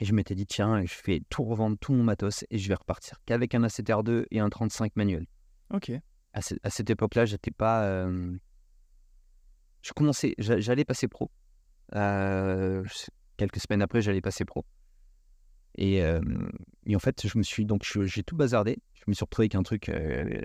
Et 0.00 0.04
je 0.04 0.12
m'étais 0.14 0.34
dit, 0.34 0.46
tiens, 0.46 0.84
je 0.84 0.94
vais 1.06 1.22
tout 1.28 1.44
revendre, 1.44 1.76
tout 1.78 1.92
mon 1.92 2.02
matos, 2.02 2.44
et 2.50 2.58
je 2.58 2.66
vais 2.68 2.74
repartir 2.74 3.18
qu'avec 3.24 3.54
un 3.54 3.62
A7R2 3.62 4.26
et 4.32 4.40
un 4.40 4.48
35 4.50 4.96
manuel 4.96 5.26
Ok. 5.70 5.92
à, 6.32 6.42
ce- 6.42 6.54
à 6.64 6.70
cette 6.70 6.90
époque-là, 6.90 7.24
j'étais 7.24 7.52
pas. 7.52 7.84
euh, 7.84 8.36
Je 9.82 9.92
commençais, 9.92 10.34
j'a- 10.38 10.58
j'allais 10.60 10.84
passer 10.84 11.08
pro. 11.08 11.30
Euh, 11.94 12.84
quelques 13.36 13.58
semaines 13.60 13.82
après, 13.82 14.00
j'allais 14.02 14.20
passer 14.20 14.44
pro. 14.44 14.64
Et, 15.76 16.02
euh, 16.02 16.20
et 16.86 16.94
en 16.96 16.98
fait, 16.98 17.26
je 17.26 17.38
me 17.38 17.42
suis 17.42 17.64
donc 17.64 17.82
j'ai 17.84 18.22
tout 18.22 18.36
bazardé. 18.36 18.78
Je 18.94 19.04
me 19.08 19.14
suis 19.14 19.24
retrouvé 19.24 19.44
avec 19.44 19.54
un 19.54 19.62
truc, 19.62 19.88
euh, 19.88 20.40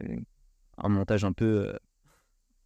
un 0.78 0.90
montage 0.90 1.24
un 1.26 1.34
peu, 1.34 1.78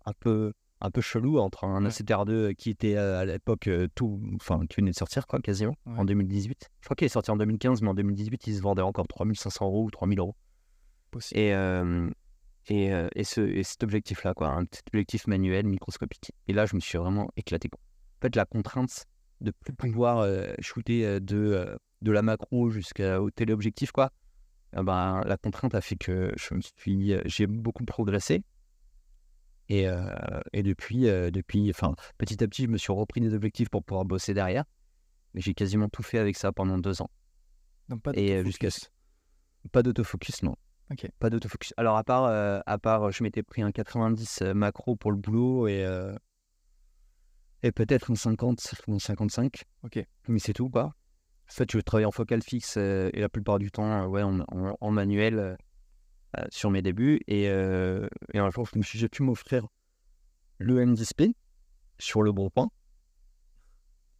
un 0.05 0.13
peu, 0.19 0.53
un 0.79 0.91
peu 0.91 1.01
chelou 1.01 1.39
entre 1.39 1.63
un 1.65 1.83
Ouais. 1.83 1.89
A7R2 1.89 2.53
qui 2.55 2.69
était 2.69 2.95
à 2.95 3.25
l'époque 3.25 3.69
tout, 3.95 4.21
enfin 4.35 4.65
qui 4.67 4.77
venait 4.77 4.91
de 4.91 4.95
sortir 4.95 5.27
quoi, 5.27 5.39
quasiment 5.39 5.75
Ouais. 5.85 5.97
en 5.97 6.05
2018. 6.05 6.69
Je 6.79 6.85
crois 6.85 6.95
qu'il 6.95 7.05
est 7.05 7.09
sorti 7.09 7.31
en 7.31 7.37
2015, 7.37 7.81
mais 7.81 7.89
en 7.89 7.93
2018, 7.93 8.47
il 8.47 8.55
se 8.55 8.61
vendait 8.61 8.81
encore 8.81 9.07
3500 9.07 9.65
euros 9.65 9.85
ou 9.85 9.91
3000 9.91 10.19
euros. 10.19 10.35
Possible. 11.11 11.39
Et, 11.39 11.53
euh, 11.53 12.09
et, 12.67 12.91
et, 13.15 13.23
ce, 13.23 13.41
et 13.41 13.63
cet 13.63 13.83
objectif-là, 13.83 14.33
quoi, 14.33 14.49
un 14.49 14.65
petit 14.65 14.81
objectif 14.93 15.27
manuel, 15.27 15.65
microscopique. 15.65 16.31
Et 16.47 16.53
là, 16.53 16.65
je 16.65 16.75
me 16.75 16.79
suis 16.79 16.97
vraiment 16.97 17.29
éclaté. 17.35 17.67
Quoi. 17.69 17.79
En 18.19 18.21
fait, 18.21 18.35
la 18.35 18.45
contrainte 18.45 19.05
de 19.41 19.51
plus 19.51 19.73
pouvoir 19.73 20.19
euh, 20.19 20.53
shooter 20.59 21.05
euh, 21.05 21.19
de, 21.19 21.37
euh, 21.37 21.75
de 22.01 22.11
la 22.11 22.21
macro 22.21 22.69
jusqu'au 22.69 23.29
téléobjectif, 23.31 23.91
quoi, 23.91 24.11
eh 24.77 24.83
ben, 24.83 25.21
la 25.25 25.37
contrainte 25.37 25.75
a 25.75 25.81
fait 25.81 25.95
que 25.95 26.31
je 26.37 26.53
me 26.53 26.61
suis, 26.61 27.15
j'ai 27.25 27.47
beaucoup 27.47 27.83
progressé. 27.83 28.43
Et, 29.69 29.87
euh, 29.87 30.03
et 30.53 30.63
depuis, 30.63 31.07
euh, 31.07 31.31
depuis, 31.31 31.69
enfin, 31.69 31.95
petit 32.17 32.43
à 32.43 32.47
petit, 32.47 32.63
je 32.63 32.67
me 32.67 32.77
suis 32.77 32.91
repris 32.91 33.21
des 33.21 33.33
objectifs 33.33 33.69
pour 33.69 33.83
pouvoir 33.83 34.05
bosser 34.05 34.33
derrière. 34.33 34.65
Mais 35.33 35.41
j'ai 35.41 35.53
quasiment 35.53 35.87
tout 35.87 36.03
fait 36.03 36.17
avec 36.17 36.35
ça 36.35 36.51
pendant 36.51 36.77
deux 36.77 37.01
ans. 37.01 37.09
Donc 37.87 38.01
pas 38.01 38.11
et, 38.13 38.43
jusqu'à. 38.43 38.67
Pas 39.71 39.81
d'autofocus, 39.81 40.43
non. 40.43 40.55
Pas 41.19 41.29
d'autofocus. 41.29 41.73
Alors, 41.77 41.95
à 41.95 42.03
part, 42.03 42.25
euh, 42.25 42.59
à 42.65 42.77
part, 42.77 43.11
je 43.11 43.23
m'étais 43.23 43.43
pris 43.43 43.61
un 43.61 43.71
90 43.71 44.41
macro 44.53 44.97
pour 44.97 45.11
le 45.11 45.17
boulot 45.17 45.67
et, 45.69 45.85
et 47.63 47.71
peut-être 47.71 48.11
un 48.11 48.15
50 48.15 48.75
ou 48.87 48.95
un 48.95 48.99
55. 48.99 49.63
Ok. 49.83 50.03
Mais 50.27 50.39
c'est 50.39 50.53
tout, 50.53 50.69
quoi. 50.69 50.83
En 50.85 51.53
fait, 51.53 51.69
je 51.71 51.79
travaille 51.79 52.05
en 52.05 52.11
focal 52.11 52.41
fixe 52.41 52.75
euh, 52.77 53.09
et 53.13 53.19
la 53.19 53.29
plupart 53.29 53.59
du 53.59 53.71
temps, 53.71 54.03
euh, 54.03 54.07
ouais, 54.07 54.23
en, 54.23 54.39
en- 54.41 54.77
en 54.79 54.91
manuel 54.91 55.37
euh, 56.37 56.43
sur 56.49 56.71
mes 56.71 56.81
débuts. 56.81 57.19
Et, 57.27 57.43
et 57.43 58.39
un 58.39 58.49
jour, 58.49 58.65
je 58.71 58.77
me 58.77 58.83
suis 58.83 58.97
j'ai 58.97 59.09
pu 59.09 59.23
m'offrir 59.23 59.67
le 60.59 60.79
M10P 60.85 61.33
sur 61.99 62.21
le 62.23 62.31
bon 62.31 62.49
point. 62.49 62.69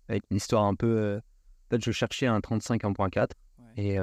Avec 0.10 0.24
une 0.30 0.38
histoire 0.38 0.66
un 0.66 0.76
peu. 0.76 1.20
En 1.20 1.76
fait, 1.76 1.84
je 1.84 1.92
cherchais 1.92 2.28
un 2.28 2.42
35 2.42 2.84
1.4 2.84 3.30
Ouais. 3.60 3.74
et 3.78 3.98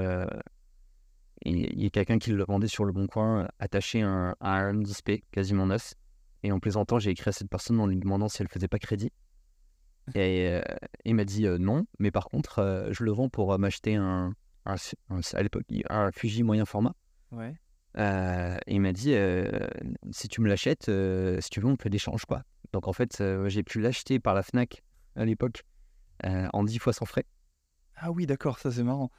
il 1.45 1.83
y 1.83 1.87
a 1.87 1.91
quelqu'un 1.91 2.19
qui 2.19 2.31
le 2.31 2.45
vendait 2.45 2.67
sur 2.69 2.85
le 2.85 2.93
bon 2.93 3.07
coin, 3.07 3.47
attaché 3.59 4.03
à 4.03 4.09
un, 4.09 4.31
à 4.41 4.57
un 4.61 4.73
M10P 4.73 5.23
quasiment 5.31 5.67
neuf. 5.67 5.95
Et 6.43 6.53
en 6.53 6.59
plaisantant, 6.61 6.99
j'ai 6.99 7.11
écrit 7.11 7.29
à 7.29 7.33
cette 7.33 7.51
personne 7.51 7.79
en 7.81 7.87
lui 7.87 7.97
demandant 7.99 8.29
si 8.29 8.41
elle 8.43 8.49
faisait 8.49 8.69
pas 8.69 8.79
crédit. 8.79 9.13
Et 10.15 10.49
euh, 10.49 10.61
il 11.05 11.15
m'a 11.15 11.25
dit 11.25 11.47
euh, 11.47 11.59
non, 11.59 11.87
mais 11.99 12.11
par 12.11 12.27
contre, 12.27 12.61
euh, 12.61 12.89
je 12.93 13.05
le 13.05 13.13
vends 13.13 13.29
pour 13.29 13.59
m'acheter 13.59 13.95
un, 13.97 14.35
un, 14.67 14.77
un- 15.11 15.21
à 15.33 15.43
l'époque 15.43 15.65
un 15.91 16.11
Fuji 16.13 16.43
moyen 16.43 16.65
format. 16.65 16.95
Ouais. 17.33 17.55
Euh, 17.99 18.57
et 18.67 18.75
il 18.75 18.81
m'a 18.81 18.93
dit 18.93 19.15
euh, 19.15 19.51
si 20.11 20.29
tu 20.29 20.41
me 20.41 20.49
l'achètes, 20.49 20.89
euh, 20.89 21.41
si 21.41 21.51
tu 21.51 21.61
veux, 21.61 21.67
on 21.69 21.77
fait 21.77 21.91
d'échange 21.91 22.25
quoi. 22.25 22.43
Donc 22.73 22.87
en 22.87 22.93
fait, 22.93 23.23
j'ai 23.47 23.63
pu 23.63 23.81
l'acheter 23.81 24.19
par 24.21 24.35
la 24.35 24.43
Fnac 24.43 24.83
à 25.17 25.25
l'époque 25.25 25.63
en 26.25 26.65
10 26.65 26.79
fois 26.79 26.93
sans 26.93 27.07
frais. 27.07 27.25
Ah 27.97 28.11
oui, 28.13 28.27
d'accord, 28.27 28.59
ça 28.59 28.71
c'est 28.71 28.85
marrant. 28.85 29.11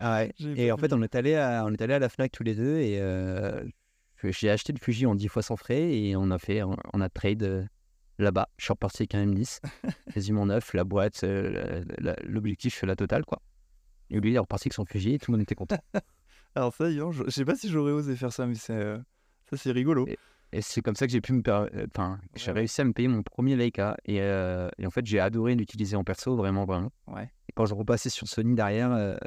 J'avais 0.00 0.32
Et 0.60 0.68
pas 0.68 0.74
en 0.74 0.76
fait, 0.76 0.92
on 0.92 1.02
est 1.02 1.14
allé 1.14 1.34
à, 1.34 1.64
on 1.66 1.72
est 1.72 1.80
allé 1.80 1.94
à 1.94 1.98
la 1.98 2.08
Fnac 2.08 2.30
tous 2.30 2.42
les 2.42 2.54
deux 2.54 2.78
et 2.78 3.00
j'ai 4.30 4.50
acheté 4.50 4.72
le 4.72 4.78
Fuji 4.78 5.06
en 5.06 5.14
10 5.14 5.28
fois 5.28 5.42
sans 5.42 5.56
frais 5.56 5.92
et 5.96 6.16
on 6.16 6.30
a 6.30 6.38
fait, 6.38 6.62
on, 6.62 7.00
a 7.00 7.08
trade 7.08 7.68
là-bas. 8.18 8.48
Je 8.58 8.64
suis 8.64 8.72
reparti 8.72 9.02
avec 9.02 9.14
un 9.14 9.22
M10, 9.26 9.60
quasiment 10.12 10.46
neuf, 10.46 10.72
la 10.74 10.84
boîte, 10.84 11.24
euh, 11.24 11.84
la- 11.98 12.12
la- 12.12 12.16
l'objectif, 12.24 12.82
la 12.82 12.96
totale 12.96 13.24
quoi. 13.24 13.40
Et 14.10 14.20
lui, 14.20 14.30
il 14.30 14.36
est 14.36 14.38
reparti 14.38 14.68
avec 14.68 14.74
son 14.74 14.84
Fuji 14.84 15.14
et 15.14 15.18
tout 15.18 15.30
le 15.30 15.36
monde 15.38 15.42
était 15.42 15.54
content. 15.54 15.78
Alors 16.54 16.72
ça, 16.74 16.92
donc, 16.92 17.12
je 17.12 17.24
je 17.24 17.30
sais 17.30 17.44
pas 17.44 17.56
si 17.56 17.68
j'aurais 17.68 17.92
osé 17.92 18.14
faire 18.16 18.32
ça, 18.32 18.46
mais 18.46 18.54
c'est 18.54 18.72
euh, 18.74 18.98
ça 19.50 19.56
c'est 19.56 19.72
rigolo. 19.72 20.06
Et 20.52 20.62
c'est 20.62 20.82
comme 20.82 20.94
ça 20.94 21.06
que 21.06 21.12
j'ai 21.12 21.20
pu 21.20 21.32
me 21.32 21.42
euh, 21.48 21.86
enfin, 21.92 22.20
j'ai 22.36 22.52
Ouais, 22.52 22.58
réussi 22.58 22.80
à 22.80 22.84
me 22.84 22.92
payer 22.92 23.08
mon 23.08 23.22
premier 23.24 23.56
Leica 23.56 23.96
et, 24.04 24.20
euh, 24.20 24.68
et 24.78 24.86
en 24.86 24.90
fait, 24.90 25.04
j'ai 25.04 25.18
adoré 25.18 25.56
l'utiliser 25.56 25.96
en 25.96 26.04
perso, 26.04 26.36
vraiment, 26.36 26.64
vraiment. 26.64 26.92
Ouais. 27.08 27.24
Et 27.48 27.52
quand 27.56 27.66
je 27.66 27.74
repassais 27.74 28.08
sur 28.08 28.28
Sony 28.28 28.54
derrière, 28.54 29.18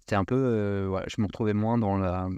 c'était 0.00 0.16
un 0.16 0.24
peu, 0.26 0.88
ouais, 0.88 1.04
je 1.08 1.22
me 1.22 1.26
retrouvais 1.26 1.54
moins 1.54 1.78
dans 1.78 1.96
la 1.96 2.28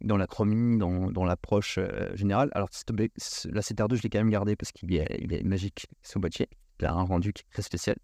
dans 0.00 0.16
la 0.16 0.26
chromie, 0.26 0.78
dans, 0.78 1.10
dans 1.10 1.24
l'approche 1.24 1.78
euh, 1.78 2.14
générale. 2.14 2.50
Alors, 2.52 2.68
la 2.88 3.60
CTR2, 3.60 3.94
je 3.96 4.02
l'ai 4.02 4.10
quand 4.10 4.18
même 4.18 4.30
gardé 4.30 4.56
parce 4.56 4.72
qu'il 4.72 4.94
est, 4.94 5.06
il 5.20 5.32
est 5.32 5.42
magique, 5.42 5.86
ce 6.02 6.18
boîtier. 6.18 6.48
Il 6.80 6.86
a 6.86 6.92
un 6.92 7.02
rendu 7.02 7.32
qui 7.32 7.42
est 7.42 7.52
très 7.52 7.62
spécial. 7.62 7.96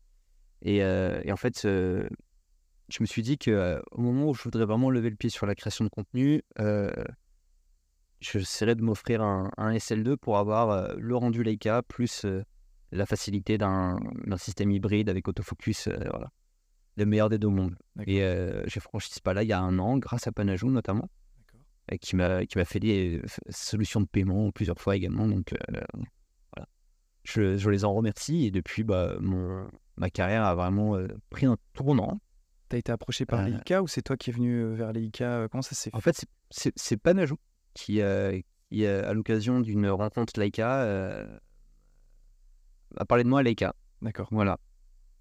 Et, 0.63 0.83
euh, 0.83 1.21
et 1.25 1.33
en 1.33 1.37
fait, 1.37 1.65
euh, 1.65 2.09
je 2.89 2.99
me 3.03 3.07
suis 3.07 3.23
dit 3.23 3.39
qu'au 3.39 4.01
moment 4.01 4.31
où 4.31 4.35
je 4.35 4.43
voudrais 4.43 4.65
vraiment 4.65 4.91
lever 4.91 5.11
le 5.11 5.17
pied 5.17 5.31
sur 5.31 5.47
la 5.47 5.55
création 5.55 5.85
de 5.85 5.91
contenu, 5.91 6.43
j'essaierais 8.21 8.75
de 8.75 8.83
m'offrir 8.83 9.23
un, 9.23 9.51
un 9.57 9.73
SL2 9.73 10.17
pour 10.17 10.39
avoir 10.39 10.97
le 10.97 11.17
rendu 11.17 11.43
Leica 11.43 11.83
plus 11.83 12.25
la 12.93 13.07
facilité 13.07 13.59
d'un 13.59 13.99
système 14.39 14.71
hybride 14.71 15.09
avec 15.09 15.29
autofocus. 15.29 15.89
voilà. 15.89 16.31
Le 16.97 17.07
meilleur 17.07 17.31
des 17.31 17.39
deux 17.39 17.49
mondes. 17.49 17.77
Et 18.07 18.19
j'ai 18.67 18.81
franchi 18.81 19.11
ce 19.13 19.21
pas-là 19.21 19.43
il 19.43 19.49
y 19.49 19.53
a 19.53 19.61
un 19.61 19.79
an, 19.79 19.99
grâce 19.99 20.27
à 20.27 20.33
Panajou 20.33 20.71
notamment 20.71 21.09
qui 22.01 22.17
m'a 22.17 22.47
qui 22.47 22.59
m'a 22.59 22.65
fait 22.65 22.81
des 22.81 23.21
solutions 23.51 24.01
de 24.01 24.07
paiement 24.07 24.51
plusieurs 24.51 24.79
fois 24.79 24.97
également. 24.97 25.27
Donc 25.29 25.53
euh, 25.53 25.81
voilà, 26.55 26.69
je, 27.25 27.57
je 27.57 27.71
les 27.71 27.85
en 27.85 27.93
remercie 27.95 28.47
et 28.47 28.51
depuis 28.51 28.85
bah, 28.85 29.17
mon 29.21 29.69
ma 29.97 30.09
carrière 30.11 30.45
a 30.45 30.55
vraiment 30.55 30.97
euh, 30.97 31.09
pris 31.31 31.47
un 31.47 31.57
tournant. 31.75 32.21
T'as 32.69 32.79
été 32.79 32.91
approché 32.93 33.27
par 33.27 33.41
Euh, 33.41 33.49
Leica 33.49 33.83
ou 33.83 33.89
c'est 33.89 34.01
toi 34.03 34.17
qui 34.17 34.31
es 34.31 34.33
venu 34.33 34.73
vers 34.75 34.93
Leica 34.93 35.41
euh, 35.41 35.49
Comment 35.49 35.61
ça 35.63 35.75
s'est 35.75 35.91
fait 35.91 35.97
En 35.97 36.01
fait, 36.01 36.25
c'est- 36.51 36.97
Panajou 36.97 37.37
qui, 37.75 38.01
qui 38.71 38.87
à 38.87 39.13
l'occasion 39.13 39.61
d'une 39.61 39.89
rencontre 39.89 40.41
Leica 40.41 41.27
a 42.97 43.05
parlé 43.05 43.25
de 43.25 43.29
moi 43.29 43.41
à 43.41 43.43
Leica. 43.43 43.75
D'accord. 44.01 44.29
Voilà. 44.31 44.59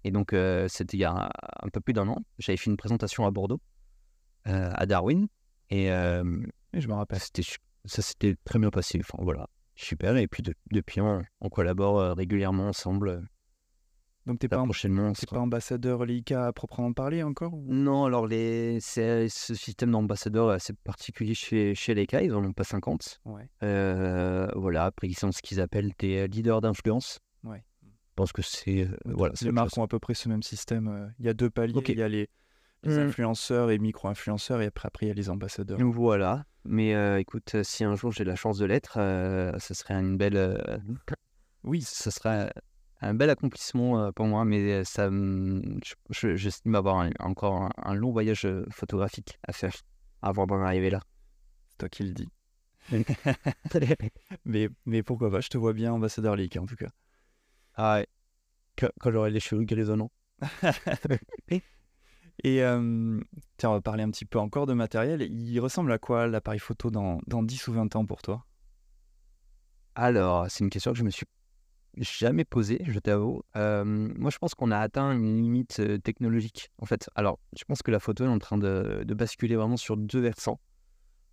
Et 0.04 0.10
donc 0.10 0.32
euh, 0.32 0.66
c'était 0.68 0.96
il 0.96 1.00
y 1.00 1.04
a 1.04 1.12
un, 1.12 1.28
un 1.62 1.68
peu 1.68 1.80
plus 1.80 1.92
d'un 1.92 2.08
an. 2.08 2.18
J'avais 2.38 2.56
fait 2.56 2.70
une 2.70 2.76
présentation 2.76 3.26
à 3.26 3.30
Bordeaux, 3.30 3.60
euh, 4.48 4.70
à 4.74 4.86
Darwin, 4.86 5.28
et 5.72 5.90
euh, 5.90 6.22
Et 6.72 6.80
je 6.80 6.88
me 6.88 6.94
rappelle. 6.94 7.18
Ça 7.84 8.00
s'était 8.02 8.36
très 8.44 8.58
bien 8.58 8.70
passé. 8.70 9.00
Enfin 9.00 9.18
voilà, 9.22 9.48
super. 9.74 10.16
Et 10.16 10.28
puis 10.28 10.42
de- 10.42 10.54
depuis, 10.70 11.00
on, 11.00 11.22
on 11.40 11.48
collabore 11.48 11.98
euh, 11.98 12.14
régulièrement 12.14 12.68
ensemble. 12.68 13.26
Donc 14.24 14.38
t'es 14.38 14.46
pas, 14.46 14.54
Là, 14.54 14.62
am- 14.62 14.68
prochainement, 14.68 15.12
pas 15.28 15.38
ambassadeur 15.40 16.04
Leica 16.04 16.46
à 16.46 16.52
proprement 16.52 16.92
parler 16.92 17.24
encore 17.24 17.54
ou- 17.54 17.64
Non, 17.66 18.04
alors 18.04 18.28
les, 18.28 18.78
c'est- 18.80 19.28
ce 19.28 19.52
système 19.54 19.90
d'ambassadeur 19.90 20.52
est 20.52 20.54
assez 20.54 20.74
particulier 20.74 21.34
chez, 21.34 21.74
chez 21.74 21.92
Leica. 21.94 22.22
Ils 22.22 22.32
en 22.32 22.44
ont 22.44 22.52
pas 22.52 22.62
50. 22.62 23.18
Ouais. 23.24 23.48
Euh, 23.64 24.46
voilà, 24.54 24.84
après 24.84 25.08
ils 25.08 25.18
sont 25.18 25.32
ce 25.32 25.42
qu'ils 25.42 25.60
appellent 25.60 25.90
des 25.98 26.18
euh, 26.18 26.26
leaders 26.28 26.60
d'influence. 26.60 27.18
Ouais. 27.42 27.64
Je 27.82 28.14
pense 28.14 28.30
que 28.32 28.42
c'est 28.42 28.84
euh, 28.84 28.96
voilà. 29.06 29.34
les 29.42 29.50
marques 29.50 29.76
ont 29.76 29.82
à 29.82 29.88
peu 29.88 29.98
près 29.98 30.14
ce 30.14 30.28
même 30.28 30.42
système. 30.44 30.86
euh, 30.86 31.08
Il 31.18 31.26
y 31.26 31.28
a 31.28 31.34
deux 31.34 31.50
paliers. 31.50 31.82
Il 31.88 31.98
y 31.98 32.02
a 32.02 32.08
les, 32.08 32.28
les 32.84 32.96
Mm. 32.96 33.08
influenceurs 33.08 33.70
et 33.70 33.78
micro-influenceurs 33.78 34.60
et 34.62 34.66
après, 34.66 34.86
après 34.88 35.06
il 35.06 35.08
y 35.08 35.12
a 35.12 35.14
les 35.14 35.30
ambassadeurs. 35.30 35.78
Voilà. 35.80 36.44
Mais 36.64 36.94
euh, 36.94 37.18
écoute, 37.18 37.54
euh, 37.54 37.62
si 37.64 37.84
un 37.84 37.94
jour 37.96 38.12
j'ai 38.12 38.24
la 38.24 38.36
chance 38.36 38.58
de 38.58 38.64
l'être, 38.66 38.94
euh, 38.98 39.52
ce 39.58 39.74
serait 39.74 39.94
une 39.94 40.16
belle, 40.16 40.36
euh, 40.36 40.58
Oui, 41.64 41.82
ce 41.82 42.10
serait 42.10 42.52
un 43.00 43.14
bel 43.14 43.30
accomplissement 43.30 44.12
pour 44.12 44.26
moi, 44.26 44.44
mais 44.44 44.84
ça, 44.84 45.10
me- 45.10 45.62
je- 45.84 45.94
je- 46.10 46.36
j'estime 46.36 46.74
avoir 46.74 46.98
un- 47.00 47.10
encore 47.20 47.54
un, 47.62 47.70
un 47.76 47.94
long 47.94 48.10
voyage 48.12 48.46
photographique 48.70 49.38
à 49.46 49.52
faire 49.52 49.74
avant 50.22 50.46
d'en 50.46 50.60
arriver 50.62 50.90
là. 50.90 51.00
c'est 51.68 51.78
toi 51.78 51.88
qui 51.88 52.02
le 52.04 52.12
dis. 52.12 52.28
Mais, 54.44 54.68
mais 54.86 55.02
pourquoi 55.02 55.30
pas 55.30 55.40
Je 55.40 55.48
te 55.48 55.56
vois 55.56 55.72
bien 55.72 55.92
ambassadeur 55.92 56.34
Leica 56.36 56.60
en 56.60 56.66
tout 56.66 56.76
cas. 56.76 56.90
ah 57.76 57.96
ouais. 57.98 58.06
Quand, 58.76 58.90
quand 59.00 59.10
j'aurai 59.12 59.30
les 59.30 59.40
cheveux 59.40 59.64
grisonnants. 59.64 60.10
Et 62.44 62.62
euh, 62.62 63.20
tiens, 63.56 63.70
on 63.70 63.74
va 63.74 63.80
parler 63.80 64.02
un 64.02 64.10
petit 64.10 64.24
peu 64.24 64.38
encore 64.38 64.66
de 64.66 64.74
matériel. 64.74 65.22
Il 65.22 65.58
ressemble 65.60 65.92
à 65.92 65.98
quoi 65.98 66.26
l'appareil 66.26 66.60
photo 66.60 66.90
dans, 66.90 67.20
dans 67.26 67.42
10 67.42 67.66
ou 67.68 67.72
20 67.72 67.94
ans 67.96 68.06
pour 68.06 68.22
toi? 68.22 68.44
Alors, 69.94 70.46
c'est 70.50 70.64
une 70.64 70.70
question 70.70 70.92
que 70.92 70.98
je 70.98 71.04
me 71.04 71.10
suis 71.10 71.26
jamais 72.02 72.44
posée, 72.44 72.82
je 72.86 72.98
t'avoue. 72.98 73.42
Euh, 73.56 73.84
moi, 73.84 74.30
je 74.30 74.38
pense 74.38 74.54
qu'on 74.54 74.70
a 74.70 74.78
atteint 74.78 75.12
une 75.12 75.42
limite 75.42 75.82
technologique, 76.02 76.70
en 76.78 76.86
fait. 76.86 77.10
Alors, 77.14 77.38
je 77.56 77.64
pense 77.64 77.82
que 77.82 77.90
la 77.90 78.00
photo 78.00 78.24
est 78.24 78.28
en 78.28 78.38
train 78.38 78.58
de, 78.58 79.04
de 79.06 79.14
basculer 79.14 79.56
vraiment 79.56 79.76
sur 79.76 79.96
deux 79.96 80.20
versants. 80.20 80.60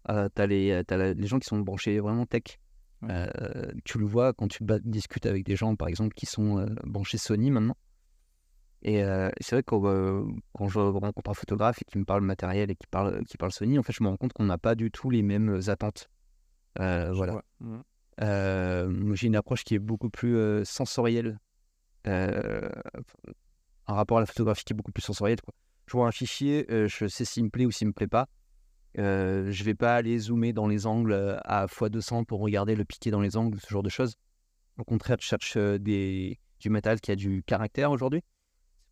Euh, 0.09 0.29
tu 0.35 0.41
as, 0.41 0.47
les, 0.47 0.83
t'as 0.87 0.97
la- 0.97 1.13
les 1.13 1.27
gens 1.27 1.39
qui 1.39 1.47
sont 1.47 1.59
branchés 1.59 1.99
vraiment 1.99 2.25
tech. 2.25 2.59
Euh, 3.09 3.27
tu 3.85 3.99
le 3.99 4.05
vois 4.05 4.33
quand 4.33 4.47
tu 4.49 4.63
discutes 4.83 5.25
avec 5.25 5.45
des 5.45 5.55
gens, 5.55 5.75
par 5.75 5.87
exemple, 5.87 6.13
qui 6.15 6.25
sont 6.25 6.59
euh, 6.59 6.67
branchés 6.85 7.17
Sony 7.17 7.51
maintenant. 7.51 7.77
Et 8.81 9.03
euh, 9.03 9.29
c'est 9.41 9.55
vrai 9.55 9.63
que 9.63 9.75
euh, 9.75 10.23
quand 10.53 10.69
je 10.69 10.79
rencontre 10.79 11.29
un 11.29 11.33
photographe 11.33 11.81
et 11.81 11.85
qui 11.85 11.97
me 11.97 12.05
parle 12.05 12.21
matériel 12.21 12.71
et 12.71 12.75
qui 12.75 12.87
parle, 12.87 13.23
qui 13.25 13.37
parle 13.37 13.51
Sony, 13.51 13.77
en 13.77 13.83
fait, 13.83 13.93
je 13.93 14.03
me 14.03 14.09
rends 14.09 14.17
compte 14.17 14.33
qu'on 14.33 14.45
n'a 14.45 14.57
pas 14.57 14.75
du 14.75 14.89
tout 14.89 15.09
les 15.09 15.21
mêmes 15.21 15.59
attentes. 15.67 16.09
Euh, 16.79 17.07
Je 17.07 17.13
voilà. 17.13 17.41
moi, 18.87 19.15
j'ai 19.15 19.27
une 19.27 19.35
approche 19.35 19.63
qui 19.63 19.75
est 19.75 19.79
beaucoup 19.79 20.09
plus 20.09 20.63
sensorielle. 20.65 21.39
Un 22.05 22.73
rapport 23.87 24.17
à 24.17 24.21
la 24.21 24.25
photographie 24.25 24.63
qui 24.63 24.73
est 24.73 24.75
beaucoup 24.75 24.91
plus 24.91 25.03
sensoriel. 25.03 25.41
Quoi. 25.41 25.53
Je 25.87 25.93
vois 25.93 26.07
un 26.07 26.11
fichier, 26.11 26.65
je 26.69 27.07
sais 27.07 27.25
s'il 27.25 27.45
me 27.45 27.49
plaît 27.49 27.65
ou 27.65 27.71
s'il 27.71 27.87
me 27.87 27.93
plaît 27.93 28.07
pas. 28.07 28.27
Euh, 28.97 29.51
je 29.51 29.63
vais 29.63 29.75
pas 29.75 29.95
aller 29.95 30.17
zoomer 30.17 30.51
dans 30.51 30.67
les 30.67 30.87
angles 30.87 31.39
à 31.43 31.67
x200 31.67 32.25
pour 32.25 32.39
regarder 32.39 32.75
le 32.75 32.85
piqué 32.85 33.11
dans 33.11 33.21
les 33.21 33.37
angles, 33.37 33.59
ce 33.59 33.69
genre 33.69 33.83
de 33.83 33.89
choses. 33.89 34.15
Au 34.77 34.83
contraire, 34.83 35.17
je 35.19 35.27
cherche 35.27 35.57
des, 35.57 36.39
du 36.59 36.69
métal 36.69 36.99
qui 37.01 37.11
a 37.11 37.15
du 37.15 37.43
caractère 37.43 37.91
aujourd'hui. 37.91 38.23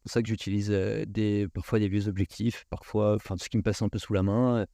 C'est 0.08 0.12
pour 0.12 0.14
ça 0.14 0.22
que 0.22 0.30
j'utilise 0.30 0.70
des, 0.70 1.48
parfois 1.54 1.80
des 1.80 1.90
vieux 1.90 2.08
objectifs, 2.08 2.64
parfois 2.70 3.16
enfin, 3.16 3.36
tout 3.36 3.44
ce 3.44 3.50
qui 3.50 3.58
me 3.58 3.62
passe 3.62 3.82
un 3.82 3.90
peu 3.90 4.00
sous 4.00 4.14
la 4.14 4.24
main. 4.24 4.66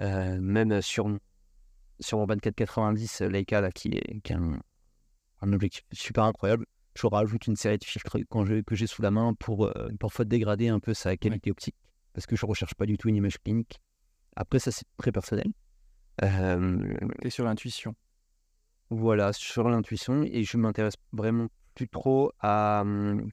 Euh, 0.00 0.40
même 0.40 0.82
sur, 0.82 1.06
mon- 1.06 1.20
sur 2.00 2.18
mon 2.18 2.26
24-90 2.26 3.22
Leica, 3.22 3.60
là, 3.60 3.70
qui 3.70 3.88
est, 3.88 4.20
qui 4.22 4.32
est 4.32 4.36
un, 4.36 4.58
un 5.42 5.52
objectif 5.52 5.84
super 5.92 6.24
incroyable, 6.24 6.66
je 6.96 7.06
rajoute 7.06 7.46
une 7.46 7.54
série 7.54 7.78
de 7.78 7.84
filtres 7.84 8.16
quand 8.28 8.44
je- 8.44 8.62
que 8.62 8.74
j'ai 8.74 8.88
sous 8.88 9.02
la 9.02 9.12
main 9.12 9.34
pour 9.34 9.66
euh, 9.66 9.88
parfois 10.00 10.24
dégrader 10.24 10.66
un 10.68 10.80
peu 10.80 10.94
sa 10.94 11.16
qualité 11.16 11.52
optique, 11.52 11.76
parce 12.12 12.26
que 12.26 12.34
je 12.34 12.44
recherche 12.44 12.74
pas 12.74 12.86
du 12.86 12.98
tout 12.98 13.08
une 13.08 13.16
image 13.16 13.38
clinique. 13.38 13.80
Après, 14.34 14.58
ça, 14.58 14.72
c'est 14.72 14.84
très 14.96 15.12
personnel. 15.12 15.46
Euh, 16.24 16.96
T'es 17.22 17.30
sur 17.30 17.44
l'intuition. 17.44 17.94
voilà, 18.90 19.32
sur 19.32 19.68
l'intuition, 19.68 20.22
et 20.24 20.42
je 20.42 20.56
m'intéresse 20.56 20.94
vraiment 21.12 21.46
plus 21.76 21.88
trop 21.88 22.32
à, 22.40 22.80
hum, 22.82 23.30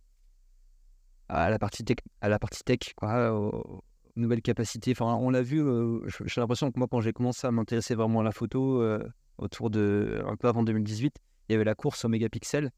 à 1.30 1.50
la 1.50 1.60
partie 1.60 1.84
tech, 1.84 1.98
à 2.22 2.30
la 2.30 2.40
partie 2.40 2.64
tech 2.64 2.80
quoi, 2.96 3.34
aux, 3.34 3.84
nouvelles 4.16 4.42
capacités. 4.42 4.92
Enfin, 4.92 5.16
on 5.16 5.30
l'a 5.30 5.42
vu, 5.42 5.62
euh, 5.62 6.00
j'ai 6.26 6.42
l'impression 6.42 6.72
que 6.72 6.80
moi, 6.80 6.88
quand 6.90 7.02
j'ai 7.02 7.14
commencé 7.14 7.46
à 7.48 7.52
m'intéresser 7.52 7.96
vraiment 7.96 8.22
à 8.22 8.24
la 8.24 8.32
photo, 8.32 8.82
euh, 8.82 9.04
autour 9.38 9.70
de, 9.70 10.24
un 10.26 10.36
peu 10.36 10.48
avant 10.48 10.64
2018, 10.64 11.16
il 11.50 11.52
y 11.54 11.56
avait 11.56 11.64
la 11.66 11.76
course 11.76 12.04
au 12.06 12.10
mégapixel. 12.10 12.72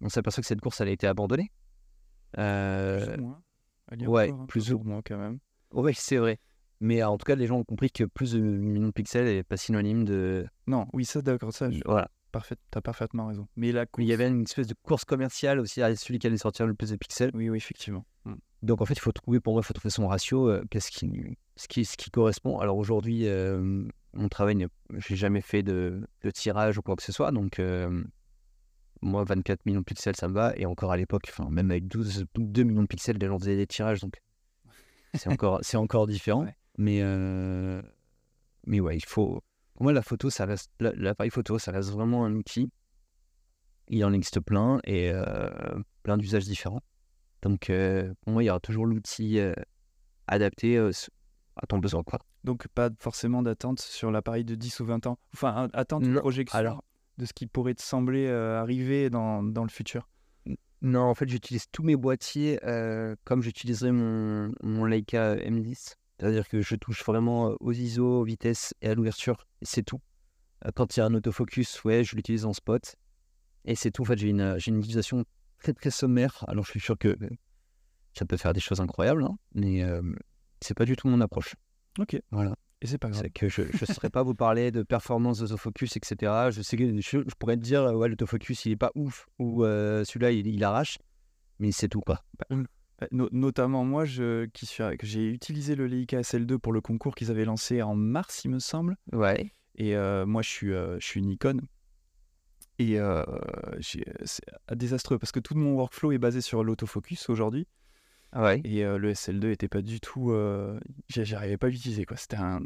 On 0.00 0.08
s'aperçoit 0.08 0.42
que 0.42 0.46
cette 0.46 0.60
course, 0.60 0.80
elle 0.80 0.88
a 0.88 0.92
été 0.92 1.06
abandonnée. 1.06 1.50
Euh, 2.38 3.04
Plus 3.06 3.14
ou 3.18 3.20
moins. 3.26 3.42
Elle 3.90 4.08
ouais, 4.08 4.30
encore 4.30 4.40
peu 4.40 4.46
plus 4.46 4.72
ou- 4.72 4.76
pour 4.78 4.86
moi 4.86 5.00
quand 5.04 5.18
même. 5.18 5.38
oui, 5.72 5.92
c'est 5.94 6.16
vrai. 6.16 6.38
Mais 6.80 7.02
en 7.02 7.16
tout 7.16 7.24
cas, 7.24 7.34
les 7.36 7.46
gens 7.46 7.58
ont 7.58 7.64
compris 7.64 7.90
que 7.90 8.04
plus 8.04 8.32
de 8.32 8.40
millions 8.40 8.88
de 8.88 8.92
pixels 8.92 9.24
n'est 9.26 9.42
pas 9.44 9.56
synonyme 9.56 10.04
de. 10.04 10.46
Non, 10.66 10.86
oui, 10.92 11.04
ça, 11.04 11.22
d'accord, 11.22 11.52
ça, 11.52 11.70
je- 11.70 11.80
Voilà. 11.84 12.10
Parfait, 12.34 12.56
t'as 12.70 12.80
parfaitement 12.80 13.28
raison. 13.28 13.46
Mais 13.56 13.72
la 13.72 13.86
course... 13.86 14.04
il 14.04 14.08
y 14.08 14.12
avait 14.12 14.28
une 14.28 14.42
espèce 14.42 14.66
de 14.66 14.74
course 14.82 15.04
commerciale 15.04 15.60
aussi 15.60 15.80
à 15.82 15.94
celui 15.94 16.18
qui 16.18 16.26
allait 16.26 16.36
sortir 16.36 16.66
le 16.66 16.74
plus 16.74 16.90
de 16.90 16.96
pixels. 16.96 17.30
Oui, 17.32 17.48
oui, 17.48 17.56
effectivement. 17.56 18.04
Mm. 18.24 18.34
Donc 18.62 18.80
en 18.80 18.84
fait, 18.84 18.94
il 18.94 19.00
faut 19.00 19.12
trouver, 19.12 19.40
pour 19.40 19.52
moi, 19.52 19.62
il 19.62 19.66
faut 19.66 19.74
trouver 19.74 19.90
son 19.90 20.08
ratio, 20.08 20.48
euh, 20.48 20.64
qu'est-ce 20.70 20.90
qui, 20.90 21.10
ce 21.56 21.68
qui, 21.68 21.84
ce 21.84 21.96
qui 21.96 22.10
correspond. 22.10 22.58
Alors 22.58 22.76
aujourd'hui, 22.76 23.28
euh, 23.28 23.84
mon 24.14 24.28
travail, 24.28 24.66
j'ai 24.96 25.16
jamais 25.16 25.40
fait 25.40 25.62
de, 25.62 26.06
de 26.22 26.30
tirage 26.30 26.78
ou 26.78 26.82
quoi 26.82 26.96
que 26.96 27.02
ce 27.02 27.12
soit, 27.12 27.30
donc 27.30 27.58
euh, 27.58 28.02
moi, 29.00 29.22
24 29.24 29.64
millions 29.66 29.80
de 29.80 29.84
pixels, 29.84 30.16
ça 30.16 30.28
me 30.28 30.34
va. 30.34 30.52
Et 30.56 30.66
encore 30.66 30.90
à 30.90 30.96
l'époque, 30.96 31.26
enfin, 31.28 31.48
même 31.50 31.70
avec 31.70 31.86
12, 31.86 32.26
2 32.36 32.62
millions 32.64 32.82
de 32.82 32.88
pixels, 32.88 33.18
les 33.18 33.26
gens 33.26 33.38
faisaient 33.38 33.56
des 33.56 33.66
tirages, 33.66 34.00
donc 34.00 34.20
c'est 35.14 35.28
encore, 35.28 35.60
c'est 35.62 35.76
encore 35.76 36.06
différent. 36.06 36.44
Ouais. 36.44 36.56
Mais, 36.76 36.98
euh, 37.02 37.80
mais 38.66 38.80
ouais, 38.80 38.96
il 38.96 39.04
faut. 39.04 39.40
Pour 39.74 39.84
moi, 39.84 39.92
la 39.92 40.02
photo, 40.02 40.30
ça 40.30 40.44
reste, 40.46 40.70
la- 40.80 40.92
l'appareil 40.94 41.30
photo, 41.30 41.58
ça 41.58 41.72
reste 41.72 41.90
vraiment 41.90 42.24
un 42.24 42.34
outil. 42.34 42.70
Il 43.88 44.04
en 44.04 44.12
existe 44.12 44.40
plein 44.40 44.80
et 44.84 45.10
euh, 45.12 45.50
plein 46.02 46.16
d'usages 46.16 46.44
différents. 46.44 46.80
Donc, 47.42 47.68
euh, 47.70 48.14
pour 48.22 48.32
moi, 48.32 48.42
il 48.42 48.46
y 48.46 48.50
aura 48.50 48.60
toujours 48.60 48.86
l'outil 48.86 49.38
euh, 49.38 49.52
adapté 50.26 50.78
à 50.78 51.66
ton 51.66 51.78
besoin. 51.78 52.02
Quoi. 52.02 52.18
Donc, 52.44 52.66
pas 52.68 52.88
forcément 53.00 53.42
d'attente 53.42 53.80
sur 53.80 54.10
l'appareil 54.10 54.44
de 54.44 54.54
10 54.54 54.80
ou 54.80 54.86
20 54.86 55.06
ans. 55.06 55.18
Enfin, 55.34 55.68
attente 55.74 56.04
Non, 56.04 56.20
projection 56.20 56.58
alors- 56.58 56.84
de 57.18 57.26
ce 57.26 57.32
qui 57.32 57.46
pourrait 57.46 57.74
te 57.74 57.82
sembler 57.82 58.28
arriver 58.28 59.08
dans, 59.10 59.42
dans 59.42 59.62
le 59.64 59.68
futur. 59.70 60.08
Non, 60.82 61.02
en 61.02 61.14
fait, 61.14 61.28
j'utilise 61.28 61.66
tous 61.70 61.82
mes 61.82 61.96
boîtiers 61.96 62.58
comme 63.24 63.42
j'utiliserais 63.42 63.92
mon, 63.92 64.52
mon 64.62 64.84
Leica 64.84 65.36
M10. 65.36 65.94
C'est-à-dire 66.18 66.48
que 66.48 66.60
je 66.60 66.76
touche 66.76 67.04
vraiment 67.04 67.56
aux 67.60 67.72
ISO, 67.72 68.20
aux 68.20 68.24
vitesses 68.24 68.74
et 68.80 68.88
à 68.88 68.94
l'ouverture. 68.94 69.46
Et 69.60 69.66
c'est 69.66 69.82
tout. 69.82 70.00
Quand 70.74 70.96
il 70.96 71.00
y 71.00 71.02
a 71.02 71.06
un 71.06 71.14
autofocus, 71.14 71.82
ouais, 71.84 72.04
je 72.04 72.16
l'utilise 72.16 72.44
en 72.44 72.52
spot. 72.52 72.96
Et 73.64 73.74
c'est 73.74 73.90
tout. 73.90 74.02
En 74.02 74.06
fait, 74.06 74.18
j'ai 74.18 74.28
une, 74.28 74.58
j'ai 74.58 74.70
une 74.70 74.78
utilisation 74.78 75.24
très 75.58 75.72
très 75.72 75.90
sommaire. 75.90 76.44
Alors, 76.48 76.64
je 76.64 76.70
suis 76.70 76.80
sûr 76.80 76.96
que 76.96 77.16
ça 78.12 78.24
peut 78.24 78.36
faire 78.36 78.52
des 78.52 78.60
choses 78.60 78.80
incroyables, 78.80 79.24
hein, 79.24 79.36
mais 79.54 79.82
euh, 79.82 80.02
c'est 80.60 80.74
pas 80.74 80.84
du 80.84 80.96
tout 80.96 81.08
mon 81.08 81.20
approche. 81.20 81.54
Ok. 81.98 82.20
Voilà. 82.30 82.54
Et 82.80 82.86
c'est 82.86 82.98
pas 82.98 83.08
grave. 83.08 83.22
C'est 83.22 83.30
que 83.30 83.48
je 83.48 83.62
ne 83.62 83.86
saurais 83.94 84.10
pas 84.10 84.22
vous 84.22 84.34
parler 84.34 84.70
de 84.70 84.82
performance 84.82 85.38
d'autofocus, 85.38 85.96
etc. 85.96 86.50
Je 86.50 86.62
sais 86.62 86.76
que 86.76 87.00
je, 87.00 87.18
je 87.18 87.34
pourrais 87.38 87.56
te 87.56 87.62
dire, 87.62 87.82
ouais, 87.82 88.08
l'autofocus, 88.08 88.64
il 88.66 88.72
est 88.72 88.76
pas 88.76 88.92
ouf, 88.94 89.26
ou 89.38 89.64
euh, 89.64 90.04
celui-là, 90.04 90.32
il, 90.32 90.46
il 90.46 90.62
arrache, 90.62 90.98
mais 91.58 91.72
c'est 91.72 91.88
tout, 91.88 92.02
quoi. 92.02 92.22
Euh, 92.52 92.62
no- 93.10 93.28
notamment 93.32 93.84
moi, 93.84 94.04
je, 94.04 94.46
qui 94.46 94.66
suis, 94.66 94.82
j'ai 95.02 95.28
utilisé 95.30 95.74
le 95.74 95.86
Leica 95.86 96.20
SL2 96.20 96.58
pour 96.58 96.72
le 96.72 96.80
concours 96.80 97.14
qu'ils 97.14 97.30
avaient 97.30 97.44
lancé 97.44 97.82
en 97.82 97.94
mars, 97.94 98.44
il 98.44 98.50
me 98.50 98.58
semble. 98.58 98.96
Ouais. 99.12 99.50
Et 99.76 99.96
euh, 99.96 100.24
moi, 100.26 100.42
je 100.42 100.48
suis, 100.48 100.72
euh, 100.72 100.98
je 101.00 101.06
suis 101.06 101.22
Nikon. 101.22 101.60
Et 102.78 102.98
euh, 102.98 103.22
c'est 103.80 104.04
désastreux 104.74 105.18
parce 105.18 105.30
que 105.32 105.40
tout 105.40 105.54
mon 105.54 105.74
workflow 105.74 106.12
est 106.12 106.18
basé 106.18 106.40
sur 106.40 106.64
l'autofocus 106.64 107.28
aujourd'hui. 107.30 107.66
Ouais. 108.34 108.60
Et 108.64 108.84
euh, 108.84 108.98
le 108.98 109.12
SL2 109.12 109.50
était 109.52 109.68
pas 109.68 109.80
du 109.82 110.00
tout. 110.00 110.32
j'a- 111.08 111.24
J'arrivais 111.24 111.56
pas 111.56 111.68
à 111.68 111.70
l'utiliser. 111.70 112.04
quoi. 112.04 112.16
C'était 112.16 112.36
un. 112.36 112.62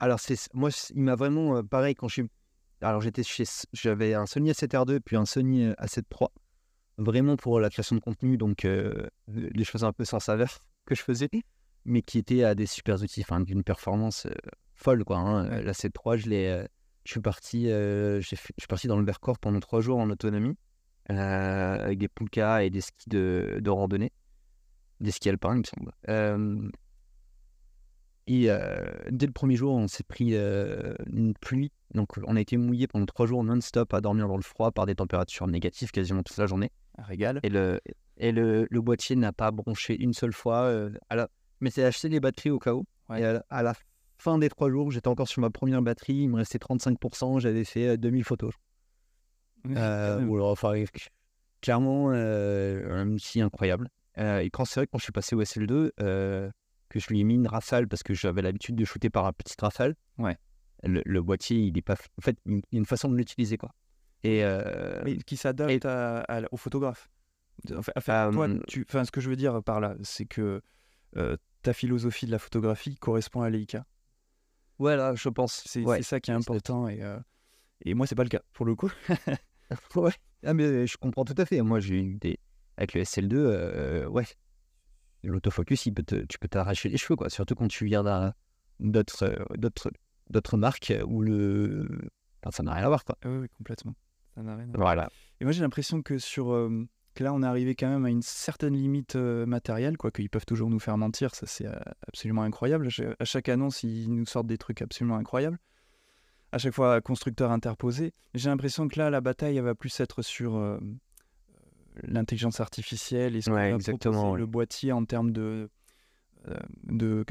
Alors, 0.00 0.18
c'est, 0.20 0.36
moi, 0.52 0.70
il 0.94 1.02
m'a 1.02 1.14
vraiment, 1.16 1.62
pareil, 1.64 1.94
quand 1.94 2.08
je 2.08 2.14
suis. 2.14 2.30
Alors, 2.80 3.00
j'étais 3.00 3.22
chez. 3.24 3.44
J'avais 3.72 4.14
un 4.14 4.26
Sony 4.26 4.50
A7R2, 4.52 5.00
puis 5.00 5.16
un 5.16 5.24
Sony 5.26 5.64
euh, 5.66 5.74
A7 5.80 6.02
III, 6.20 6.28
vraiment 6.98 7.36
pour 7.36 7.60
la 7.60 7.70
création 7.70 7.96
de 7.96 8.00
contenu, 8.00 8.36
donc 8.36 8.64
euh, 8.64 9.08
les 9.28 9.64
choses 9.64 9.84
un 9.84 9.92
peu 9.92 10.04
sans 10.04 10.20
saveur 10.20 10.58
que 10.84 10.94
je 10.94 11.02
faisais, 11.02 11.30
mais 11.84 12.02
qui 12.02 12.18
étaient 12.18 12.44
à 12.44 12.54
des 12.54 12.66
super 12.66 13.00
outils, 13.02 13.22
enfin, 13.22 13.40
d'une 13.40 13.62
performance 13.62 14.26
euh, 14.26 14.30
folle, 14.74 15.04
quoi. 15.04 15.18
Hein. 15.18 15.48
Ouais. 15.48 15.62
La 15.62 15.72
A7 15.72 15.90
III, 16.04 16.18
je 16.18 16.28
l'ai. 16.28 16.46
euh, 16.48 16.66
je 17.04 17.12
suis 17.12 17.20
parti, 17.20 17.70
euh, 17.70 18.20
je 18.20 18.26
suis 18.26 18.66
parti 18.68 18.86
dans 18.86 18.98
le 18.98 19.04
Vercors 19.04 19.38
pendant 19.38 19.60
trois 19.60 19.80
jours 19.80 19.98
en 19.98 20.10
autonomie, 20.10 20.56
euh, 21.10 21.84
avec 21.84 21.98
des 21.98 22.08
poulkas 22.08 22.64
et 22.64 22.70
des 22.70 22.82
skis 22.82 23.08
de, 23.08 23.58
de 23.62 23.70
randonnée, 23.70 24.12
des 25.00 25.10
skis 25.10 25.30
alpins, 25.30 25.54
il 25.54 25.60
me 25.60 25.64
semble. 25.64 25.92
Euh, 26.10 26.68
et 28.26 28.50
euh, 28.50 28.84
dès 29.10 29.24
le 29.24 29.32
premier 29.32 29.56
jour, 29.56 29.72
on 29.74 29.88
s'est 29.88 30.04
pris 30.04 30.34
euh, 30.34 30.94
une 31.10 31.32
pluie. 31.32 31.72
Donc, 31.94 32.10
on 32.26 32.36
a 32.36 32.40
été 32.42 32.58
mouillé 32.58 32.86
pendant 32.86 33.06
trois 33.06 33.24
jours 33.24 33.42
non-stop 33.42 33.94
à 33.94 34.02
dormir 34.02 34.28
dans 34.28 34.36
le 34.36 34.42
froid 34.42 34.70
par 34.70 34.84
des 34.84 34.94
températures 34.94 35.46
négatives 35.46 35.90
quasiment 35.90 36.22
toute 36.22 36.36
la 36.36 36.46
journée. 36.46 36.70
Un 36.98 37.02
régal. 37.04 37.40
Et 37.42 37.48
le, 37.48 37.80
et 38.18 38.32
le, 38.32 38.66
le 38.70 38.80
boîtier 38.80 39.16
n'a 39.16 39.32
pas 39.32 39.50
bronché 39.50 39.96
une 40.00 40.12
seule 40.12 40.32
fois. 40.32 40.64
euh, 40.64 40.90
à 41.08 41.16
la... 41.16 41.28
Mais 41.60 41.70
c'est 41.70 41.84
acheté 41.84 42.08
les 42.08 42.20
batteries 42.20 42.50
au 42.50 42.58
cas 42.58 42.74
où. 42.74 42.84
Ouais. 43.08 43.20
Et 43.20 43.24
à 43.24 43.32
la, 43.34 43.44
à 43.50 43.62
la 43.62 43.74
fin 44.18 44.38
des 44.38 44.48
trois 44.48 44.70
jours, 44.70 44.90
j'étais 44.90 45.08
encore 45.08 45.28
sur 45.28 45.40
ma 45.40 45.50
première 45.50 45.80
batterie. 45.82 46.14
Il 46.14 46.28
me 46.28 46.36
restait 46.36 46.58
35%. 46.58 47.40
J'avais 47.40 47.64
fait 47.64 47.88
euh, 47.88 47.96
2000 47.96 48.24
photos. 48.24 48.52
Euh, 49.68 50.24
ou 50.24 50.36
alors, 50.36 50.50
enfin, 50.50 50.72
clairement, 51.60 52.10
euh, 52.12 53.02
un 53.02 53.10
outil 53.10 53.40
incroyable. 53.40 53.88
Euh, 54.18 54.38
et 54.40 54.50
quand 54.50 54.64
c'est 54.64 54.80
vrai 54.80 54.86
que 54.86 54.92
quand 54.92 54.98
je 54.98 55.04
suis 55.04 55.12
passé 55.12 55.34
au 55.36 55.42
SL2, 55.42 55.90
euh, 56.00 56.50
que 56.88 56.98
je 56.98 57.08
lui 57.08 57.20
ai 57.20 57.24
mis 57.24 57.34
une 57.34 57.46
rafale 57.46 57.86
parce 57.86 58.02
que 58.02 58.14
j'avais 58.14 58.42
l'habitude 58.42 58.76
de 58.76 58.84
shooter 58.84 59.10
par 59.10 59.26
un 59.26 59.32
petit 59.32 59.54
rafale. 59.60 59.94
Ouais. 60.16 60.36
Le, 60.84 61.02
le 61.04 61.22
boîtier, 61.22 61.58
il 61.58 61.76
est 61.76 61.82
pas. 61.82 61.96
En 62.18 62.22
fait, 62.22 62.36
il 62.46 62.56
y 62.72 62.76
a 62.76 62.78
une 62.78 62.86
façon 62.86 63.08
de 63.08 63.16
l'utiliser, 63.16 63.58
quoi. 63.58 63.70
Et 64.24 64.44
euh, 64.44 65.00
Mais 65.04 65.16
qui 65.18 65.36
s'adapte 65.36 65.84
à- 65.84 66.20
à- 66.22 66.42
au 66.50 66.56
photographe. 66.56 67.08
Enfin, 67.76 67.92
enfin, 67.96 68.30
toi, 68.32 68.48
Euh, 68.48 68.58
tu, 68.68 68.84
enfin, 68.88 69.04
ce 69.04 69.10
que 69.10 69.20
je 69.20 69.28
veux 69.30 69.36
dire 69.36 69.62
par 69.62 69.80
là, 69.80 69.96
c'est 70.02 70.26
que 70.26 70.60
euh, 71.16 71.36
ta 71.62 71.72
philosophie 71.72 72.26
de 72.26 72.30
la 72.30 72.38
photographie 72.38 72.96
correspond 72.96 73.42
à 73.42 73.50
Leica. 73.50 73.84
voilà, 74.78 75.14
je 75.14 75.28
pense. 75.28 75.62
C'est 75.66 75.82
Ouais. 75.84 76.02
ça 76.02 76.20
qui 76.20 76.30
est 76.30 76.34
important. 76.34 76.88
Et, 76.88 77.02
euh, 77.02 77.18
et 77.84 77.94
moi, 77.94 78.06
c'est 78.06 78.14
pas 78.14 78.22
le 78.24 78.28
cas, 78.28 78.42
pour 78.52 78.64
le 78.66 78.74
coup. 78.76 78.90
ouais. 79.96 80.12
Ah, 80.44 80.54
mais 80.54 80.86
je 80.86 80.96
comprends 80.96 81.24
tout 81.24 81.34
à 81.36 81.44
fait. 81.46 81.60
Moi, 81.62 81.80
j'ai 81.80 82.00
eu 82.00 82.14
des, 82.16 82.38
avec 82.76 82.94
le 82.94 83.00
SL2, 83.02 83.36
euh, 83.36 84.06
ouais, 84.08 84.24
l'autofocus, 85.24 85.86
il 85.86 85.94
peut 85.94 86.02
te- 86.04 86.24
tu 86.26 86.38
peux 86.38 86.48
t'arracher 86.48 86.88
les 86.88 86.96
cheveux, 86.96 87.16
quoi. 87.16 87.28
Surtout 87.30 87.54
quand 87.54 87.68
tu 87.68 87.84
viens 87.86 88.04
d'un- 88.04 88.34
d'autres 88.80 89.44
d'autres 89.56 89.90
d'autres 90.30 90.56
marques 90.56 90.92
où 91.06 91.22
le. 91.22 91.88
Enfin, 92.42 92.50
ça 92.56 92.62
n'a 92.62 92.74
rien 92.74 92.84
à 92.84 92.88
voir, 92.88 93.04
quoi. 93.04 93.16
Ah 93.24 93.28
oui, 93.30 93.38
oui, 93.38 93.48
complètement. 93.48 93.94
Ça 94.38 94.44
n'a 94.44 94.54
rien 94.54 94.68
à 94.68 94.76
voir. 94.76 94.78
Voilà. 94.78 95.10
Et 95.40 95.44
moi, 95.44 95.52
j'ai 95.52 95.62
l'impression 95.62 96.00
que 96.00 96.18
sur 96.18 96.52
euh, 96.52 96.86
que 97.14 97.24
là, 97.24 97.34
on 97.34 97.42
est 97.42 97.46
arrivé 97.46 97.74
quand 97.74 97.88
même 97.88 98.04
à 98.04 98.10
une 98.10 98.22
certaine 98.22 98.74
limite 98.74 99.16
euh, 99.16 99.46
matérielle, 99.46 99.96
quoi, 99.96 100.12
qu'ils 100.12 100.30
peuvent 100.30 100.46
toujours 100.46 100.70
nous 100.70 100.78
faire 100.78 100.96
mentir. 100.96 101.34
Ça, 101.34 101.46
c'est 101.48 101.66
euh, 101.66 101.74
absolument 102.06 102.42
incroyable. 102.42 102.88
À 103.18 103.24
chaque 103.24 103.48
annonce, 103.48 103.82
ils 103.82 104.14
nous 104.14 104.26
sortent 104.26 104.46
des 104.46 104.58
trucs 104.58 104.80
absolument 104.80 105.16
incroyables. 105.16 105.58
À 106.52 106.58
chaque 106.58 106.72
fois, 106.72 107.00
constructeur 107.00 107.50
interposé. 107.50 108.14
J'ai 108.34 108.48
l'impression 108.48 108.86
que 108.86 108.96
là, 108.96 109.10
la 109.10 109.20
bataille, 109.20 109.56
elle 109.56 109.64
va 109.64 109.74
plus 109.74 109.98
être 109.98 110.22
sur 110.22 110.54
euh, 110.54 110.78
l'intelligence 112.04 112.60
artificielle 112.60 113.34
et 113.34 113.40
ce 113.40 113.50
Ouais, 113.50 113.72
exactement, 113.72 114.32
ouais. 114.32 114.38
le 114.38 114.46
boîtier 114.46 114.92
en 114.92 115.04
termes 115.04 115.32
de 115.32 115.68
de 116.84 117.26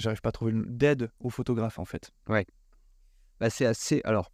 j'arrive 0.00 0.20
pas 0.20 0.30
à 0.30 0.32
trouver 0.32 0.52
d'aide 0.66 1.08
aux 1.20 1.30
photographes 1.30 1.78
en 1.78 1.84
fait. 1.84 2.10
Bah, 3.38 3.50
c'est 3.50 3.66
assez. 3.66 4.00
Alors, 4.02 4.32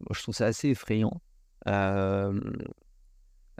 moi, 0.00 0.14
je 0.16 0.22
trouve 0.22 0.34
ça 0.34 0.46
assez 0.46 0.68
effrayant. 0.68 1.20
Euh, 1.66 2.38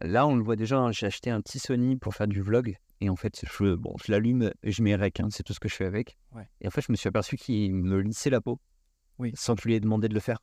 Là, 0.03 0.26
on 0.26 0.34
le 0.34 0.43
voit 0.43 0.57
déjà. 0.57 0.78
hein, 0.78 0.93
J'ai 0.93 1.07
acheté 1.07 1.30
un 1.30 1.41
petit 1.43 1.59
Sony 1.59 1.97
pour 1.97 2.14
faire 2.14 2.26
du 2.26 2.41
vlog. 2.41 2.74
Et 3.03 3.11
en 3.11 3.16
fait, 3.16 3.43
je, 3.47 3.74
bon, 3.74 3.95
je 4.05 4.11
l'allume 4.12 4.51
et 4.62 4.72
je 4.72 4.82
mets 4.82 4.95
rec. 4.95 5.20
hein, 5.20 5.28
c'est 5.30 5.43
tout 5.43 5.53
ce 5.53 5.61
que 5.61 5.68
je 5.68 5.74
fais 5.74 5.84
avec. 5.86 6.16
Ouais. 6.32 6.49
Et 6.62 6.66
en 6.66 6.70
fait, 6.70 6.80
je 6.80 6.91
me 6.93 6.97
suis 6.97 7.09
aperçu 7.09 7.36
qu'il 7.36 7.74
me 7.74 7.99
lissait 8.01 8.30
la 8.30 8.41
peau. 8.41 8.59
Oui. 9.18 9.32
Sans 9.34 9.55
que 9.55 9.62
je 9.62 9.68
lui 9.68 9.74
ai 9.74 9.80
demandé 9.80 10.09
de 10.09 10.14
le 10.14 10.20
faire. 10.20 10.38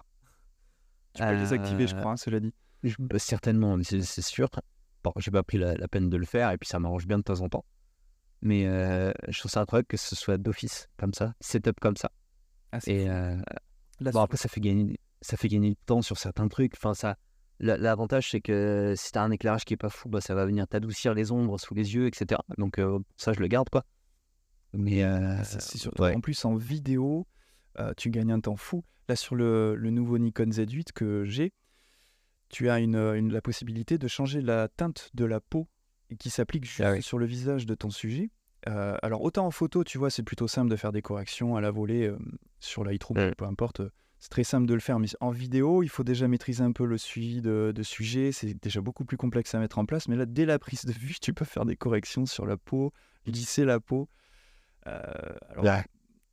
Tu 1.13 1.23
peux 1.23 1.31
les 1.31 1.37
désactiver, 1.39 1.87
je 1.87 1.95
Euh, 1.95 1.99
crois, 1.99 2.11
hein, 2.11 2.17
cela 2.17 2.39
dit. 2.39 2.53
Je- 2.83 2.95
bah, 2.99 3.17
certainement, 3.17 3.75
mais 3.77 3.83
c'est 3.83 4.21
sûr. 4.21 4.49
Bon, 5.03 5.11
j'ai 5.17 5.31
pas 5.31 5.41
pris 5.41 5.57
la, 5.57 5.73
la 5.75 5.87
peine 5.87 6.09
de 6.09 6.17
le 6.17 6.25
faire 6.25 6.51
et 6.51 6.57
puis 6.59 6.67
ça 6.67 6.77
m'arrange 6.79 7.07
bien 7.07 7.17
de 7.17 7.23
temps 7.23 7.41
en 7.41 7.49
temps. 7.49 7.65
Mais 8.41 8.67
euh, 8.67 9.11
je 9.29 9.39
trouve 9.39 9.49
ça 9.49 9.61
incroyable 9.61 9.87
que 9.87 9.97
ce 9.97 10.15
soit 10.15 10.37
d'office 10.37 10.87
comme 10.97 11.13
ça, 11.15 11.33
setup 11.41 11.79
comme 11.79 11.97
ça. 11.97 12.11
Ah, 12.71 12.77
Et 12.85 13.09
euh, 13.09 13.35
bon, 14.01 14.19
après, 14.21 14.37
ça 14.37 14.47
fait 14.49 14.61
gagner, 14.61 14.99
ça 15.21 15.37
fait 15.37 15.47
gagner 15.47 15.69
du 15.71 15.75
temps 15.85 16.01
sur 16.01 16.17
certains 16.17 16.47
trucs. 16.47 16.73
Enfin, 16.75 16.93
ça, 16.93 17.17
la- 17.59 17.77
l'avantage, 17.77 18.31
c'est 18.31 18.41
que 18.41 18.93
si 18.95 19.11
t'as 19.11 19.23
un 19.23 19.31
éclairage 19.31 19.65
qui 19.65 19.73
est 19.73 19.77
pas 19.77 19.89
fou, 19.89 20.09
bah, 20.09 20.21
ça 20.21 20.35
va 20.35 20.45
venir 20.45 20.67
t'adoucir 20.67 21.13
les 21.13 21.31
ombres 21.31 21.59
sous 21.59 21.73
les 21.73 21.95
yeux, 21.95 22.07
etc. 22.07 22.41
Donc, 22.57 22.79
euh, 22.79 22.99
ça, 23.17 23.33
je 23.33 23.39
le 23.39 23.47
garde, 23.47 23.69
quoi. 23.69 23.83
Mais 24.73 25.03
euh, 25.03 25.41
C'est 25.43 25.77
surtout 25.77 26.03
ouais. 26.03 26.15
en 26.15 26.21
plus 26.21 26.43
en 26.45 26.55
vidéo, 26.55 27.25
euh, 27.79 27.93
tu 27.97 28.09
gagnes 28.09 28.31
un 28.31 28.39
temps 28.41 28.57
fou. 28.57 28.83
Là, 29.09 29.15
sur 29.15 29.35
le, 29.35 29.75
le 29.75 29.89
nouveau 29.89 30.17
Nikon 30.17 30.49
Z8 30.51 30.91
que 30.93 31.23
j'ai, 31.25 31.53
tu 32.49 32.69
as 32.69 32.79
une, 32.79 32.95
une- 32.95 33.31
la 33.33 33.41
possibilité 33.41 33.97
de 33.97 34.07
changer 34.07 34.41
la 34.41 34.67
teinte 34.67 35.09
de 35.13 35.25
la 35.25 35.39
peau 35.39 35.67
qui 36.19 36.29
s'applique 36.29 36.65
juste 36.65 36.81
Ah 36.81 36.91
oui. 36.91 37.01
sur 37.01 37.17
le 37.17 37.25
visage 37.25 37.65
de 37.65 37.75
ton 37.75 37.89
sujet. 37.89 38.29
Alors, 38.65 39.21
autant 39.21 39.45
en 39.45 39.51
photo, 39.51 39.85
tu 39.85 39.97
vois, 39.97 40.09
c'est 40.09 40.23
plutôt 40.23 40.47
simple 40.49 40.69
de 40.69 40.75
faire 40.75 40.91
des 40.91 41.01
corrections 41.01 41.55
à 41.55 41.61
la 41.61 41.71
volée 41.71 42.11
sur 42.59 42.83
Lightroom, 42.83 43.17
Ouais. 43.17 43.33
peu 43.35 43.45
importe. 43.45 43.81
C'est 44.19 44.29
très 44.29 44.43
simple 44.43 44.65
de 44.65 44.73
le 44.73 44.79
faire, 44.79 44.97
mais 44.99 45.07
en 45.19 45.29
vidéo, 45.29 45.83
il 45.83 45.89
faut 45.89 46.03
déjà 46.03 46.27
maîtriser 46.27 46.63
un 46.63 46.71
peu 46.71 46.85
le 46.85 46.97
suivi 46.97 47.41
de, 47.41 47.71
de 47.75 47.83
sujet. 47.83 48.31
C'est 48.31 48.53
déjà 48.61 48.81
beaucoup 48.81 49.05
plus 49.05 49.17
complexe 49.17 49.53
à 49.53 49.59
mettre 49.59 49.77
en 49.77 49.85
place. 49.85 50.07
Mais 50.07 50.15
là, 50.15 50.25
dès 50.25 50.45
la 50.45 50.57
prise 50.59 50.85
de 50.85 50.91
vue, 50.91 51.15
tu 51.21 51.33
peux 51.33 51.45
faire 51.45 51.65
des 51.65 51.75
corrections 51.75 52.25
sur 52.25 52.45
la 52.45 52.57
peau, 52.57 52.91
lisser 53.25 53.63
la 53.65 53.79
peau. 53.79 54.09
Euh, 54.87 55.01
alors. 55.51 55.63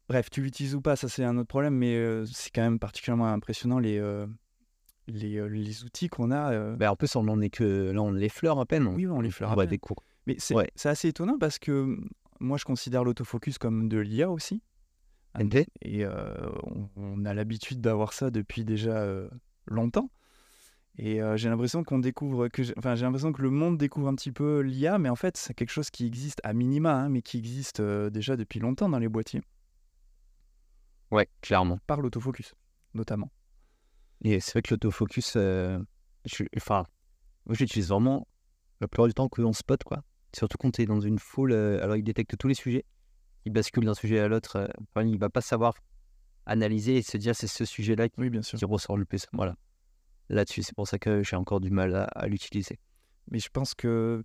Bref, 0.09 0.28
tu 0.30 0.43
l'utilises 0.43 0.74
ou 0.74 0.82
pas, 0.82 0.97
ça 0.97 1.09
c'est 1.09 1.24
un 1.24 1.37
autre 1.39 1.49
problème, 1.49 1.74
mais 1.74 1.95
euh, 1.97 2.26
c'est 2.26 2.51
quand 2.51 2.61
même 2.61 2.78
particulièrement 2.78 3.26
impressionnant 3.28 3.78
les, 3.78 3.97
euh, 3.99 4.26
les, 5.07 5.49
les 5.49 5.85
outils 5.85 6.09
qu'on 6.11 6.30
a. 6.30 6.76
bah, 6.76 6.93
en 6.93 6.97
plus, 6.97 7.16
on 7.16 7.26
en 7.26 7.41
est 7.41 7.49
que 7.49 7.91
là, 7.91 8.03
on 8.03 8.12
les 8.12 8.28
fleur 8.28 8.61
à 8.61 8.66
peine. 8.66 8.87
Oui, 8.87 9.07
on 9.07 9.20
les 9.22 9.30
fleur 9.30 9.53
à 9.53 9.57
peine. 9.57 9.66
des 9.68 9.78
cours. 9.78 10.03
Mais 10.26 10.37
c'est 10.39 10.55
Ouais. 10.55 10.70
c'est 10.74 10.91
assez 10.91 11.09
étonnant 11.09 11.39
parce 11.39 11.59
que 11.59 11.72
hum, 11.72 12.11
moi 12.41 12.59
je 12.59 12.64
considère 12.64 13.03
l'autofocus 13.05 13.57
comme 13.59 13.89
de 13.89 13.99
l'IA 13.99 14.30
aussi. 14.30 14.62
ND. 15.39 15.66
Et 15.82 16.05
euh, 16.05 16.35
on, 16.64 16.89
on 16.97 17.24
a 17.24 17.35
l'habitude 17.35 17.80
d'avoir 17.80 18.12
ça 18.12 18.30
depuis 18.30 18.64
déjà 18.64 18.97
euh, 18.99 19.28
longtemps. 19.66 20.11
Et 20.97 21.20
euh, 21.20 21.37
j'ai 21.37 21.49
l'impression 21.49 21.82
qu'on 21.82 21.99
découvre 21.99 22.47
que, 22.49 22.62
enfin 22.78 22.95
j'ai 22.95 23.05
l'impression 23.05 23.32
que 23.32 23.43
le 23.43 23.51
monde 23.51 23.76
découvre 23.78 24.07
un 24.07 24.14
petit 24.14 24.30
peu 24.30 24.61
l'IA, 24.61 24.99
mais 24.99 25.09
en 25.09 25.16
fait 25.16 25.37
c'est 25.37 25.53
quelque 25.53 25.72
chose 25.72 25.91
qui 25.91 26.07
existe 26.07 26.41
à 26.45 26.53
minima, 26.53 26.95
hein, 26.95 27.09
mais 27.09 27.20
qui 27.20 27.37
existe 27.39 27.80
euh, 27.80 28.11
déjà 28.11 28.37
depuis 28.37 28.61
longtemps 28.61 28.89
dans 28.89 29.01
les 29.01 29.09
boîtiers, 29.09 29.43
Ouais, 31.11 31.28
clairement. 31.43 31.78
par 31.87 32.01
l'autofocus 32.01 32.55
notamment. 32.95 33.30
Et 34.22 34.39
c'est 34.39 34.53
vrai 34.53 34.62
que 34.62 34.72
l'autofocus, 34.72 35.35
euh, 35.37 35.80
enfin, 36.57 36.87
moi 37.47 37.57
j'utilise 37.57 37.89
vraiment 37.89 38.28
la 38.80 38.87
plupart 38.87 39.09
du 39.09 39.14
temps 39.14 39.28
que 39.28 39.43
en 39.43 39.53
spot, 39.53 39.82
quoi. 39.82 40.05
Surtout 40.32 40.59
quand 40.59 40.70
tu 40.70 40.82
es 40.82 40.87
dans 40.87 41.01
une 41.01 41.18
foule, 41.18 41.53
alors 41.53 41.97
il 41.97 42.05
détecte 42.05 42.37
tous 42.39 42.47
les 42.47 42.55
sujets, 42.55 42.85
il 43.45 43.53
bascule 43.53 43.84
d'un 43.84 43.95
sujet 43.95 44.18
à 44.18 44.28
l'autre, 44.28 44.57
euh, 44.57 44.68
enfin, 44.82 45.07
il 45.07 45.18
va 45.18 45.30
pas 45.30 45.40
savoir 45.40 45.74
analyser 46.47 46.97
et 46.99 47.03
se 47.03 47.16
dire 47.16 47.34
c'est 47.34 47.47
ce 47.47 47.64
sujet-là 47.64 48.09
qui, 48.09 48.20
Oui, 48.20 48.30
bien 48.30 48.42
sûr. 48.42 48.59
qui 48.59 48.64
ressort 48.64 48.97
le 48.97 49.05
plus. 49.05 49.26
Voilà. 49.32 49.57
Là-dessus, 50.28 50.62
c'est 50.62 50.74
pour 50.74 50.88
ça 50.88 50.99
que 50.99 51.22
j'ai 51.22 51.36
encore 51.36 51.61
du 51.61 51.70
mal 51.70 51.95
à, 51.95 52.05
à 52.05 52.26
l'utiliser. 52.26 52.78
Mais 53.30 53.38
je 53.38 53.49
pense 53.51 53.74
que 53.74 54.24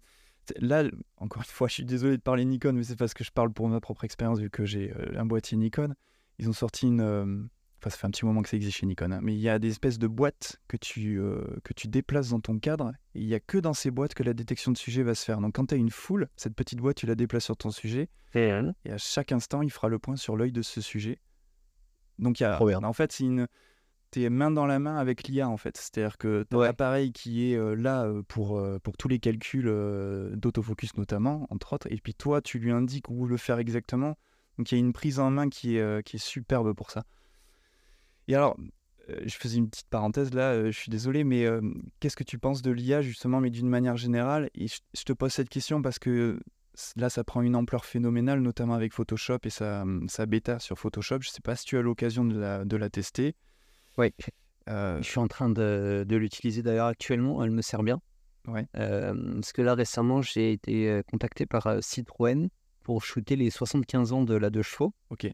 là, 0.58 0.84
encore 1.18 1.42
une 1.42 1.50
fois, 1.50 1.68
je 1.68 1.74
suis 1.76 1.86
désolé 1.86 2.18
de 2.18 2.22
parler 2.22 2.46
Nikon, 2.46 2.74
mais 2.74 2.84
c'est 2.84 2.96
parce 2.96 3.14
que 3.14 3.24
je 3.24 3.32
parle 3.32 3.52
pour 3.52 3.68
ma 3.68 3.80
propre 3.80 4.04
expérience 4.04 4.40
vu 4.40 4.50
que 4.50 4.66
j'ai 4.66 4.92
euh, 4.92 5.20
un 5.20 5.26
boîtier 5.26 5.58
Nikon. 5.58 5.94
Ils 6.38 6.50
ont 6.50 6.54
sorti 6.54 6.88
une. 6.88 7.50
Enfin, 7.82 7.90
ça 7.90 7.98
fait 7.98 8.08
un 8.08 8.12
petit 8.12 8.26
moment 8.26 8.42
que 8.42 8.50
ça 8.50 8.58
existe 8.58 8.78
chez 8.78 8.86
Nikon, 8.86 9.12
hein, 9.14 9.20
mais 9.22 9.34
il 9.34 9.40
y 9.40 9.48
a 9.48 9.58
des 9.58 9.70
espèces 9.70 10.00
de 10.00 10.08
boîtes 10.08 10.58
que 10.68 10.76
tu, 10.76 11.18
euh, 11.20 11.42
que 11.64 11.74
tu 11.74 11.88
déplaces 11.88 12.30
dans 12.30 12.42
ton 12.42 12.60
cadre, 12.60 12.92
et 13.16 13.22
il 13.22 13.26
n'y 13.28 13.34
a 13.34 13.40
que 13.40 13.58
dans 13.58 13.74
ces 13.74 13.90
boîtes 13.90 14.14
que 14.14 14.24
la 14.24 14.34
détection 14.34 14.74
de 14.74 14.78
sujet 14.78 15.02
va 15.02 15.16
se 15.16 15.24
faire. 15.24 15.40
Donc, 15.40 15.56
quand 15.56 15.68
tu 15.68 15.76
as 15.76 15.78
une 15.78 15.90
foule, 15.90 16.28
cette 16.36 16.56
petite 16.56 16.80
boîte, 16.80 16.98
tu 16.98 17.06
la 17.06 17.16
déplaces 17.16 17.46
sur 17.46 17.56
ton 17.56 17.72
sujet, 17.72 18.10
et 18.36 18.92
à 18.92 18.98
chaque 18.98 19.32
instant, 19.32 19.62
il 19.62 19.72
fera 19.72 19.88
le 19.88 19.98
point 19.98 20.18
sur 20.18 20.36
l'œil 20.36 20.52
de 20.52 20.62
ce 20.62 20.82
sujet. 20.82 21.20
Donc, 22.20 22.42
il 22.42 22.44
y 22.44 22.46
a, 22.46 22.62
en 22.62 22.94
fait, 22.94 23.12
c'est 23.14 23.24
une. 23.24 23.48
T'es 24.12 24.28
main 24.30 24.50
dans 24.50 24.66
la 24.66 24.80
main 24.80 24.98
avec 24.98 25.28
l'IA, 25.28 25.48
en 25.48 25.58
fait. 25.58 25.78
C'est-à-dire 25.78 26.18
que 26.18 26.44
tu 26.50 26.56
as 26.56 26.60
Ouais. 26.60 26.66
l'appareil 26.66 27.12
qui 27.12 27.52
est 27.52 27.56
euh, 27.56 27.76
là 27.76 28.06
euh, 28.06 28.24
pour, 28.28 28.62
pour 28.84 28.98
tous 28.98 29.08
les 29.08 29.20
calculs 29.20 29.68
euh, 29.68 30.36
d'autofocus, 30.36 30.98
notamment, 30.98 31.46
entre 31.52 31.74
autres. 31.74 31.88
Et 31.92 31.98
puis, 31.98 32.16
toi, 32.16 32.42
tu 32.42 32.58
lui 32.60 32.72
indiques 32.72 33.10
où 33.10 33.28
le 33.28 33.38
faire 33.38 33.60
exactement. 33.60 34.18
Donc, 34.58 34.72
il 34.72 34.76
y 34.76 34.78
a 34.78 34.80
une 34.80 34.94
prise 34.94 35.20
en 35.20 35.30
main 35.30 35.48
qui 35.48 35.78
est, 35.78 36.04
qui 36.04 36.18
est 36.18 36.20
superbe 36.20 36.74
pour 36.74 36.90
ça. 36.92 37.04
Et 38.30 38.36
alors, 38.36 38.56
euh, 39.10 39.20
je 39.26 39.36
faisais 39.36 39.58
une 39.58 39.68
petite 39.68 39.90
parenthèse 39.90 40.34
là, 40.36 40.52
euh, 40.52 40.72
je 40.72 40.78
suis 40.78 40.92
désolé, 40.92 41.24
mais 41.24 41.46
euh, 41.46 41.62
qu'est-ce 42.00 42.16
que 42.16 42.24
tu 42.24 42.38
penses 42.38 42.62
de 42.62 42.70
l'IA, 42.70 43.02
justement, 43.02 43.42
mais 43.42 43.50
d'une 43.50 43.68
manière 43.68 43.98
générale? 43.98 44.52
Et 44.54 44.68
je, 44.68 45.04
te 45.04 45.14
pose 45.14 45.34
cette 45.34 45.50
question 45.50 45.82
parce 45.82 45.98
que 45.98 46.40
là, 46.96 47.10
ça 47.10 47.24
prend 47.24 47.42
une 47.42 47.56
ampleur 47.56 47.86
phénoménale, 47.86 48.42
notamment 48.42 48.76
avec 48.76 48.94
Photoshop 48.94 49.40
et 49.46 49.50
sa, 49.50 49.84
sa 50.08 50.28
bêta 50.28 50.60
sur 50.60 50.78
Photoshop. 50.78 51.22
Je 51.22 51.30
sais 51.30 51.42
pas 51.42 51.56
si 51.56 51.66
tu 51.66 51.76
as 51.76 51.82
l'occasion 51.82 52.24
de 52.24 52.38
la, 52.38 52.66
de 52.66 52.78
la 52.78 52.90
tester. 52.92 53.36
Oui, 53.98 54.14
Euh, 54.70 55.02
je 55.02 55.10
suis 55.10 55.20
en 55.20 55.28
train 55.28 55.50
de, 55.50 56.06
de 56.08 56.16
l'utiliser 56.16 56.62
d'ailleurs 56.62 56.86
actuellement, 56.86 57.44
elle 57.44 57.50
me 57.50 57.64
sert 57.64 57.82
bien. 57.82 58.00
Ouais. 58.48 58.68
Euh, 58.78 59.34
parce 59.34 59.54
que 59.54 59.64
là, 59.64 59.74
récemment, 59.74 60.22
j'ai 60.22 60.52
été 60.52 61.02
contacté 61.10 61.48
par 61.48 61.82
Citroën 61.82 62.50
pour 62.84 63.04
shooter 63.04 63.36
les 63.36 63.50
75 63.50 64.14
ans 64.14 64.24
de 64.24 64.36
la 64.36 64.52
deux 64.52 64.62
chevaux. 64.62 64.94
ok. 65.10 65.32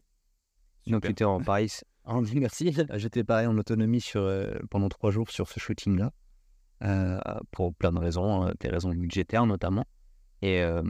Donc 0.86 0.98
Super. 0.98 1.10
j'étais 1.10 1.24
en 1.24 1.42
Paris. 1.42 1.80
en 2.06 2.22
merci. 2.34 2.74
J'étais 2.94 3.24
pareil 3.24 3.46
en 3.46 3.56
autonomie 3.58 4.00
sur, 4.00 4.22
euh, 4.22 4.54
pendant 4.70 4.88
trois 4.88 5.10
jours 5.10 5.30
sur 5.30 5.48
ce 5.48 5.60
shooting-là. 5.60 6.12
euh, 6.82 7.18
pour 7.52 7.74
plein 7.74 7.90
de 7.92 7.98
raisons, 7.98 8.42
hein, 8.44 8.52
des 8.60 8.68
raisons 8.68 8.90
budgétaires 8.90 9.46
notamment. 9.46 9.86
Et, 10.42 10.60
euh, 10.60 10.82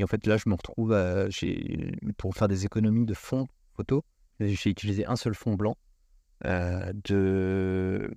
en 0.00 0.06
fait, 0.06 0.26
là, 0.26 0.36
je 0.36 0.48
me 0.48 0.54
retrouve 0.54 0.94
j'ai- 1.28 1.92
pour 2.18 2.34
faire 2.34 2.46
des 2.48 2.64
économies 2.66 3.04
de 3.06 3.14
fond 3.14 3.46
photo. 3.76 4.04
J'ai 4.38 4.70
utilisé 4.70 5.04
un 5.06 5.16
seul 5.16 5.34
fond 5.34 5.54
blanc 5.54 5.76
euh, 6.44 6.92
de, 7.04 8.14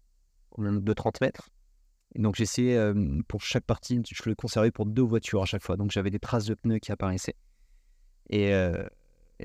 de 0.60 0.94
30 0.94 1.22
mètres. 1.22 1.50
Donc, 2.16 2.40
euh, 2.60 3.22
pour 3.28 3.42
chaque 3.42 3.66
partie, 3.66 4.02
je 4.06 4.30
le 4.30 4.36
conservais 4.36 4.72
pour 4.72 4.86
deux 4.86 5.02
voitures 5.04 5.42
à 5.42 5.46
chaque 5.46 5.64
fois. 5.64 5.78
Donc, 5.78 5.92
j'avais 5.92 6.10
des 6.12 6.20
traces 6.20 6.46
de 6.46 6.54
pneus 6.56 6.80
qui 6.80 6.92
apparaissaient. 6.92 7.36
Et, 8.30 8.54
euh, 8.54 8.86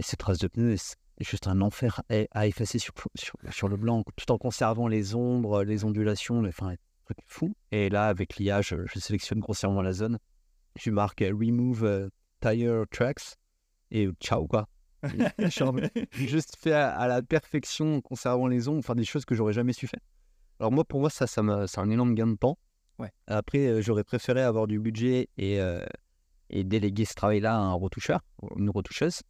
ces 0.00 0.16
traces 0.16 0.38
de 0.38 0.48
pneus, 0.48 0.76
juste 1.20 1.46
un 1.46 1.60
enfer 1.60 2.02
à, 2.32 2.46
effacer 2.46 2.78
sur, 2.78 2.92
sur, 3.14 3.36
sur 3.50 3.68
le 3.68 3.76
blanc, 3.76 4.04
tout 4.16 4.30
en 4.32 4.38
conservant 4.38 4.88
les 4.88 5.14
ombres, 5.14 5.62
les 5.62 5.84
ondulations, 5.84 6.42
les, 6.42 6.48
enfin, 6.48 6.70
un 6.70 6.76
truc 7.04 7.18
fou. 7.26 7.54
Et 7.70 7.88
là, 7.88 8.08
avec 8.08 8.36
l'IA, 8.36 8.62
je, 8.62 8.76
je 8.86 8.98
sélectionne 8.98 9.40
grossièrement 9.40 9.82
la 9.82 9.92
zone. 9.92 10.18
Je 10.76 10.90
marque 10.90 11.22
euh, 11.22 11.32
Remove 11.32 11.84
euh, 11.84 12.08
Tire 12.40 12.84
Tracks 12.90 13.36
et 13.90 14.08
ciao, 14.20 14.46
quoi. 14.46 14.68
Juste 16.12 16.56
fait 16.58 16.72
à, 16.72 16.90
à 16.96 17.06
la 17.06 17.22
perfection 17.22 17.96
en 17.96 18.00
conservant 18.00 18.46
les 18.46 18.68
ombres, 18.68 18.78
enfin 18.78 18.94
des 18.94 19.04
choses 19.04 19.24
que 19.24 19.34
j'aurais 19.34 19.52
jamais 19.52 19.72
su 19.72 19.86
faire. 19.86 20.00
Alors 20.60 20.72
moi, 20.72 20.84
pour 20.84 21.00
moi, 21.00 21.10
ça, 21.10 21.26
ça 21.26 21.42
c'est 21.66 21.80
un 21.80 21.90
énorme 21.90 22.14
gain 22.14 22.26
de 22.26 22.36
temps. 22.36 22.58
Ouais. 22.98 23.10
Après, 23.26 23.66
euh, 23.66 23.82
j'aurais 23.82 24.04
préféré 24.04 24.42
avoir 24.42 24.66
du 24.66 24.78
budget 24.78 25.28
et, 25.36 25.60
euh, 25.60 25.84
et 26.50 26.64
déléguer 26.64 27.04
ce 27.04 27.14
travail-là 27.14 27.54
à 27.54 27.58
un 27.58 27.72
retoucheur, 27.74 28.20
une 28.56 28.70
retoucheuse. 28.70 29.22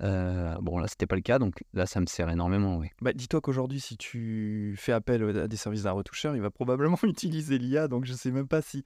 Euh, 0.00 0.54
bon, 0.60 0.78
là, 0.78 0.86
c'était 0.86 1.06
pas 1.06 1.16
le 1.16 1.22
cas, 1.22 1.38
donc 1.40 1.64
là, 1.74 1.84
ça 1.86 2.00
me 2.00 2.06
sert 2.06 2.28
énormément, 2.30 2.76
oui. 2.76 2.88
Bah, 3.00 3.12
dis-toi 3.12 3.40
qu'aujourd'hui, 3.40 3.80
si 3.80 3.96
tu 3.96 4.74
fais 4.78 4.92
appel 4.92 5.36
à 5.36 5.48
des 5.48 5.56
services 5.56 5.82
d'un 5.82 5.90
retoucheur, 5.92 6.36
il 6.36 6.42
va 6.42 6.50
probablement 6.50 6.98
utiliser 7.02 7.58
l'IA, 7.58 7.88
donc 7.88 8.04
je 8.04 8.12
sais 8.12 8.30
même 8.30 8.46
pas 8.48 8.62
si 8.62 8.84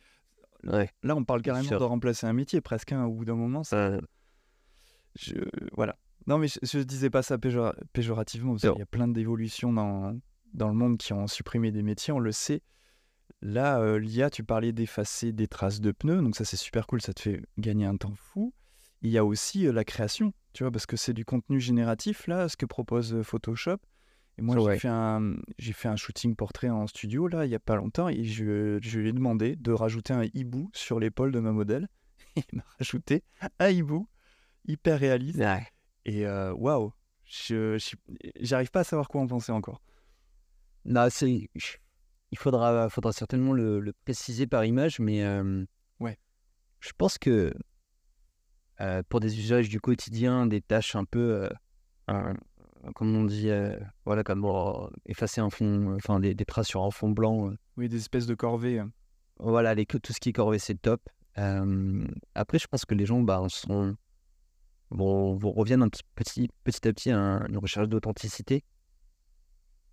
Ouais. 0.64 0.88
là, 1.02 1.16
on 1.16 1.24
parle 1.24 1.42
carrément 1.42 1.68
de 1.68 1.74
remplacer 1.84 2.26
un 2.26 2.32
métier 2.32 2.60
presque. 2.60 2.92
hein, 2.92 3.04
au 3.04 3.12
bout 3.12 3.24
d'un 3.24 3.34
moment, 3.34 3.62
ça- 3.64 3.76
Euh, 3.76 4.00
je, 5.18 5.34
voilà. 5.72 5.96
Non, 6.26 6.38
mais 6.38 6.46
je, 6.48 6.58
je 6.62 6.78
disais 6.78 7.10
pas 7.10 7.22
ça 7.22 7.36
péjora- 7.36 7.74
péjorativement, 7.92 8.52
parce 8.52 8.62
qu'il 8.62 8.78
y 8.78 8.82
a 8.82 8.86
plein 8.86 9.08
d'évolutions 9.08 9.72
dans, 9.72 10.16
dans 10.54 10.68
le 10.68 10.74
monde 10.74 10.98
qui 10.98 11.12
ont 11.12 11.26
supprimé 11.26 11.72
des 11.72 11.82
métiers, 11.82 12.12
on 12.12 12.20
le 12.20 12.32
sait. 12.32 12.62
Là, 13.42 13.80
euh, 13.80 13.98
l'IA, 13.98 14.30
tu 14.30 14.44
parlais 14.44 14.72
d'effacer 14.72 15.32
des 15.32 15.48
traces 15.48 15.80
de 15.80 15.90
pneus, 15.90 16.22
donc 16.22 16.36
ça 16.36 16.44
c'est 16.44 16.56
super 16.56 16.86
cool, 16.86 17.02
ça 17.02 17.12
te 17.12 17.20
fait 17.20 17.42
gagner 17.58 17.86
un 17.86 17.96
temps 17.96 18.14
fou. 18.14 18.54
Il 19.02 19.10
y 19.10 19.18
a 19.18 19.24
aussi 19.24 19.64
la 19.64 19.84
création, 19.84 20.32
tu 20.52 20.62
vois, 20.64 20.70
parce 20.70 20.86
que 20.86 20.96
c'est 20.96 21.12
du 21.12 21.24
contenu 21.24 21.60
génératif, 21.60 22.26
là, 22.26 22.48
ce 22.48 22.56
que 22.56 22.66
propose 22.66 23.20
Photoshop. 23.22 23.78
Et 24.38 24.42
moi, 24.42 24.56
Ouais. 24.56 24.74
j'ai 24.74 24.80
fait, 24.80 24.88
un, 24.88 25.34
fait 25.60 25.88
un 25.88 25.96
shooting 25.96 26.36
portrait 26.36 26.70
en 26.70 26.86
studio, 26.86 27.28
là, 27.28 27.44
il 27.44 27.50
y 27.50 27.54
a 27.54 27.58
pas 27.60 27.76
longtemps, 27.76 28.08
et 28.08 28.24
je, 28.24 28.78
je 28.80 29.00
lui 29.00 29.08
ai 29.10 29.12
demandé 29.12 29.56
de 29.56 29.72
rajouter 29.72 30.12
un 30.14 30.24
hibou 30.34 30.70
sur 30.72 30.98
l'épaule 31.00 31.32
de 31.32 31.40
ma 31.40 31.52
modèle. 31.52 31.88
il 32.36 32.44
m'a 32.54 32.62
rajouté 32.78 33.24
un 33.58 33.68
hibou 33.68 34.08
hyper 34.66 34.98
réaliste. 35.00 35.38
ouais. 35.38 35.66
Et 36.04 36.26
waouh, 36.26 36.92
je 37.24 37.76
je- 37.78 37.96
j'arrive 38.40 38.70
pas 38.70 38.80
à 38.80 38.84
savoir 38.84 39.08
quoi 39.08 39.20
en 39.20 39.26
penser 39.26 39.52
encore. 39.52 39.80
Non, 40.84 41.08
c'est. 41.10 41.48
Il 42.30 42.38
faudra, 42.38 42.88
faudra 42.88 43.12
certainement 43.12 43.52
le, 43.52 43.78
le 43.80 43.92
préciser 43.92 44.46
par 44.46 44.64
image, 44.64 44.98
mais 44.98 45.22
euh, 45.24 45.64
Ouais. 46.00 46.18
je 46.80 46.90
pense 46.96 47.18
que 47.18 47.52
pour 49.08 49.20
des 49.20 49.38
usages 49.38 49.68
du 49.68 49.80
quotidien, 49.80 50.46
des 50.46 50.60
tâches 50.60 50.96
un 50.96 51.04
peu, 51.04 51.44
euh, 51.44 51.48
euh, 52.10 52.34
comme 52.94 53.14
on 53.14 53.24
dit, 53.24 53.48
euh, 53.50 53.78
voilà, 54.04 54.24
comme 54.24 54.44
euh, 54.44 54.88
effacer 55.06 55.40
un 55.40 55.50
fond, 55.50 55.94
enfin 55.96 56.18
des, 56.20 56.34
des 56.34 56.44
traces 56.44 56.68
sur 56.68 56.82
un 56.82 56.90
fond 56.90 57.10
blanc, 57.10 57.50
euh, 57.50 57.56
Oui, 57.76 57.88
des 57.88 57.96
espèces 57.98 58.26
de 58.26 58.34
corvées. 58.34 58.80
euh. 58.80 58.86
voilà, 59.38 59.74
les, 59.74 59.86
tout 59.86 60.00
ce 60.12 60.18
qui 60.20 60.30
est 60.30 60.32
corvée, 60.32 60.58
c'est 60.58 60.80
top. 60.80 61.00
Euh, 61.38 62.06
après, 62.34 62.58
je 62.58 62.66
pense 62.66 62.84
que 62.84 62.94
les 62.94 63.06
gens 63.06 63.20
bah, 63.22 63.42
sont, 63.48 63.96
vont, 64.90 65.36
vont 65.36 65.52
reviennent 65.52 65.82
un 65.82 65.88
petit, 65.88 66.02
petit, 66.14 66.48
petit 66.64 66.88
à 66.88 66.92
petit 66.92 67.10
à 67.10 67.18
un- 67.18 67.46
une 67.46 67.58
recherche 67.58 67.88
d'authenticité. 67.88 68.64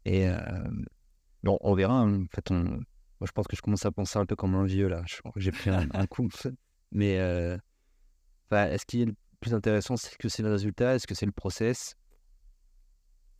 Et 0.05 0.27
euh, 0.27 0.37
bon, 1.43 1.57
on 1.61 1.73
verra. 1.75 1.93
hein. 2.01 2.21
En 2.23 2.25
fait, 2.33 2.51
on, 2.51 2.63
moi, 2.63 3.27
je 3.27 3.31
pense 3.31 3.47
que 3.47 3.55
je 3.55 3.61
commence 3.61 3.85
à 3.85 3.91
penser 3.91 4.17
un 4.19 4.25
peu 4.25 4.35
comme 4.35 4.55
un 4.55 4.65
vieux 4.65 4.87
là. 4.87 5.03
Je 5.07 5.17
crois 5.19 5.31
que 5.31 5.39
j'ai 5.39 5.51
pris 5.51 5.69
un, 5.69 5.87
un 5.93 6.07
coup. 6.07 6.27
Mais 6.91 7.19
euh, 7.19 7.57
enfin, 8.51 8.69
est-ce 8.69 8.85
qu'il 8.85 9.01
est 9.01 9.05
le 9.05 9.15
plus 9.39 9.53
intéressant, 9.53 9.97
c'est 9.97 10.15
que 10.17 10.29
c'est 10.29 10.43
le 10.43 10.51
résultat? 10.51 10.95
Est-ce 10.95 11.07
que 11.07 11.15
c'est 11.15 11.25
le 11.25 11.31
process? 11.31 11.95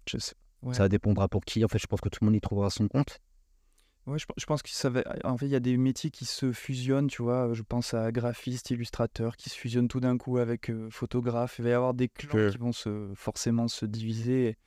Je 0.08 0.18
sais. 0.18 0.36
Ouais. 0.62 0.74
Ça 0.74 0.90
dépendra 0.90 1.28
pour 1.28 1.44
qui. 1.46 1.64
En 1.64 1.68
fait, 1.68 1.80
je 1.80 1.88
pense 1.88 2.02
que 2.02 2.10
tout 2.10 2.20
le 2.22 2.26
monde 2.26 2.36
y 2.36 2.42
trouvera 2.42 2.70
son 2.70 2.88
compte. 2.88 3.20
Ouais, 4.06 4.18
je, 4.18 4.26
je 4.38 4.46
pense 4.46 4.62
que 4.64 4.70
ça 4.70 4.90
va. 4.90 5.04
En 5.24 5.38
fait, 5.38 5.46
il 5.46 5.52
y 5.52 5.56
a 5.56 5.60
des 5.60 5.78
métiers 5.78 6.10
qui 6.10 6.26
se 6.26 6.52
fusionnent, 6.52 7.08
tu 7.08 7.22
vois. 7.22 7.54
Je 7.54 7.62
pense 7.62 7.94
à 7.94 8.12
graphiste, 8.12 8.72
illustrateur, 8.72 9.38
qui 9.38 9.50
se 9.50 9.56
fusionnent 9.56 9.88
tout 9.88 10.00
d'un 10.00 10.18
coup 10.18 10.38
avec 10.38 10.70
euh, 10.70 10.90
photographe. 10.90 11.60
Il 11.60 11.64
va 11.64 11.70
y 11.70 11.74
avoir 11.74 11.94
des 11.94 12.08
clans 12.10 12.50
qui 12.50 12.58
vont 12.58 12.72
se, 12.72 13.12
forcément 13.16 13.68
se 13.68 13.86
diviser. 13.86 14.58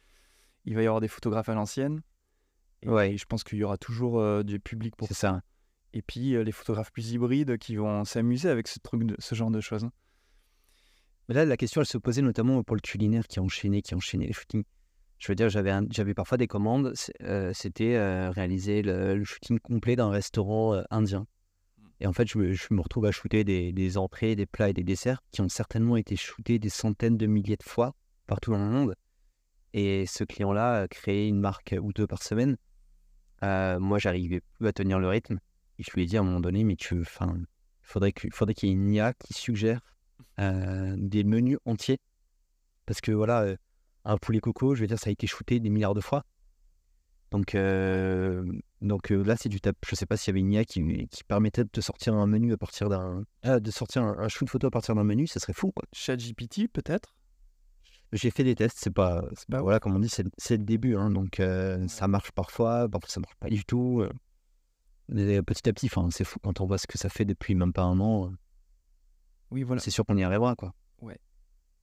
Il 0.64 0.74
va 0.76 0.82
y 0.82 0.86
avoir 0.86 1.00
des 1.00 1.08
photographes 1.08 1.48
à 1.48 1.54
l'ancienne. 1.54 2.02
Et 2.82 2.88
Ouais. 2.88 3.16
je 3.16 3.24
pense 3.26 3.42
qu'il 3.44 3.58
y 3.58 3.64
aura 3.64 3.78
toujours 3.78 4.20
euh, 4.20 4.42
du 4.42 4.60
public 4.60 4.96
pour 4.96 5.08
ça. 5.08 5.42
Et 5.92 6.02
puis 6.02 6.34
euh, 6.36 6.42
les 6.44 6.52
photographes 6.52 6.92
plus 6.92 7.12
hybrides 7.12 7.58
qui 7.58 7.76
vont 7.76 8.04
s'amuser 8.04 8.48
avec 8.48 8.68
ce 8.68 8.78
truc, 8.78 9.04
de, 9.04 9.16
ce 9.18 9.34
genre 9.34 9.50
de 9.50 9.60
choses. 9.60 9.88
Mais 11.28 11.34
là, 11.34 11.44
la 11.44 11.56
question, 11.56 11.80
elle 11.80 11.86
se 11.86 11.98
posait 11.98 12.22
notamment 12.22 12.62
pour 12.62 12.76
le 12.76 12.80
culinaire 12.80 13.26
qui 13.26 13.40
enchaînait, 13.40 13.82
qui 13.82 13.94
enchaînait 13.94 14.26
les 14.26 14.32
shootings. 14.32 14.64
Je 15.18 15.28
veux 15.28 15.36
dire, 15.36 15.48
j'avais 15.48 16.14
parfois 16.14 16.36
des 16.36 16.48
commandes, 16.48 16.94
euh, 17.22 17.52
c'était 17.54 17.94
euh, 17.94 18.30
réaliser 18.30 18.82
le, 18.82 19.22
shooting 19.22 19.60
complet 19.60 19.94
d'un 19.94 20.10
restaurant 20.10 20.74
euh, 20.74 20.82
indien. 20.90 21.26
Et 22.00 22.08
en 22.08 22.12
fait, 22.12 22.26
je 22.26 22.38
me, 22.38 22.80
retrouve 22.80 23.06
à 23.06 23.12
shooter 23.12 23.44
des, 23.44 23.72
des 23.72 23.96
entrées, 23.96 24.34
des 24.34 24.46
plats 24.46 24.70
et 24.70 24.72
des 24.72 24.82
desserts 24.82 25.22
qui 25.30 25.40
ont 25.40 25.48
certainement 25.48 25.96
été 25.96 26.16
shootés 26.16 26.58
des 26.58 26.68
centaines 26.68 27.16
de 27.16 27.26
milliers 27.26 27.56
de 27.56 27.62
fois 27.62 27.94
partout 28.26 28.50
dans 28.50 28.58
le 28.58 28.70
monde. 28.70 28.96
Et 29.72 30.06
ce 30.06 30.24
client-là 30.24 30.82
a 30.82 30.88
créé 30.88 31.28
une 31.28 31.38
marque 31.38 31.74
ou 31.80 31.92
deux 31.92 32.06
par 32.06 32.22
semaine. 32.22 32.56
Euh, 33.42 33.78
moi, 33.78 33.98
j'arrivais 33.98 34.40
plus 34.40 34.66
à 34.66 34.72
tenir 34.72 34.98
le 34.98 35.08
rythme. 35.08 35.38
Et 35.78 35.82
je 35.82 35.90
lui 35.92 36.02
ai 36.02 36.06
dit 36.06 36.16
à 36.16 36.20
un 36.20 36.24
moment 36.24 36.40
donné, 36.40 36.64
mais 36.64 36.76
tu, 36.76 37.00
enfin, 37.00 37.34
faudrait 37.82 38.12
faudrait 38.32 38.54
qu'il 38.54 38.68
y 38.68 38.72
ait 38.72 38.74
une 38.74 38.90
IA 38.90 39.14
qui 39.14 39.32
suggère 39.32 39.80
euh, 40.38 40.94
des 40.98 41.24
menus 41.24 41.58
entiers. 41.64 41.98
Parce 42.86 43.00
que 43.00 43.12
voilà, 43.12 43.42
euh, 43.42 43.56
un 44.04 44.16
poulet 44.16 44.40
coco, 44.40 44.74
je 44.74 44.80
veux 44.80 44.86
dire, 44.86 44.98
ça 44.98 45.08
a 45.08 45.12
été 45.12 45.26
shooté 45.26 45.60
des 45.60 45.70
milliards 45.70 45.94
de 45.94 46.00
fois. 46.00 46.24
Donc, 47.30 47.54
euh, 47.54 48.44
donc 48.82 49.08
là, 49.10 49.36
c'est 49.36 49.48
du 49.48 49.60
tap. 49.60 49.76
Je 49.88 49.94
sais 49.94 50.04
pas 50.04 50.16
s'il 50.16 50.28
y 50.28 50.32
avait 50.32 50.40
une 50.40 50.52
IA 50.52 50.64
qui, 50.64 51.06
qui 51.08 51.24
permettait 51.24 51.64
de 51.64 51.68
te 51.70 51.80
sortir 51.80 52.14
un 52.14 52.26
menu 52.26 52.52
à 52.52 52.56
partir 52.58 52.88
d'un. 52.88 53.24
de 53.44 53.70
sortir 53.70 54.02
un, 54.02 54.18
un 54.18 54.28
shoot 54.28 54.48
photo 54.50 54.66
à 54.66 54.70
partir 54.70 54.94
d'un 54.94 55.04
menu, 55.04 55.26
ça 55.26 55.40
serait 55.40 55.54
fou. 55.54 55.72
quoi. 55.72 55.84
ChatGPT, 55.92 56.68
peut-être? 56.68 57.14
J'ai 58.12 58.30
fait 58.30 58.44
des 58.44 58.54
tests, 58.54 58.76
c'est 58.78 58.90
pas. 58.90 59.24
c'est 59.34 59.48
pas- 59.48 59.62
voilà, 59.62 59.80
comme 59.80 59.96
on 59.96 59.98
dit, 59.98 60.10
c'est 60.10 60.56
le 60.56 60.64
début. 60.64 60.96
hein, 60.96 61.10
donc, 61.10 61.40
ça 61.88 62.08
marche 62.08 62.32
parfois, 62.32 62.88
parfois 62.88 63.08
ça 63.08 63.20
marche 63.20 63.36
pas 63.36 63.48
du 63.48 63.64
tout. 63.64 64.04
petit 65.08 65.68
à 65.68 65.72
petit, 65.72 65.88
c'est 66.10 66.24
fou 66.24 66.38
quand 66.42 66.60
on 66.60 66.66
voit 66.66 66.78
ce 66.78 66.86
que 66.86 66.98
ça 66.98 67.08
fait 67.08 67.24
depuis 67.24 67.54
même 67.54 67.72
pas 67.72 67.82
un 67.82 67.98
an. 68.00 68.30
Oui, 69.52 69.62
voilà. 69.62 69.80
C'est 69.80 69.90
sûr 69.90 70.04
qu'on 70.04 70.16
y 70.16 70.24
arrivera, 70.24 70.54
quoi. 70.56 70.72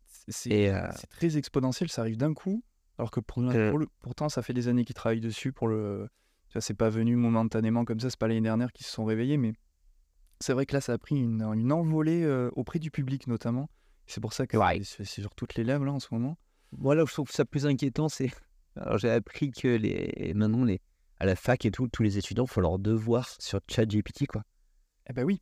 C'est 0.05 0.31
c'est- 0.31 0.69
euh, 0.73 0.87
très 1.09 1.37
exponentiel, 1.37 1.89
ça 1.89 2.01
arrive 2.01 2.17
d'un 2.17 2.33
coup. 2.33 2.63
Alors 2.97 3.09
que 3.11 3.19
pour, 3.19 3.41
Euh. 3.43 3.69
pour 3.69 3.79
le- 3.79 3.87
pourtant, 4.01 4.27
ça 4.29 4.41
fait 4.41 4.53
des 4.53 4.67
années 4.67 4.83
qu'ils 4.85 4.93
travaillent 4.95 5.21
dessus. 5.21 5.53
Pour 5.53 5.67
le, 5.67 6.07
c'est 6.59 6.73
pas 6.73 6.89
venu 6.89 7.15
momentanément 7.15 7.85
comme 7.85 7.99
ça. 7.99 8.09
C'est 8.09 8.19
pas 8.19 8.27
l'année 8.27 8.41
dernière 8.41 8.71
qu'ils 8.73 8.85
se 8.85 8.91
sont 8.91 9.05
réveillés, 9.05 9.37
mais 9.37 9.53
c'est 10.39 10.53
vrai 10.53 10.65
que 10.65 10.73
là, 10.75 10.81
ça 10.81 10.93
a 10.93 10.97
pris 10.97 11.15
une, 11.15 11.41
une 11.43 11.71
envolée 11.71 12.23
euh, 12.23 12.49
auprès 12.55 12.79
du 12.79 12.91
public 12.91 13.27
notamment. 13.27 13.69
C'est 14.07 14.19
pour 14.21 14.33
ça 14.33 14.45
que 14.47 14.57
Ouais. 14.57 14.81
c'est 14.83 15.05
sur 15.05 15.33
toutes 15.35 15.55
les 15.55 15.63
lèvres 15.63 15.85
là 15.85 15.93
en 15.93 15.99
ce 15.99 16.07
moment. 16.11 16.37
Moi, 16.77 16.95
là 16.95 17.03
où 17.03 17.07
je 17.07 17.13
trouve 17.13 17.31
ça 17.31 17.45
plus 17.45 17.65
inquiétant, 17.65 18.09
c'est. 18.09 18.29
Alors, 18.75 18.97
j'ai 18.97 19.09
appris 19.09 19.51
que 19.51 19.67
les... 19.67 20.33
maintenant, 20.35 20.63
les... 20.63 20.79
à 21.19 21.25
la 21.25 21.35
fac 21.35 21.65
et 21.65 21.71
tout, 21.71 21.87
tous 21.87 22.03
les 22.03 22.17
étudiants 22.17 22.45
font 22.45 22.61
leur 22.61 22.77
devoir 22.79 23.27
sur 23.39 23.59
ChatGPT, 23.67 24.27
quoi. 24.27 24.43
Eh 25.09 25.13
ben 25.13 25.23
oui, 25.23 25.41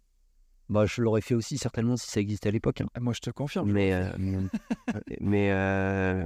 Bah, 0.69 0.85
je 0.85 1.01
l'aurais 1.01 1.21
fait 1.21 1.33
aussi, 1.35 1.57
certainement, 1.57 1.95
si 1.97 2.07
ça 2.09 2.19
existait 2.19 2.49
à 2.49 2.51
l'époque. 2.51 2.81
hein. 2.81 2.87
Ah, 2.93 2.99
moi 2.99 3.13
je 3.13 3.19
te 3.21 3.29
confirme. 3.29 3.69
je 3.69 3.73
Mais. 3.73 3.93
euh, 3.93 4.09
mais. 5.21 5.51
euh, 5.51 6.25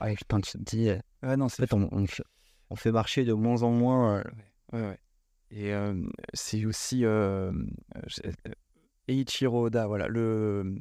Ouais, 0.00 0.14
putain, 0.14 0.40
tu 0.40 0.52
te 0.52 0.58
dis. 0.58 0.88
non, 1.22 1.44
En 1.44 1.48
fait, 1.50 1.72
on, 1.74 1.88
on 1.92 2.06
fait... 2.06 2.22
on 2.70 2.76
fait 2.76 2.92
marcher 2.92 3.24
de 3.24 3.32
moins 3.34 3.62
en 3.62 3.70
moins. 3.70 4.18
euh, 4.18 4.22
Ouais, 4.72 4.80
ouais. 4.82 4.98
Et 5.50 5.74
euh, 5.74 5.94
c'est 6.32 6.64
aussi 6.64 7.04
euh, 7.04 7.50
Eiichiro 9.08 9.66
Oda, 9.66 9.86
voilà, 9.86 10.06
le 10.08 10.76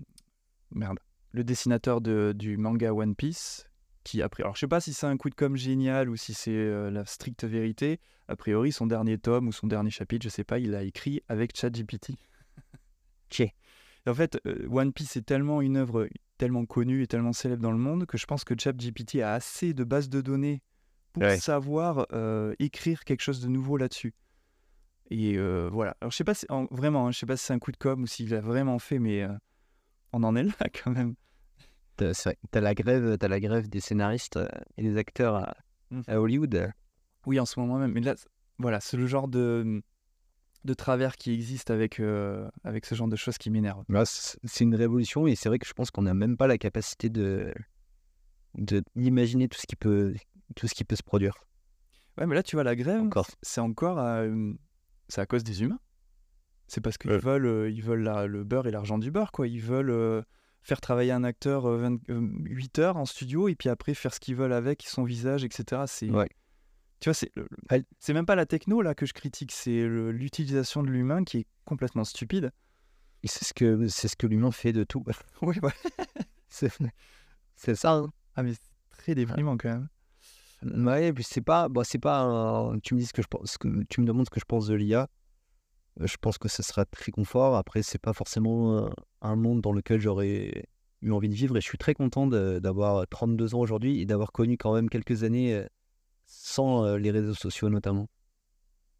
merde, 0.71 0.99
le 1.31 1.43
dessinateur 1.43 2.01
de, 2.01 2.33
du 2.37 2.57
manga 2.57 2.93
One 2.93 3.15
Piece, 3.15 3.65
qui 4.03 4.21
a 4.21 4.29
pris. 4.29 4.43
Alors 4.43 4.55
je 4.55 4.61
sais 4.61 4.67
pas 4.67 4.79
si 4.81 4.93
c'est 4.93 5.07
un 5.07 5.17
coup 5.17 5.29
de 5.29 5.35
com 5.35 5.55
génial 5.55 6.09
ou 6.09 6.15
si 6.15 6.33
c'est 6.33 6.51
euh, 6.51 6.91
la 6.91 7.05
stricte 7.05 7.43
vérité. 7.45 7.99
A 8.27 8.35
priori, 8.35 8.71
son 8.71 8.85
dernier 8.85 9.17
tome 9.17 9.47
ou 9.47 9.51
son 9.51 9.65
dernier 9.65 9.89
chapitre, 9.89 10.23
je 10.23 10.29
sais 10.29 10.43
pas, 10.43 10.59
il 10.59 10.69
l'a 10.71 10.83
écrit 10.83 11.23
avec 11.29 11.55
ChatGPT. 11.57 12.11
Ok. 13.31 13.47
En 14.07 14.13
fait, 14.13 14.39
euh, 14.47 14.67
One 14.71 14.91
Piece 14.93 15.17
est 15.17 15.21
tellement 15.25 15.61
une 15.61 15.77
œuvre 15.77 16.07
tellement 16.37 16.65
connue 16.65 17.03
et 17.03 17.07
tellement 17.07 17.33
célèbre 17.33 17.61
dans 17.61 17.71
le 17.71 17.77
monde 17.77 18.05
que 18.05 18.17
je 18.17 18.25
pense 18.25 18.43
que 18.43 18.53
ChatGPT 18.57 19.21
a 19.21 19.33
assez 19.33 19.73
de 19.73 19.83
bases 19.83 20.09
de 20.09 20.21
données 20.21 20.61
pour 21.13 21.23
Ouais. 21.23 21.37
savoir 21.37 22.07
euh, 22.13 22.55
écrire 22.59 23.03
quelque 23.03 23.21
chose 23.21 23.41
de 23.41 23.47
nouveau 23.49 23.77
là-dessus. 23.77 24.13
Et 25.11 25.37
euh, 25.37 25.69
voilà. 25.71 25.95
Alors 26.01 26.11
je 26.11 26.17
sais 26.17 26.23
pas 26.23 26.33
si, 26.33 26.45
en- 26.49 26.65
vraiment, 26.71 27.07
hein, 27.07 27.11
je 27.11 27.19
sais 27.19 27.25
pas 27.25 27.35
si 27.37 27.45
c'est 27.45 27.53
un 27.53 27.59
coup 27.59 27.71
de 27.71 27.77
com 27.77 28.01
ou 28.01 28.07
s'il 28.07 28.33
a 28.33 28.41
vraiment 28.41 28.79
fait, 28.79 28.99
mais 28.99 29.23
euh, 29.23 29.33
on 30.13 30.23
en 30.23 30.35
est 30.35 30.43
là 30.43 30.53
quand 30.83 30.91
même. 30.91 31.15
C'est 31.99 32.23
vrai, 32.23 32.37
t'as 32.51 32.61
la 32.61 32.73
grève, 32.73 33.17
t'as 33.17 33.27
la 33.27 33.39
grève 33.41 33.67
des 33.67 33.81
scénaristes 33.81 34.39
et 34.77 34.83
des 34.83 34.97
acteurs 34.97 35.35
à, 35.35 35.55
Mhm. 35.91 36.03
à 36.07 36.21
Hollywood. 36.21 36.71
Oui, 37.25 37.39
en 37.39 37.45
ce 37.45 37.59
moment 37.59 37.77
même. 37.79 37.91
Mais 37.91 37.99
là, 38.01 38.13
voilà, 38.59 38.79
c'est 38.79 38.95
le 38.95 39.07
genre 39.07 39.27
de 39.27 39.81
de 40.65 40.73
travers 40.73 41.15
qui 41.15 41.33
existe 41.33 41.71
avec 41.71 41.99
euh, 41.99 42.49
avec 42.63 42.85
ce 42.85 42.93
genre 42.95 43.07
de 43.07 43.15
choses 43.15 43.37
qui 43.37 43.49
m'énervent. 43.49 43.83
C- 44.05 44.37
c'est 44.43 44.63
une 44.63 44.75
révolution 44.75 45.25
et 45.27 45.35
c'est 45.35 45.49
vrai 45.49 45.57
que 45.59 45.67
je 45.67 45.73
pense 45.73 45.89
qu'on 45.91 46.01
n'a 46.03 46.13
même 46.13 46.35
pas 46.37 46.47
la 46.47 46.57
capacité 46.57 47.09
de 47.09 47.53
de- 48.55 48.83
d'imaginer 48.95 49.47
tout 49.47 49.59
ce 49.59 49.67
qui 49.67 49.75
peut 49.75 50.13
tout 50.55 50.67
ce 50.67 50.73
qui 50.73 50.83
peut 50.83 50.95
se 50.95 51.03
produire. 51.03 51.35
Ouais, 52.17 52.25
mais 52.25 52.35
là, 52.35 52.43
tu 52.43 52.55
vois, 52.55 52.63
la 52.63 52.75
grève, 52.75 53.01
c'est 53.41 53.61
encore 53.61 53.99
à, 53.99 54.21
euh, 54.23 54.53
c'est 55.07 55.21
à 55.21 55.25
cause 55.25 55.43
des 55.43 55.61
humains. 55.63 55.79
C'est 56.67 56.81
parce 56.81 56.97
qu'ils 56.97 57.11
Ouais. 57.11 57.17
veulent, 57.19 57.45
euh, 57.45 57.69
ils 57.69 57.81
veulent 57.83 58.01
la- 58.03 58.27
le 58.27 58.43
beurre 58.43 58.67
et 58.67 58.71
l'argent 58.71 58.97
du 58.97 59.11
beurre, 59.11 59.31
quoi. 59.31 59.47
Ils 59.47 59.61
veulent 59.61 60.23
faire 60.61 60.81
travailler 60.81 61.11
un 61.13 61.23
acteur 61.23 61.65
euh, 61.67 61.77
20 61.77 62.09
euh, 62.09 62.27
8 62.43 62.79
heures 62.79 62.97
en 62.97 63.05
studio 63.05 63.47
et 63.47 63.55
puis 63.55 63.69
après 63.69 63.93
faire 63.93 64.13
ce 64.13 64.19
qu'ils 64.19 64.35
veulent 64.35 64.51
avec 64.53 64.83
son 64.87 65.03
visage, 65.03 65.43
etc. 65.45 65.83
C'est, 65.87 66.09
Ouais. 66.09 66.27
Tu 66.99 67.09
vois, 67.09 67.13
c'est, 67.13 67.31
c'est 67.99 68.13
même 68.13 68.25
pas 68.25 68.35
la 68.35 68.45
techno 68.45 68.81
là 68.81 68.93
que 68.95 69.05
je 69.05 69.13
critique, 69.13 69.51
c'est 69.51 69.81
le- 69.87 70.11
l'utilisation 70.11 70.83
de 70.83 70.89
l'humain 70.89 71.23
qui 71.23 71.39
est 71.39 71.47
complètement 71.65 72.03
stupide. 72.03 72.51
Et 73.23 73.27
c'est 73.27 73.45
ce 73.45 73.53
que 73.53 73.87
c'est 73.87 74.07
ce 74.07 74.15
que 74.15 74.27
l'humain 74.27 74.51
fait 74.51 74.71
de 74.73 74.83
tout. 74.83 75.03
Oui, 75.41 75.55
ouais. 75.63 75.71
c'est 76.49 76.71
c'est 77.55 77.75
ça. 77.75 77.93
hein. 77.93 78.09
Ah 78.35 78.43
mais 78.43 78.53
c'est 78.53 78.97
très 78.97 79.15
déprimant 79.15 79.57
quand 79.57 79.69
même. 79.69 79.87
Ouais, 80.87 81.13
puis 81.13 81.23
c'est 81.23 81.41
pas, 81.41 81.69
bon, 81.69 81.83
c'est 81.85 81.99
pas. 81.99 82.19
un- 82.21 82.79
tu 82.79 82.93
me 82.95 82.99
dis 82.99 83.05
ce 83.05 83.13
que 83.13 83.21
je 83.21 83.27
pense, 83.27 83.57
que 83.57 83.67
tu 83.89 84.01
me 84.01 84.05
demandes 84.05 84.25
ce 84.25 84.29
que 84.29 84.39
je 84.41 84.45
pense 84.45 84.67
de 84.67 84.75
l'IA. 84.75 85.07
je 86.01 86.15
pense 86.21 86.37
que 86.37 86.47
ce 86.49 86.63
sera 86.63 86.85
très 86.85 87.11
confort. 87.11 87.55
Après, 87.55 87.81
c'est 87.83 87.97
pas 87.99 88.13
forcément 88.13 88.89
un 89.21 89.35
monde 89.35 89.61
dans 89.61 89.71
lequel 89.73 89.99
j'aurais 90.01 90.65
eu 91.01 91.11
envie 91.11 91.29
de 91.29 91.33
vivre 91.35 91.55
et 91.57 91.61
je 91.61 91.65
suis 91.67 91.77
très 91.77 91.93
content 91.93 92.27
d'avoir 92.27 93.07
32 93.07 93.55
ans 93.55 93.59
aujourd'hui 93.59 94.01
et 94.01 94.05
d'avoir 94.05 94.31
connu 94.33 94.57
quand 94.57 94.73
même 94.75 94.89
quelques 94.89 95.23
années 95.23 95.65
sans 96.29 96.95
les 96.95 97.11
réseaux 97.11 97.33
sociaux 97.33 97.69
notamment. 97.69 98.07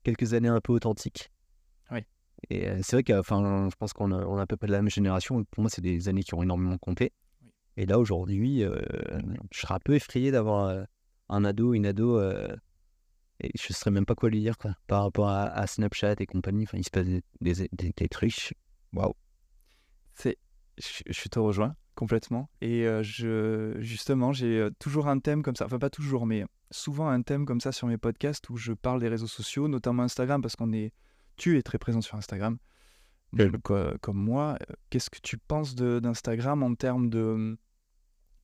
Quelques 0.04 0.34
années 0.34 0.50
un 0.50 0.62
peu 0.62 0.74
authentiques. 0.74 1.32
Oui. 1.92 2.00
Et 2.50 2.68
c'est 2.84 2.96
vrai 2.96 3.04
que 3.04 3.14
je 3.14 3.76
pense 3.78 3.94
qu'on 3.94 4.12
a, 4.12 4.26
on 4.26 4.38
a 4.38 4.42
à 4.42 4.48
peu 4.48 4.58
près 4.58 4.68
de 4.68 4.72
la 4.72 4.82
même 4.82 4.90
génération. 4.90 5.44
Pour 5.46 5.62
moi, 5.62 5.70
c'est 5.70 5.82
des 5.82 6.10
années 6.10 6.24
qui 6.24 6.34
ont 6.34 6.44
énormément 6.44 6.78
compté. 6.78 7.12
Et 7.78 7.86
là, 7.86 8.00
aujourd'hui, 8.00 8.64
je 9.52 9.60
serais 9.60 9.76
un 9.76 9.80
peu 9.84 9.94
effrayé 9.94 10.32
d'avoir 10.32 10.86
un 11.30 11.46
ado, 11.46 11.74
une 11.74 11.86
ado, 11.86 12.20
et 13.42 13.52
je 13.58 13.68
ne 13.70 13.74
saurais 13.74 13.92
même 13.92 14.06
pas 14.06 14.16
quoi 14.16 14.30
lui 14.30 14.42
dire 14.42 14.58
quoi, 14.58 14.76
par 14.88 15.04
rapport 15.04 15.30
à, 15.30 15.66
Snapchat 15.68 16.16
et 16.20 16.26
compagnie. 16.26 16.64
Enfin, 16.64 16.78
il 16.78 16.84
se 16.84 16.90
passe 16.90 17.06
des, 17.06 17.24
des, 17.40 17.70
des, 17.72 18.10
trucs. 18.10 18.54
Waouh! 18.94 19.14
C'est, 20.14 20.38
je, 20.78 21.04
je, 21.08 21.30
te 21.30 21.40
rejoins 21.40 21.76
complètement. 22.00 22.50
Et 22.62 22.86
je, 23.02 23.76
justement, 23.80 24.32
j'ai 24.32 24.70
toujours 24.80 25.10
un 25.10 25.20
thème 25.20 25.44
comme 25.44 25.58
ça. 25.58 25.66
Enfin, 25.66 25.80
pas 25.80 25.90
toujours, 25.90 26.26
mais 26.26 26.46
souvent 26.72 27.10
un 27.10 27.22
thème 27.22 27.46
comme 27.46 27.60
ça 27.60 27.74
sur 27.74 27.88
mes 27.88 27.98
podcasts 27.98 28.50
où 28.50 28.56
je 28.56 28.72
parle 28.72 29.02
des 29.02 29.10
réseaux 29.10 29.28
sociaux, 29.28 29.68
notamment 29.68 30.04
Instagram, 30.04 30.42
parce 30.42 30.56
qu'on 30.56 30.72
est. 30.72 30.94
Tu 31.36 31.58
es 31.58 31.62
très 31.62 31.78
présent 31.78 32.00
sur 32.00 32.16
Instagram. 32.16 32.58
comme 34.02 34.18
moi, 34.18 34.58
qu'est-ce 34.90 35.10
que 35.10 35.20
tu 35.22 35.38
penses 35.38 35.76
d'Instagram 35.76 36.64
en 36.64 36.74
termes 36.74 37.10
de 37.10 37.58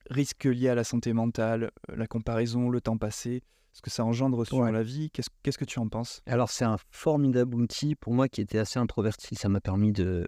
risques 0.10 0.44
liés 0.44 0.70
à 0.70 0.76
la 0.76 0.84
santé 0.84 1.14
mentale, 1.14 1.72
euh, 1.90 1.96
la 1.96 2.08
comparaison, 2.08 2.70
le 2.70 2.82
temps 2.82 2.98
passé, 2.98 3.42
ce 3.72 3.82
que 3.82 3.90
ça 3.90 4.04
engendre 4.04 4.46
sur 4.46 4.64
la 4.64 4.84
vie? 4.84 5.12
Qu'est-ce 5.12 5.58
que 5.58 5.66
tu 5.66 5.80
en 5.80 5.88
penses? 5.88 6.22
Alors, 6.26 6.50
c'est 6.50 6.66
un 6.66 6.78
formidable 6.92 7.56
outil 7.56 7.96
pour 7.96 8.14
moi 8.14 8.28
qui 8.28 8.42
était 8.42 8.60
assez 8.60 8.80
introverti. 8.80 9.36
Ça 9.36 9.48
m'a 9.48 9.62
permis 9.62 9.94
de, 9.94 10.28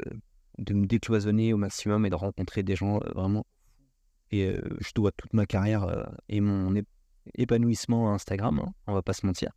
de 0.57 0.73
me 0.73 0.85
décloisonner 0.85 1.53
au 1.53 1.57
maximum 1.57 2.05
et 2.05 2.09
de 2.09 2.15
rencontrer 2.15 2.63
des 2.63 2.75
gens 2.75 2.97
euh, 2.97 3.11
vraiment. 3.15 3.45
Et 4.31 4.47
euh, 4.47 4.61
je 4.79 4.91
dois 4.93 5.11
toute 5.11 5.33
ma 5.33 5.45
carrière 5.45 6.09
et 6.27 6.41
mon 6.41 6.73
épanouissement 7.35 8.11
à 8.11 8.15
Instagram, 8.15 8.59
hein, 8.59 8.73
on 8.87 8.93
va 8.93 9.01
pas 9.01 9.13
se 9.13 9.25
mentir. 9.25 9.51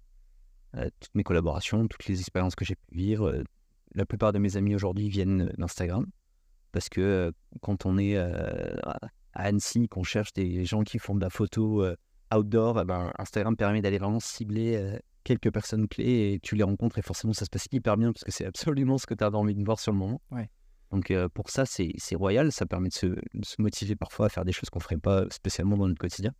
toutes 0.74 1.14
mes 1.14 1.24
collaborations, 1.24 1.88
toutes 1.88 2.06
les 2.06 2.20
expériences 2.20 2.54
que 2.54 2.64
j'ai 2.64 2.76
pu 2.76 2.94
vivre. 2.94 3.42
la 3.94 4.06
plupart 4.06 4.32
de 4.32 4.38
mes 4.38 4.56
amis 4.56 4.74
aujourd'hui 4.74 5.08
viennent 5.08 5.52
d'Instagram 5.58 6.06
parce 6.70 6.88
que 6.88 7.32
quand 7.60 7.84
on 7.84 7.98
est 7.98 8.16
à 9.34 9.44
Annecy 9.44 9.88
qu'on 9.88 10.02
cherche 10.02 10.32
des 10.32 10.64
gens 10.64 10.82
qui 10.82 10.98
font 10.98 11.14
de 11.14 11.20
la 11.20 11.30
photo 11.30 11.84
euh, 11.84 11.96
outdoor, 12.34 12.80
eh 12.80 12.84
ben, 12.84 13.12
Instagram 13.18 13.56
permet 13.56 13.82
d'aller 13.82 13.98
vraiment 13.98 14.20
cibler 14.20 14.76
euh, 14.76 14.98
quelques 15.24 15.52
personnes 15.52 15.88
clés 15.88 16.32
et 16.32 16.40
tu 16.40 16.56
les 16.56 16.62
rencontres 16.62 16.98
et 16.98 17.02
forcément 17.02 17.32
ça 17.32 17.44
se 17.44 17.50
passe 17.50 17.68
hyper 17.72 17.96
bien 17.96 18.12
parce 18.12 18.24
que 18.24 18.32
c'est 18.32 18.46
absolument 18.46 18.98
ce 18.98 19.06
que 19.06 19.14
tu 19.14 19.24
as 19.24 19.30
envie 19.30 19.54
de 19.54 19.64
voir 19.64 19.78
sur 19.78 19.92
le 19.92 19.98
moment. 19.98 20.20
Donc 20.90 21.10
euh, 21.10 21.28
pour 21.28 21.50
ça, 21.50 21.64
c'est 21.66 21.94
royal, 22.14 22.50
ça 22.50 22.66
permet 22.66 22.88
de 22.88 22.94
se, 22.94 23.62
motiver 23.62 23.94
parfois 23.94 24.26
à 24.26 24.28
faire 24.28 24.44
des 24.44 24.52
choses 24.52 24.70
qu'on 24.70 24.80
ne 24.80 24.84
ferait 24.84 24.98
pas 24.98 25.24
spécialement 25.30 25.76
dans 25.76 25.86
notre 25.86 26.00
quotidien. 26.00 26.32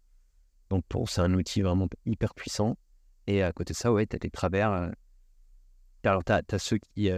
Donc 0.71 0.85
pour 0.89 1.09
c'est 1.09 1.21
un 1.21 1.33
outil 1.35 1.63
vraiment 1.63 1.89
hyper 2.05 2.35
puissant. 2.35 2.77
Et 3.27 3.43
à 3.43 3.53
côté 3.53 3.73
de 3.73 3.79
ça, 3.79 3.93
ouais, 3.93 4.07
tu 4.07 4.17
as 4.17 4.19
des 4.19 4.31
travers. 4.31 4.91
alors 6.03 6.25
tu 6.25 6.33
as, 6.33 6.59
ceux 6.59 6.79
qui 6.79 7.11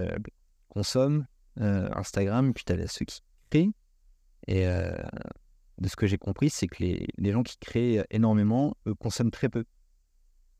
consomment 0.69 1.27
Instagram, 1.57 2.53
puis 2.53 2.65
tu 2.65 2.73
as 2.73 2.89
ceux 2.89 3.05
qui 3.07 3.23
créent. 3.51 3.71
Et 4.47 4.67
de 4.67 5.89
ce 5.89 5.97
que 5.97 6.07
j'ai 6.07 6.19
compris, 6.19 6.51
c'est 6.51 6.67
que 6.67 6.83
les, 6.83 7.33
gens 7.33 7.43
qui 7.43 7.57
créent 7.57 8.05
énormément 8.11 8.77
consomment 8.99 9.31
très 9.31 9.49
peu. 9.49 9.65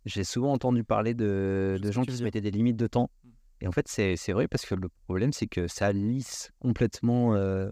J'ai 0.07 0.25
souvent 0.25 0.53
entendu 0.53 0.85
parler 0.85 1.13
de, 1.13 1.79
gens 1.91 2.03
qui 2.03 2.17
se 2.17 2.25
mettaient 2.25 2.41
des 2.41 2.51
limites 2.51 2.77
de 2.77 2.87
temps. 2.87 3.11
Mmh. 3.25 3.31
Et 3.63 3.69
en 3.69 3.73
fait, 3.73 3.87
c'est 3.87 4.33
vrai 4.33 4.49
parce 4.49 4.67
que 4.67 4.75
le 4.75 4.89
problème, 5.07 5.33
c'est 5.33 5.47
que 5.47 5.69
ça 5.69 5.93
lisse 5.93 6.51
complètement. 6.59 7.37
Euh, 7.37 7.71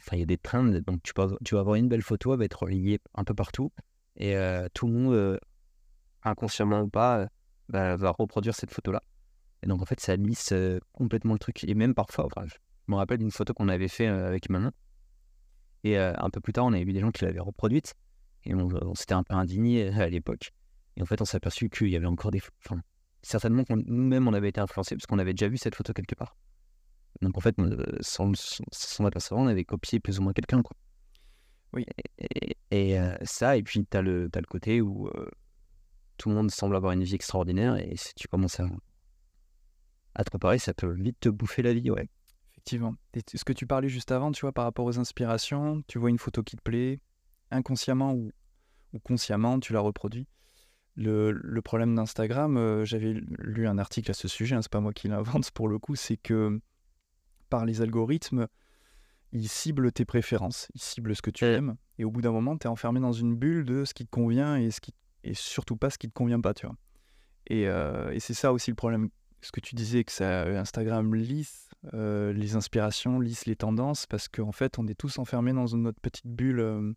enfin, 0.00 0.16
il 0.16 0.20
y 0.20 0.22
a 0.22 0.26
des 0.26 0.38
trends. 0.38 0.62
Donc, 0.62 1.02
tu, 1.02 1.12
vas 1.12 1.58
avoir 1.58 1.74
une 1.74 1.88
belle 1.88 2.02
photo, 2.02 2.32
elle 2.32 2.38
va 2.38 2.44
être 2.44 2.62
reliée 2.62 3.00
un 3.14 3.24
peu 3.24 3.34
partout. 3.34 3.72
Et 4.14 4.36
euh, 4.36 4.68
tout 4.74 4.86
le 4.86 4.92
monde, 4.92 5.14
euh, 5.14 5.36
inconsciemment 6.22 6.82
ou 6.82 6.88
pas, 6.88 7.26
va, 7.68 7.96
reproduire 8.12 8.54
cette 8.54 8.70
photo-là. 8.70 9.02
Et 9.64 9.66
donc, 9.66 9.82
en 9.82 9.86
fait, 9.86 9.98
ça 9.98 10.14
lisse 10.14 10.54
complètement 10.92 11.32
le 11.32 11.40
truc. 11.40 11.64
Et 11.64 11.74
même 11.74 11.96
parfois, 11.96 12.28
je 12.46 12.54
me 12.86 12.94
rappelle 12.94 13.18
d'une 13.18 13.32
photo 13.32 13.52
qu'on 13.52 13.68
avait 13.68 13.88
fait 13.88 14.06
avec 14.06 14.48
Manon 14.48 14.70
et 15.82 15.96
un 15.96 16.30
peu 16.30 16.40
plus 16.40 16.52
tard, 16.52 16.64
on 16.64 16.72
avait 16.72 16.84
vu 16.84 16.92
des 16.92 17.00
gens 17.00 17.10
qui 17.10 17.24
l'avaient 17.24 17.40
reproduite. 17.40 17.94
Et 18.44 18.54
on, 18.54 18.94
s'était 18.94 19.14
un 19.14 19.24
peu 19.24 19.34
indigné 19.34 19.88
à 19.88 20.08
l'époque. 20.08 20.52
Et 20.96 21.02
en 21.02 21.06
fait, 21.06 21.20
on 21.20 21.24
s'est 21.24 21.36
aperçu 21.36 21.68
qu'il 21.70 21.88
y 21.88 21.96
avait 21.96 22.06
encore 22.06 22.30
des. 22.30 22.40
Certainement 23.22 23.64
nous-mêmes, 23.68 24.28
on 24.28 24.32
avait 24.32 24.48
été 24.48 24.60
influencés 24.60 24.96
parce 24.96 25.06
qu'on 25.06 25.18
avait 25.18 25.32
déjà 25.32 25.48
vu 25.48 25.56
cette 25.56 25.74
photo 25.74 25.92
quelque 25.92 26.14
part. 26.14 26.36
Donc 27.20 27.36
en 27.36 27.40
fait, 27.40 27.56
sans, 28.00 28.32
sans 28.70 29.04
apercevoir, 29.04 29.44
on 29.44 29.48
avait 29.48 29.64
copié 29.64 30.00
plus 30.00 30.18
ou 30.18 30.22
moins 30.22 30.32
quelqu'un. 30.32 30.62
Quoi. 30.62 30.76
Oui. 31.72 31.84
Et, 32.70 32.96
ça, 33.24 33.56
et 33.56 33.62
puis 33.62 33.84
tu 33.84 33.96
as, 33.96 34.02
le, 34.02 34.28
as 34.34 34.40
le 34.40 34.46
côté 34.46 34.80
où 34.80 35.10
tout 36.16 36.28
le 36.28 36.34
monde 36.34 36.50
semble 36.50 36.76
avoir 36.76 36.92
une 36.92 37.02
vie 37.02 37.14
extraordinaire. 37.14 37.76
Et 37.76 37.96
si 37.96 38.14
tu 38.14 38.28
commences 38.28 38.60
à, 38.60 38.66
à 40.14 40.24
te 40.24 40.30
préparer, 40.30 40.58
ça 40.58 40.74
peut 40.74 40.92
vite 40.92 41.18
te 41.20 41.28
bouffer 41.28 41.62
la 41.62 41.72
vie. 41.72 41.90
Ouais. 41.90 42.08
Effectivement. 42.50 42.94
Et 43.14 43.20
ce 43.34 43.44
que 43.44 43.52
tu 43.52 43.66
parlais 43.66 43.88
juste 43.88 44.12
avant, 44.12 44.32
tu 44.32 44.42
vois, 44.42 44.52
par 44.52 44.64
rapport 44.64 44.84
aux 44.84 44.98
inspirations, 44.98 45.82
tu 45.86 45.98
vois 45.98 46.10
une 46.10 46.18
photo 46.18 46.42
qui 46.42 46.56
te 46.56 46.62
plaît, 46.62 47.00
inconsciemment 47.50 48.12
ou, 48.12 48.30
consciemment, 49.04 49.60
tu 49.60 49.72
la 49.72 49.80
reproduis. 49.80 50.26
Le, 51.00 51.60
problème 51.60 51.94
d'Instagram, 51.94 52.56
euh, 52.56 52.84
j'avais 52.84 53.14
lu 53.38 53.68
un 53.68 53.78
article 53.78 54.10
à 54.10 54.14
ce 54.14 54.26
sujet, 54.26 54.56
hein, 54.56 54.62
c'est 54.62 54.72
pas 54.72 54.80
moi 54.80 54.92
qui 54.92 55.08
l'invente 55.08 55.50
pour 55.52 55.68
le 55.68 55.78
coup, 55.78 55.94
c'est 55.94 56.16
que 56.16 56.60
par 57.50 57.64
les 57.64 57.80
algorithmes, 57.82 58.48
ils 59.32 59.48
ciblent 59.48 59.92
tes 59.92 60.04
préférences, 60.04 60.68
ils 60.74 60.80
ciblent 60.80 61.14
ce 61.14 61.22
que 61.22 61.30
tu 61.30 61.44
aimes, 61.44 61.76
et 61.98 62.04
au 62.04 62.10
bout 62.10 62.20
d'un 62.20 62.32
moment, 62.32 62.58
tu 62.58 62.66
es 62.66 62.70
enfermé 62.70 62.98
dans 62.98 63.12
une 63.12 63.36
bulle 63.36 63.64
de 63.64 63.84
ce 63.84 63.94
qui 63.94 64.04
te 64.04 64.10
convient 64.10 64.56
et, 64.56 64.70
ce 64.70 64.80
qui, 64.80 64.92
et 65.22 65.34
surtout 65.34 65.76
pas 65.76 65.90
ce 65.90 65.98
qui 65.98 66.08
te 66.08 66.14
convient 66.14 66.40
pas, 66.40 66.52
tu 66.52 66.66
vois. 66.66 66.76
Et, 67.46 67.68
euh, 67.68 68.10
et 68.10 68.20
c'est 68.20 68.34
ça 68.34 68.52
aussi 68.52 68.70
le 68.70 68.76
problème. 68.76 69.08
Ce 69.40 69.52
que 69.52 69.60
tu 69.60 69.76
disais, 69.76 70.02
que 70.02 70.10
ça, 70.10 70.46
Instagram 70.46 71.14
lisse 71.14 71.68
euh, 71.94 72.32
les 72.32 72.56
inspirations, 72.56 73.20
lisent 73.20 73.46
les 73.46 73.56
tendances, 73.56 74.06
parce 74.06 74.28
qu'en 74.28 74.52
fait, 74.52 74.78
on 74.78 74.86
est 74.86 74.98
tous 74.98 75.18
enfermés 75.18 75.52
dans 75.52 75.66
notre 75.76 76.00
petite 76.00 76.26
bulle 76.26 76.60
euh, 76.60 76.92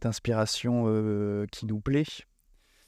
d'inspiration 0.00 0.84
euh, 0.86 1.46
qui 1.50 1.66
nous 1.66 1.80
plaît. 1.80 2.04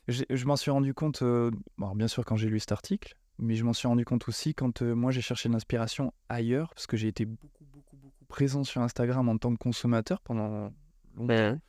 Je 0.09 0.45
m'en 0.45 0.57
suis 0.57 0.71
rendu 0.71 0.93
compte, 0.95 1.23
bon, 1.23 1.95
bien 1.95 2.09
sûr, 2.09 2.25
quand 2.25 2.37
j'ai 2.37 2.49
lu 2.49 2.61
cet 2.61 2.73
article, 2.73 3.15
mais 3.39 3.55
je 3.55 3.65
m'en 3.65 3.73
suis 3.73 3.89
rendu 3.89 4.05
compte 4.05 4.29
aussi 4.29 4.55
quand 4.55 4.83
moi 4.83 5.11
j'ai 5.11 5.23
cherché 5.23 5.49
l'inspiration 5.49 6.13
ailleurs, 6.29 6.75
parce 6.75 6.87
que 6.87 6.97
j'ai 6.97 7.09
été 7.09 7.25
beaucoup, 7.25 7.65
beaucoup, 7.73 7.97
beaucoup 7.97 8.25
présent 8.27 8.65
sur 8.65 8.83
Instagram 8.83 9.29
en 9.29 9.39
tant 9.39 9.53
que 9.53 9.59
consommateur 9.59 10.21
pendant 10.21 10.73
longtemps. 11.15 11.27
Ben 11.27 11.61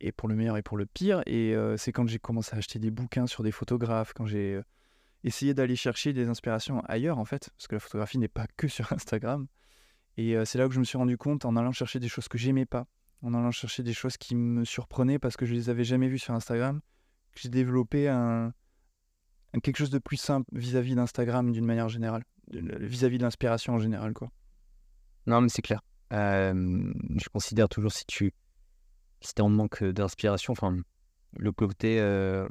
et 0.00 0.12
pour 0.12 0.28
le 0.28 0.36
meilleur 0.36 0.56
et 0.56 0.62
pour 0.62 0.76
le 0.76 0.86
pire. 0.86 1.22
Et 1.26 1.56
c'est 1.76 1.90
quand 1.90 2.06
j'ai 2.06 2.20
commencé 2.20 2.54
à 2.54 2.58
acheter 2.58 2.78
des 2.78 2.92
bouquins 2.92 3.26
sur 3.26 3.42
des 3.42 3.50
photographes, 3.50 4.12
quand 4.14 4.26
j'ai 4.26 4.60
essayer 5.24 5.54
d'aller 5.54 5.76
chercher 5.76 6.12
des 6.12 6.28
inspirations 6.28 6.80
ailleurs, 6.86 7.18
en 7.18 7.24
fait, 7.24 7.50
parce 7.56 7.66
que 7.66 7.76
la 7.76 7.80
photographie 7.80 8.18
n'est 8.18 8.28
pas 8.28 8.46
que 8.56 8.68
sur 8.68 8.92
Instagram. 8.92 9.46
Et 10.16 10.36
euh, 10.36 10.44
c'est 10.44 10.58
là 10.58 10.66
que 10.66 10.74
je 10.74 10.80
me 10.80 10.84
suis 10.84 10.98
rendu 10.98 11.16
compte 11.16 11.44
en 11.44 11.56
allant 11.56 11.72
chercher 11.72 12.00
des 12.00 12.08
choses 12.08 12.28
que 12.28 12.38
j'aimais 12.38 12.66
pas, 12.66 12.86
en 13.22 13.34
allant 13.34 13.50
chercher 13.50 13.82
des 13.82 13.92
choses 13.92 14.16
qui 14.16 14.34
me 14.34 14.64
surprenaient 14.64 15.18
parce 15.18 15.36
que 15.36 15.46
je 15.46 15.54
les 15.54 15.70
avais 15.70 15.84
jamais 15.84 16.08
vues 16.08 16.18
sur 16.18 16.34
Instagram, 16.34 16.80
j'ai 17.40 17.48
développé 17.48 18.08
un, 18.08 18.52
quelque 19.62 19.76
chose 19.76 19.90
de 19.90 19.98
plus 19.98 20.16
simple 20.16 20.48
vis-à-vis 20.52 20.94
d'Instagram 20.94 21.52
d'une 21.52 21.64
manière 21.64 21.88
générale, 21.88 22.24
vis-à-vis 22.50 23.18
de 23.18 23.22
l'inspiration 23.22 23.74
en 23.74 23.78
général, 23.78 24.12
quoi. 24.12 24.30
Non, 25.26 25.40
mais 25.40 25.48
c'est 25.48 25.62
clair. 25.62 25.82
je 26.10 27.28
considère 27.32 27.68
toujours 27.68 27.92
si 27.92 28.04
tu 28.06 28.32
si 29.20 29.32
es 29.36 29.40
en 29.40 29.48
manque 29.48 29.82
d'inspiration, 29.82 30.52
enfin, 30.52 30.76
le 31.36 31.52
côté 31.52 32.00
euh, 32.00 32.48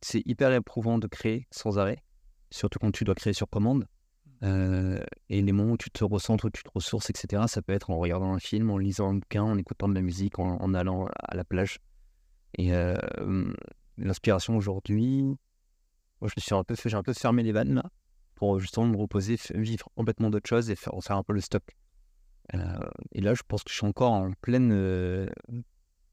c'est 0.00 0.22
hyper 0.26 0.52
éprouvant 0.52 0.98
de 0.98 1.06
créer 1.06 1.46
sans 1.50 1.78
arrêt, 1.78 2.02
surtout 2.50 2.78
quand 2.78 2.92
tu 2.92 3.04
dois 3.04 3.14
créer 3.14 3.32
sur 3.32 3.48
commande. 3.48 3.86
Euh, 4.44 5.02
et 5.28 5.42
les 5.42 5.52
moments 5.52 5.72
où 5.72 5.76
tu 5.76 5.90
te 5.90 6.04
recentres, 6.04 6.44
où 6.44 6.50
tu 6.50 6.62
te 6.62 6.70
ressources, 6.72 7.10
etc., 7.10 7.42
ça 7.48 7.60
peut 7.60 7.72
être 7.72 7.90
en 7.90 7.98
regardant 7.98 8.32
un 8.32 8.38
film, 8.38 8.70
en 8.70 8.78
lisant 8.78 9.10
un 9.10 9.14
bouquin, 9.14 9.42
en 9.42 9.58
écoutant 9.58 9.88
de 9.88 9.94
la 9.94 10.00
musique, 10.00 10.38
en, 10.38 10.74
allant 10.74 11.06
à 11.18 11.34
la 11.34 11.44
plage. 11.44 11.78
Et 12.58 12.74
euh, 12.74 12.96
l'inspiration 13.96 14.56
aujourd'hui, 14.56 15.22
moi 16.20 16.28
je 16.28 16.34
me 16.36 16.40
suis 16.40 16.54
un 16.54 16.64
peu 16.64 16.74
j'ai 16.84 16.96
un 16.96 17.04
peu 17.04 17.14
fermé 17.14 17.44
les 17.44 17.52
vannes 17.52 17.74
là, 17.74 17.84
pour 18.34 18.58
justement 18.58 18.86
me 18.86 18.96
reposer, 18.96 19.36
vivre 19.54 19.88
complètement 19.94 20.28
d'autres 20.28 20.48
choses 20.48 20.68
et 20.68 20.76
faire, 20.76 20.92
faire 21.00 21.16
un 21.16 21.22
peu 21.22 21.32
le 21.32 21.40
stop. 21.40 21.62
Euh, 22.54 22.58
et 23.12 23.20
là, 23.20 23.34
je 23.34 23.42
pense 23.46 23.62
que 23.62 23.70
je 23.70 23.76
suis 23.76 23.86
encore 23.86 24.12
en 24.12 24.32
pleine, 24.40 24.72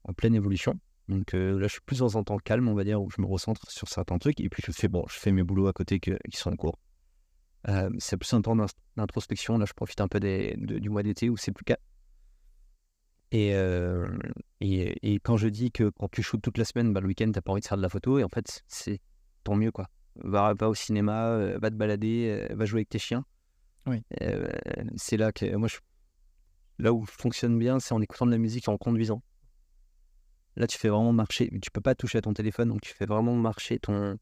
en 0.04 0.12
pleine 0.12 0.34
évolution. 0.34 0.78
Donc 1.08 1.32
là, 1.32 1.66
je 1.66 1.72
suis 1.72 1.80
plus 1.84 1.98
dans 1.98 2.16
un 2.16 2.22
temps 2.22 2.38
calme, 2.38 2.68
on 2.68 2.74
va 2.74 2.84
dire, 2.84 3.02
où 3.02 3.10
je 3.10 3.20
me 3.20 3.26
recentre 3.26 3.70
sur 3.70 3.88
certains 3.88 4.18
trucs. 4.18 4.40
Et 4.40 4.48
puis, 4.48 4.62
je 4.64 4.72
fais, 4.72 4.88
bon, 4.88 5.04
je 5.08 5.18
fais 5.18 5.32
mes 5.32 5.42
boulots 5.42 5.68
à 5.68 5.72
côté 5.72 5.98
qui 5.98 6.16
sont 6.32 6.50
en 6.50 6.56
cours. 6.56 6.78
c'est 7.98 8.16
plus 8.16 8.32
un 8.34 8.42
temps 8.42 8.56
d'introspection. 8.96 9.58
Là, 9.58 9.64
je 9.66 9.72
profite 9.72 10.00
un 10.00 10.08
peu 10.08 10.20
des, 10.20 10.54
du 10.58 10.90
mois 10.90 11.02
d'été 11.02 11.28
où 11.30 11.36
c'est 11.36 11.52
plus 11.52 11.64
calme. 11.64 11.80
Et, 13.32 13.50
et, 14.60 15.14
et, 15.14 15.20
quand 15.20 15.36
je 15.36 15.48
dis 15.48 15.72
que 15.72 15.90
quand 15.90 16.08
tu 16.10 16.22
shootes 16.22 16.42
toute 16.42 16.58
la 16.58 16.64
semaine, 16.64 16.92
bah, 16.92 17.00
le 17.00 17.08
week-end, 17.08 17.30
t'as 17.32 17.40
pas 17.40 17.52
envie 17.52 17.60
de 17.60 17.66
faire 17.66 17.76
de 17.76 17.82
la 17.82 17.88
photo. 17.88 18.18
Et 18.18 18.24
en 18.24 18.28
fait, 18.28 18.62
c'est 18.68 19.00
tant 19.44 19.56
mieux, 19.56 19.72
quoi. 19.72 19.88
va, 20.16 20.54
va 20.54 20.68
au 20.68 20.74
cinéma, 20.74 21.28
euh, 21.30 21.58
va 21.58 21.70
te 21.70 21.76
balader, 21.76 22.46
euh, 22.50 22.54
va 22.54 22.64
jouer 22.64 22.80
avec 22.80 22.88
tes 22.88 22.98
chiens. 22.98 23.24
Oui. 23.86 24.02
Euh, 24.22 24.48
c'est 24.96 25.16
là 25.16 25.32
que 25.32 25.54
moi, 25.54 25.68
je, 25.68 25.78
là 26.78 26.92
où 26.92 27.06
je 27.06 27.12
fonctionne 27.12 27.58
bien, 27.58 27.78
c'est 27.78 27.94
en 27.94 28.00
écoutant 28.00 28.26
de 28.26 28.32
la 28.32 28.38
musique 28.38 28.68
et 28.68 28.70
en 28.70 28.78
conduisant. 28.78 29.22
Là, 30.56 30.66
tu 30.66 30.78
fais 30.78 30.88
vraiment 30.88 31.12
marcher. 31.12 31.50
Tu 31.60 31.70
peux 31.70 31.80
pas 31.80 31.94
toucher 31.94 32.18
à 32.18 32.22
ton 32.22 32.32
téléphone, 32.32 32.70
donc 32.70 32.80
tu 32.80 32.94
fais 32.94 33.06
vraiment 33.06 33.34
marcher 33.34 33.78
ton, 33.78 34.18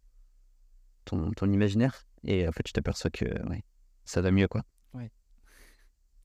ton, 1.05 1.31
ton 1.31 1.51
imaginaire. 1.51 2.05
Et 2.25 2.49
en 2.49 2.53
fait, 2.53 2.65
tu 2.65 2.73
t'aperçois 2.73 3.11
que 3.11 3.25
ouais, 3.49 3.63
ça 4.05 4.21
va 4.21 4.31
mieux, 4.31 4.49
quoi. 4.49 4.65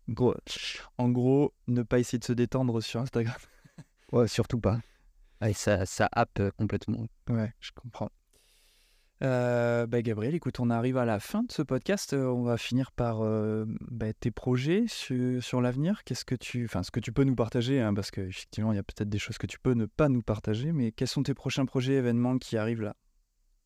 Gros- 0.10 0.36
en 0.98 1.10
gros, 1.10 1.54
ne 1.68 1.84
pas 1.84 2.00
essayer 2.00 2.20
de 2.20 2.24
se 2.26 2.34
détendre 2.34 2.82
sur 2.82 3.00
Instagram. 3.00 3.36
Ouais, 4.12 4.28
surtout 4.28 4.60
pas. 4.60 4.80
Ouais, 5.40 5.54
ça, 5.54 5.86
ça 5.86 6.10
happe 6.12 6.40
euh, 6.40 6.50
complètement. 6.58 7.06
Ouais, 7.30 7.54
je 7.60 7.70
comprends. 7.76 8.10
Euh, 9.22 9.86
bah, 9.86 10.02
Gabriel, 10.02 10.34
écoute, 10.34 10.60
on 10.60 10.72
arrive 10.72 10.98
à 10.98 11.06
la 11.06 11.20
fin 11.20 11.44
de 11.44 11.52
ce 11.52 11.62
podcast. 11.62 12.14
Euh, 12.14 12.26
on 12.26 12.42
va 12.42 12.58
finir 12.58 12.92
par 12.92 13.22
euh, 13.22 13.66
bah, 13.92 14.12
tes 14.14 14.32
projets 14.32 14.86
sur, 14.88 15.44
sur 15.44 15.62
l'avenir. 15.62 16.04
Qu'est-ce 16.06 16.26
que 16.26 16.34
tu, 16.34 16.66
enfin, 16.66 16.82
ce 16.82 16.90
que 16.90 17.00
tu 17.00 17.12
peux 17.12 17.24
nous 17.24 17.36
partager, 17.36 17.80
hein, 17.82 17.94
parce 17.94 18.10
qu'effectivement, 18.10 18.72
il 18.72 18.78
y 18.78 18.80
a 18.80 18.84
peut-être 18.84 19.10
des 19.10 19.20
choses 19.20 19.38
que 19.38 19.46
tu 19.46 19.60
peux 19.60 19.74
ne 19.74 19.86
pas 19.86 20.10
nous 20.10 20.22
partager. 20.24 20.72
Mais 20.72 20.92
quels 20.92 21.08
sont 21.08 21.22
tes 21.22 21.34
prochains 21.36 21.66
projets, 21.66 21.94
événements 21.94 22.38
qui 22.40 22.58
arrivent 22.58 22.82
là? 22.82 22.96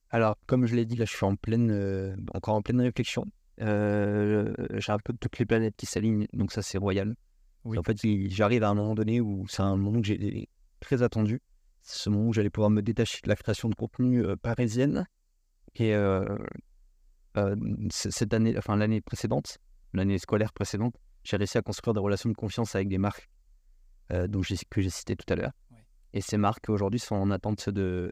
Alors, 0.09 0.35
comme 0.45 0.65
je 0.65 0.75
l'ai 0.75 0.85
dit, 0.85 0.95
là, 0.95 1.05
je 1.05 1.15
suis 1.15 1.25
en 1.25 1.35
pleine, 1.35 1.71
euh, 1.71 2.15
encore 2.33 2.55
en 2.55 2.61
pleine 2.61 2.81
réflexion. 2.81 3.25
Euh, 3.61 4.53
j'ai 4.75 4.91
un 4.91 4.97
peu 4.99 5.13
toutes 5.13 5.37
les 5.37 5.45
planètes 5.45 5.75
qui 5.75 5.85
s'alignent, 5.85 6.27
donc 6.33 6.51
ça, 6.51 6.61
c'est 6.61 6.77
royal. 6.77 7.15
Oui. 7.65 7.77
En 7.77 7.83
fait, 7.83 7.97
j'arrive 8.29 8.63
à 8.63 8.69
un 8.69 8.73
moment 8.73 8.95
donné 8.95 9.21
où 9.21 9.45
c'est 9.47 9.61
un 9.61 9.77
moment 9.77 10.01
que 10.01 10.07
j'ai 10.07 10.49
très 10.79 11.01
attendu. 11.01 11.41
C'est 11.81 12.03
ce 12.03 12.09
moment 12.09 12.29
où 12.29 12.33
j'allais 12.33 12.49
pouvoir 12.49 12.69
me 12.69 12.81
détacher 12.81 13.19
de 13.23 13.29
la 13.29 13.35
création 13.35 13.69
de 13.69 13.75
contenu 13.75 14.23
euh, 14.23 14.35
parisienne. 14.35 15.05
Et 15.75 15.93
euh, 15.95 16.37
euh, 17.37 17.55
cette 17.89 18.33
année, 18.33 18.55
enfin 18.57 18.75
l'année 18.75 19.01
précédente, 19.01 19.57
l'année 19.93 20.17
scolaire 20.17 20.53
précédente, 20.53 20.95
j'ai 21.23 21.37
réussi 21.37 21.57
à 21.57 21.61
construire 21.61 21.93
des 21.93 21.99
relations 21.99 22.29
de 22.29 22.35
confiance 22.35 22.75
avec 22.75 22.87
des 22.89 22.97
marques 22.97 23.29
dont 24.27 24.43
j'ai- 24.43 24.57
que 24.69 24.81
j'ai 24.81 24.91
citées 24.91 25.15
tout 25.15 25.25
à 25.33 25.35
l'heure. 25.35 25.53
Et 26.11 26.21
ces 26.21 26.37
marques 26.37 26.69
aujourd'hui 26.69 26.99
sont 26.99 27.15
en 27.15 27.31
attente 27.31 27.69
de, 27.69 28.11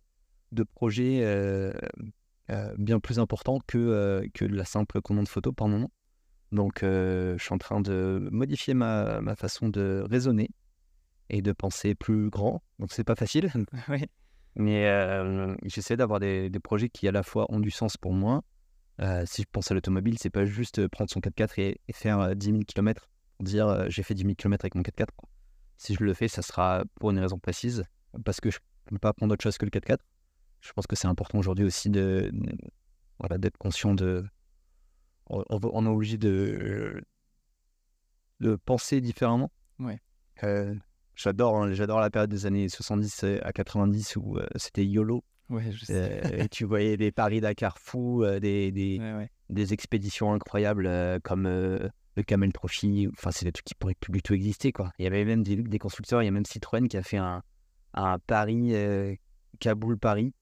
de 0.51 0.63
projets 0.63 1.21
bien 2.77 2.99
plus 2.99 3.19
importants 3.19 3.59
que, 3.67 3.77
euh, 3.77 4.27
que 4.33 4.45
la 4.45 4.65
simple 4.65 5.01
commande 5.01 5.27
photo 5.27 5.53
par 5.53 5.67
moment. 5.67 5.91
Donc, 6.51 6.83
euh, 6.83 7.37
je 7.37 7.43
suis 7.43 7.53
en 7.53 7.57
train 7.57 7.81
de 7.81 8.27
modifier 8.31 8.73
ma, 8.73 9.21
ma 9.21 9.35
façon 9.35 9.69
de 9.69 10.03
raisonner 10.09 10.49
et 11.29 11.41
de 11.41 11.53
penser 11.53 11.95
plus 11.95 12.29
grand. 12.29 12.61
Donc, 12.79 12.91
c'est 12.91 13.03
pas 13.03 13.15
facile. 13.15 13.51
Oui. 13.89 14.05
Mais 14.55 14.85
euh, 14.87 15.55
j'essaie 15.63 15.95
d'avoir 15.95 16.19
des, 16.19 16.49
des 16.49 16.59
projets 16.59 16.89
qui 16.89 17.07
à 17.07 17.13
la 17.13 17.23
fois 17.23 17.45
ont 17.49 17.61
du 17.61 17.71
sens 17.71 17.95
pour 17.95 18.11
moi. 18.11 18.43
Euh, 19.01 19.23
si 19.25 19.43
je 19.43 19.47
pense 19.49 19.71
à 19.71 19.73
l'automobile, 19.73 20.17
c'est 20.19 20.29
pas 20.29 20.43
juste 20.43 20.79
euh, 20.79 20.89
prendre 20.89 21.09
son 21.09 21.21
4x4 21.21 21.53
et, 21.61 21.79
et 21.87 21.93
faire 21.93 22.19
euh, 22.19 22.33
10 22.33 22.45
000 22.47 22.59
km 22.67 23.07
pour 23.37 23.45
dire 23.45 23.67
euh, 23.67 23.85
j'ai 23.87 24.03
fait 24.03 24.13
10 24.13 24.23
000 24.23 24.35
km 24.35 24.65
avec 24.65 24.75
mon 24.75 24.81
4x4. 24.81 25.07
quoi. 25.15 25.29
Si 25.77 25.95
je 25.95 26.03
le 26.03 26.13
fais, 26.13 26.27
ça 26.27 26.41
sera 26.41 26.83
pour 26.99 27.11
une 27.11 27.19
raison 27.19 27.39
précise, 27.39 27.85
parce 28.25 28.41
que 28.41 28.51
je 28.51 28.59
ne 28.87 28.97
peux 28.97 28.99
pas 28.99 29.13
prendre 29.13 29.33
autre 29.33 29.41
chose 29.41 29.57
que 29.57 29.65
le 29.65 29.71
4x4. 29.71 29.99
Je 30.61 30.71
pense 30.73 30.87
que 30.87 30.95
c'est 30.95 31.07
important 31.07 31.39
aujourd'hui 31.39 31.65
aussi 31.65 31.89
de, 31.89 32.31
voilà, 33.19 33.37
d'être 33.37 33.57
conscient 33.57 33.93
de. 33.93 34.25
On, 35.27 35.85
est 35.85 35.89
obligé 35.89 36.17
de, 36.17 37.01
de 38.41 38.55
penser 38.55 38.99
différemment. 39.01 39.51
Ouais. 39.79 39.99
Euh, 40.43 40.75
j'adore, 41.15 41.55
hein, 41.63 41.73
j'adore 41.73 41.99
la 41.99 42.09
période 42.09 42.29
des 42.29 42.45
années 42.45 42.67
70 42.67 43.23
à 43.41 43.53
90 43.53 44.17
où 44.17 44.37
euh, 44.37 44.45
c'était 44.57 44.85
YOLO. 44.85 45.23
Ouais, 45.49 45.71
je 45.71 45.85
sais. 45.85 45.93
Euh, 46.25 46.43
et 46.43 46.49
tu 46.49 46.65
voyais 46.65 46.97
des 46.97 47.11
Paris-Dakar 47.11 47.77
fous, 47.77 48.23
euh, 48.23 48.39
des, 48.39 48.71
des, 48.71 48.99
Ouais, 48.99 49.13
ouais. 49.13 49.29
des 49.49 49.73
expéditions 49.73 50.33
incroyables 50.33 50.87
euh, 50.87 51.19
comme 51.21 51.45
euh, 51.45 51.89
le 52.15 52.23
Camel 52.23 52.51
Trophy. 52.53 53.07
Enfin, 53.13 53.31
c'est 53.31 53.45
des 53.45 53.51
trucs 53.51 53.65
qui 53.65 53.75
pourraient 53.75 53.95
plus 53.95 54.11
du 54.11 54.21
tout 54.21 54.33
exister. 54.33 54.71
Quoi. 54.71 54.91
Il 54.97 55.03
y 55.03 55.07
avait 55.07 55.25
même 55.25 55.43
des, 55.43 55.57
des 55.57 55.79
constructeurs, 55.79 56.21
il 56.21 56.25
y 56.25 56.29
a 56.29 56.31
même 56.31 56.45
Citroën 56.45 56.87
qui 56.87 56.97
a 56.97 57.03
fait 57.03 57.17
un, 57.17 57.43
un 57.93 58.17
Paris, 58.19 58.73
euh, 58.73 59.15
Kaboul-Paris. 59.59 60.33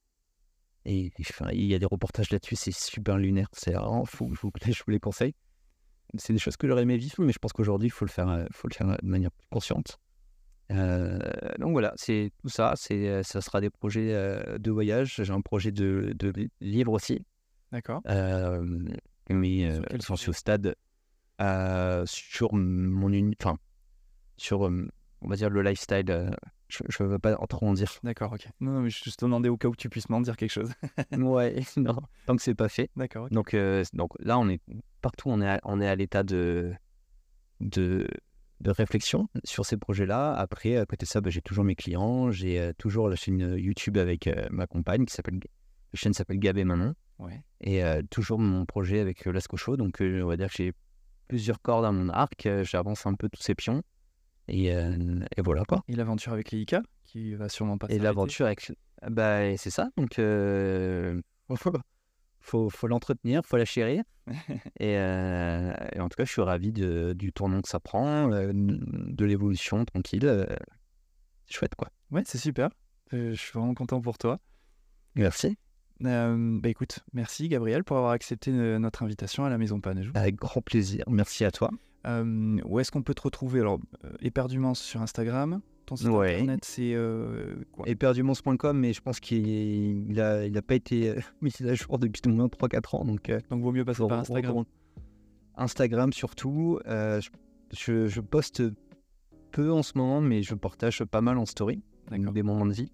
Et 0.91 1.11
enfin, 1.19 1.49
il 1.51 1.65
y 1.65 1.75
a 1.75 1.79
des 1.79 1.85
reportages 1.85 2.31
là-dessus, 2.31 2.55
c'est 2.55 2.73
super 2.73 3.17
lunaire, 3.17 3.47
c'est 3.53 3.73
vraiment 3.73 4.05
fou. 4.05 4.33
Je 4.33 4.41
vous, 4.41 4.51
je 4.65 4.83
vous 4.83 4.91
les 4.91 4.99
conseille. 4.99 5.35
C'est 6.17 6.33
des 6.33 6.39
choses 6.39 6.57
que 6.57 6.67
j'aurais 6.67 6.81
aimé 6.81 6.97
vivre, 6.97 7.13
mais 7.19 7.31
je 7.31 7.37
pense 7.37 7.53
qu'aujourd'hui, 7.53 7.89
il 7.89 7.91
faut 7.91 8.05
le 8.05 8.09
faire, 8.09 8.27
euh, 8.27 8.45
faut 8.51 8.67
le 8.67 8.73
faire 8.73 8.87
de 8.87 9.07
manière 9.07 9.31
plus 9.31 9.47
consciente. 9.51 9.99
Euh, 10.71 11.19
donc 11.59 11.73
voilà, 11.73 11.93
c'est 11.95 12.31
tout 12.41 12.49
ça. 12.49 12.73
C'est, 12.75 13.07
euh, 13.07 13.21
ça 13.23 13.41
sera 13.41 13.61
des 13.61 13.69
projets 13.69 14.13
euh, 14.13 14.57
de 14.57 14.71
voyage. 14.71 15.21
J'ai 15.23 15.31
un 15.31 15.41
projet 15.41 15.71
de, 15.71 16.13
de 16.17 16.49
livre 16.59 16.93
aussi. 16.93 17.23
D'accord. 17.71 18.01
Euh, 18.07 18.63
mais 19.29 19.71
sujet? 19.99 20.15
suis 20.15 20.29
au 20.29 20.33
stade 20.33 20.75
sur 22.05 22.53
mon 22.53 23.31
enfin 23.39 23.57
sur 24.37 24.61
on 24.61 25.27
va 25.27 25.35
dire 25.35 25.51
le 25.51 25.61
lifestyle. 25.61 26.35
Je 26.69 27.03
ne 27.03 27.09
veux 27.09 27.19
pas 27.19 27.35
trop 27.47 27.67
en 27.67 27.73
dire. 27.73 27.91
D'accord, 28.03 28.33
ok. 28.33 28.47
Non, 28.59 28.71
non, 28.73 28.81
mais 28.81 28.89
je 28.89 29.03
te 29.03 29.25
demandais 29.25 29.49
au 29.49 29.57
cas 29.57 29.67
où 29.67 29.75
tu 29.75 29.89
puisses 29.89 30.09
m'en 30.09 30.21
dire 30.21 30.37
quelque 30.37 30.51
chose. 30.51 30.71
ouais, 31.11 31.61
non, 31.77 31.97
tant 32.25 32.35
que 32.35 32.41
c'est 32.41 32.55
pas 32.55 32.69
fait. 32.69 32.89
D'accord. 32.95 33.29
Donc, 33.29 33.53
euh, 33.53 33.83
donc 33.93 34.11
là, 34.19 34.37
on 34.37 34.47
est 34.49 34.61
partout, 35.01 35.29
on 35.29 35.41
est 35.41 35.49
à, 35.49 35.59
on 35.63 35.81
est 35.81 35.87
à 35.87 35.95
l'état 35.95 36.23
de, 36.23 36.73
de, 37.59 38.07
de 38.61 38.71
réflexion 38.71 39.27
sur 39.43 39.65
ces 39.65 39.77
projets-là. 39.77 40.33
Après, 40.33 40.77
à 40.77 40.85
côté 40.85 41.05
de 41.05 41.09
ça, 41.09 41.21
bah, 41.21 41.29
j'ai 41.29 41.41
toujours 41.41 41.63
mes 41.63 41.75
clients, 41.75 42.31
j'ai 42.31 42.59
euh, 42.59 42.73
toujours 42.77 43.09
la 43.09 43.15
chaîne 43.15 43.55
YouTube 43.57 43.97
avec 43.97 44.27
euh, 44.27 44.47
ma 44.51 44.67
compagne 44.67 45.05
qui 45.05 45.13
s'appelle, 45.13 45.39
la 45.43 45.97
chaîne 45.97 46.13
s'appelle 46.13 46.39
Gab 46.39 46.57
et 46.57 46.63
Manon. 46.63 46.93
Ouais. 47.19 47.41
Et 47.61 47.83
euh, 47.83 48.01
toujours 48.09 48.39
mon 48.39 48.65
projet 48.65 48.99
avec 48.99 49.25
Lasco 49.25 49.57
Show. 49.57 49.77
Donc, 49.77 49.97
on 50.01 50.27
va 50.27 50.37
dire 50.37 50.47
que 50.47 50.55
j'ai 50.55 50.73
plusieurs 51.27 51.61
cordes 51.61 51.85
à 51.85 51.91
mon 51.91 52.09
arc. 52.09 52.47
J'avance 52.63 53.05
un 53.05 53.15
peu 53.15 53.27
tous 53.29 53.41
ces 53.41 53.55
pions. 53.55 53.83
Et, 54.49 54.73
euh, 54.73 55.19
et 55.37 55.41
voilà 55.41 55.63
quoi. 55.63 55.83
Et 55.87 55.95
l'aventure 55.95 56.33
avec 56.33 56.51
les 56.51 56.65
qui 57.05 57.33
va 57.35 57.49
sûrement 57.49 57.77
pas 57.77 57.87
Et 57.89 57.99
l'aventure 57.99 58.45
avec. 58.45 58.71
Bah, 59.09 59.55
c'est 59.57 59.69
ça. 59.69 59.89
Donc, 59.97 60.19
euh, 60.19 61.21
faut, 62.41 62.69
faut 62.69 62.87
l'entretenir, 62.87 63.45
faut 63.45 63.57
la 63.57 63.65
chérir. 63.65 64.03
et, 64.79 64.97
euh, 64.97 65.73
et 65.93 65.99
en 65.99 66.09
tout 66.09 66.15
cas, 66.17 66.25
je 66.25 66.31
suis 66.31 66.41
ravi 66.41 66.71
de- 66.71 67.13
du 67.17 67.31
tournant 67.31 67.61
que 67.61 67.69
ça 67.69 67.79
prend, 67.79 68.31
euh, 68.31 68.51
de 68.53 69.25
l'évolution 69.25 69.85
tranquille. 69.85 70.45
c'est 71.45 71.53
chouette 71.53 71.75
quoi. 71.75 71.89
Ouais, 72.11 72.23
c'est 72.25 72.37
super. 72.37 72.69
Je 73.11 73.33
suis 73.33 73.53
vraiment 73.53 73.73
content 73.73 74.01
pour 74.01 74.17
toi. 74.17 74.39
Merci. 75.15 75.57
Euh, 76.05 76.59
bah 76.61 76.69
écoute, 76.69 76.99
merci 77.13 77.49
Gabriel 77.49 77.83
pour 77.83 77.97
avoir 77.97 78.11
accepté 78.11 78.51
notre 78.51 79.03
invitation 79.03 79.43
à 79.45 79.49
la 79.49 79.57
Maison 79.57 79.81
Panajou. 79.81 80.11
Avec 80.15 80.35
grand 80.35 80.61
plaisir. 80.61 81.03
Merci 81.07 81.43
à 81.43 81.51
toi. 81.51 81.71
Euh, 82.07 82.57
où 82.65 82.79
est-ce 82.79 82.91
qu'on 82.91 83.01
peut 83.01 83.13
te 83.13 83.21
retrouver? 83.21 83.59
Alors, 83.59 83.79
euh, 84.05 84.09
éperdument 84.21 84.73
sur 84.73 85.01
Instagram. 85.01 85.61
Ton 85.85 85.95
site 85.95 86.07
Ouais. 86.09 86.35
internet, 86.35 86.63
c'est 86.63 86.93
euh, 86.93 87.55
quoi? 87.71 87.87
Éperdumons.com, 87.89 88.77
mais 88.77 88.93
je 88.93 89.01
pense 89.01 89.19
qu'il 89.19 90.09
il 90.11 90.21
a, 90.21 90.45
il 90.45 90.55
a 90.57 90.61
pas 90.61 90.75
été 90.75 91.15
mis 91.41 91.51
à 91.67 91.73
jour 91.73 91.97
depuis 91.99 92.21
au 92.27 92.29
moins 92.29 92.47
3-4 92.47 92.95
ans. 92.95 93.05
Donc, 93.05 93.31
Donc, 93.49 93.61
vaut 93.61 93.71
mieux 93.71 93.83
passer 93.85 94.05
par 94.07 94.19
Instagram. 94.19 94.63
Instagram 95.55 96.13
surtout. 96.13 96.79
je, 96.85 98.07
je- 98.07 98.21
poste 98.21 98.63
peu 99.51 99.71
en 99.71 99.81
ce 99.83 99.97
moment, 99.97 100.21
mais 100.21 100.43
je 100.43 100.53
partage 100.55 101.03
pas 101.03 101.21
mal 101.21 101.37
en 101.37 101.45
story 101.45 101.81
des 102.11 102.43
moments 102.43 102.65
de 102.65 102.73
vie 102.73 102.91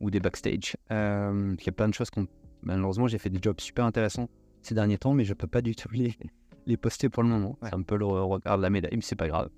ou 0.00 0.10
des 0.10 0.20
backstage. 0.20 0.76
Il 0.90 0.94
y 0.94 1.68
a 1.68 1.72
plein 1.74 1.88
de 1.88 1.94
choses 1.94 2.10
qu'on. 2.10 2.26
Malheureusement, 2.62 3.06
j'ai 3.08 3.18
fait 3.18 3.30
des 3.30 3.40
jobs 3.42 3.60
super 3.60 3.84
intéressants 3.84 4.28
ces 4.62 4.74
derniers 4.74 4.96
temps, 4.98 5.12
mais 5.12 5.24
je 5.24 5.34
peux 5.34 5.46
pas 5.46 5.60
du 5.60 5.74
tout 5.74 5.88
les, 5.92 6.14
les 6.66 6.76
poster 6.76 7.08
pour 7.08 7.22
le 7.22 7.28
moment. 7.28 7.58
Ouais. 7.62 7.68
C'est 7.68 7.74
un 7.74 7.82
peu 7.82 7.96
le 7.96 8.06
regard 8.06 8.56
de 8.56 8.62
la 8.62 8.70
médaille, 8.70 8.94
mais 8.94 9.02
c'est 9.02 9.16
pas 9.16 9.28
grave. 9.28 9.50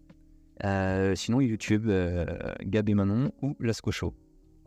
Euh, 0.65 1.15
sinon, 1.15 1.41
YouTube, 1.41 1.87
euh, 1.89 2.25
Gab 2.63 2.89
et 2.89 2.95
Manon 2.95 3.33
ou 3.43 3.57
Lasco 3.61 3.91
Show. 3.91 4.15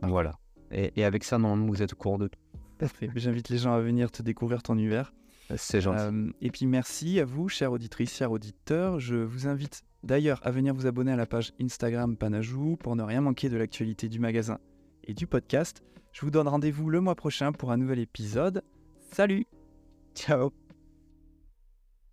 Voilà. 0.02 0.38
Et, 0.70 0.92
et 0.96 1.04
avec 1.04 1.24
ça, 1.24 1.38
normalement, 1.38 1.66
vous 1.66 1.82
êtes 1.82 1.92
au 1.92 1.96
courant 1.96 2.18
de 2.18 2.28
tout. 2.28 2.38
Parfait. 2.78 3.10
J'invite 3.14 3.48
les 3.48 3.58
gens 3.58 3.74
à 3.74 3.80
venir 3.80 4.10
te 4.10 4.22
découvrir 4.22 4.62
ton 4.62 4.74
univers. 4.74 5.12
C'est 5.56 5.80
gentil. 5.80 6.02
Euh, 6.02 6.30
et 6.40 6.50
puis 6.50 6.66
merci 6.66 7.20
à 7.20 7.24
vous, 7.24 7.48
chères 7.48 7.72
auditrices, 7.72 8.14
chers 8.14 8.30
auditeurs. 8.30 9.00
Je 9.00 9.16
vous 9.16 9.48
invite 9.48 9.82
d'ailleurs 10.02 10.40
à 10.44 10.50
venir 10.50 10.74
vous 10.74 10.86
abonner 10.86 11.12
à 11.12 11.16
la 11.16 11.26
page 11.26 11.52
Instagram 11.60 12.16
Panajou 12.16 12.76
pour 12.76 12.96
ne 12.96 13.02
rien 13.02 13.20
manquer 13.20 13.48
de 13.48 13.56
l'actualité 13.56 14.08
du 14.08 14.20
magasin 14.20 14.58
et 15.04 15.14
du 15.14 15.26
podcast. 15.26 15.82
Je 16.12 16.22
vous 16.22 16.30
donne 16.30 16.48
rendez-vous 16.48 16.88
le 16.88 17.00
mois 17.00 17.14
prochain 17.14 17.52
pour 17.52 17.72
un 17.72 17.76
nouvel 17.76 17.98
épisode. 17.98 18.62
Salut 19.12 19.46
Ciao 20.14 20.52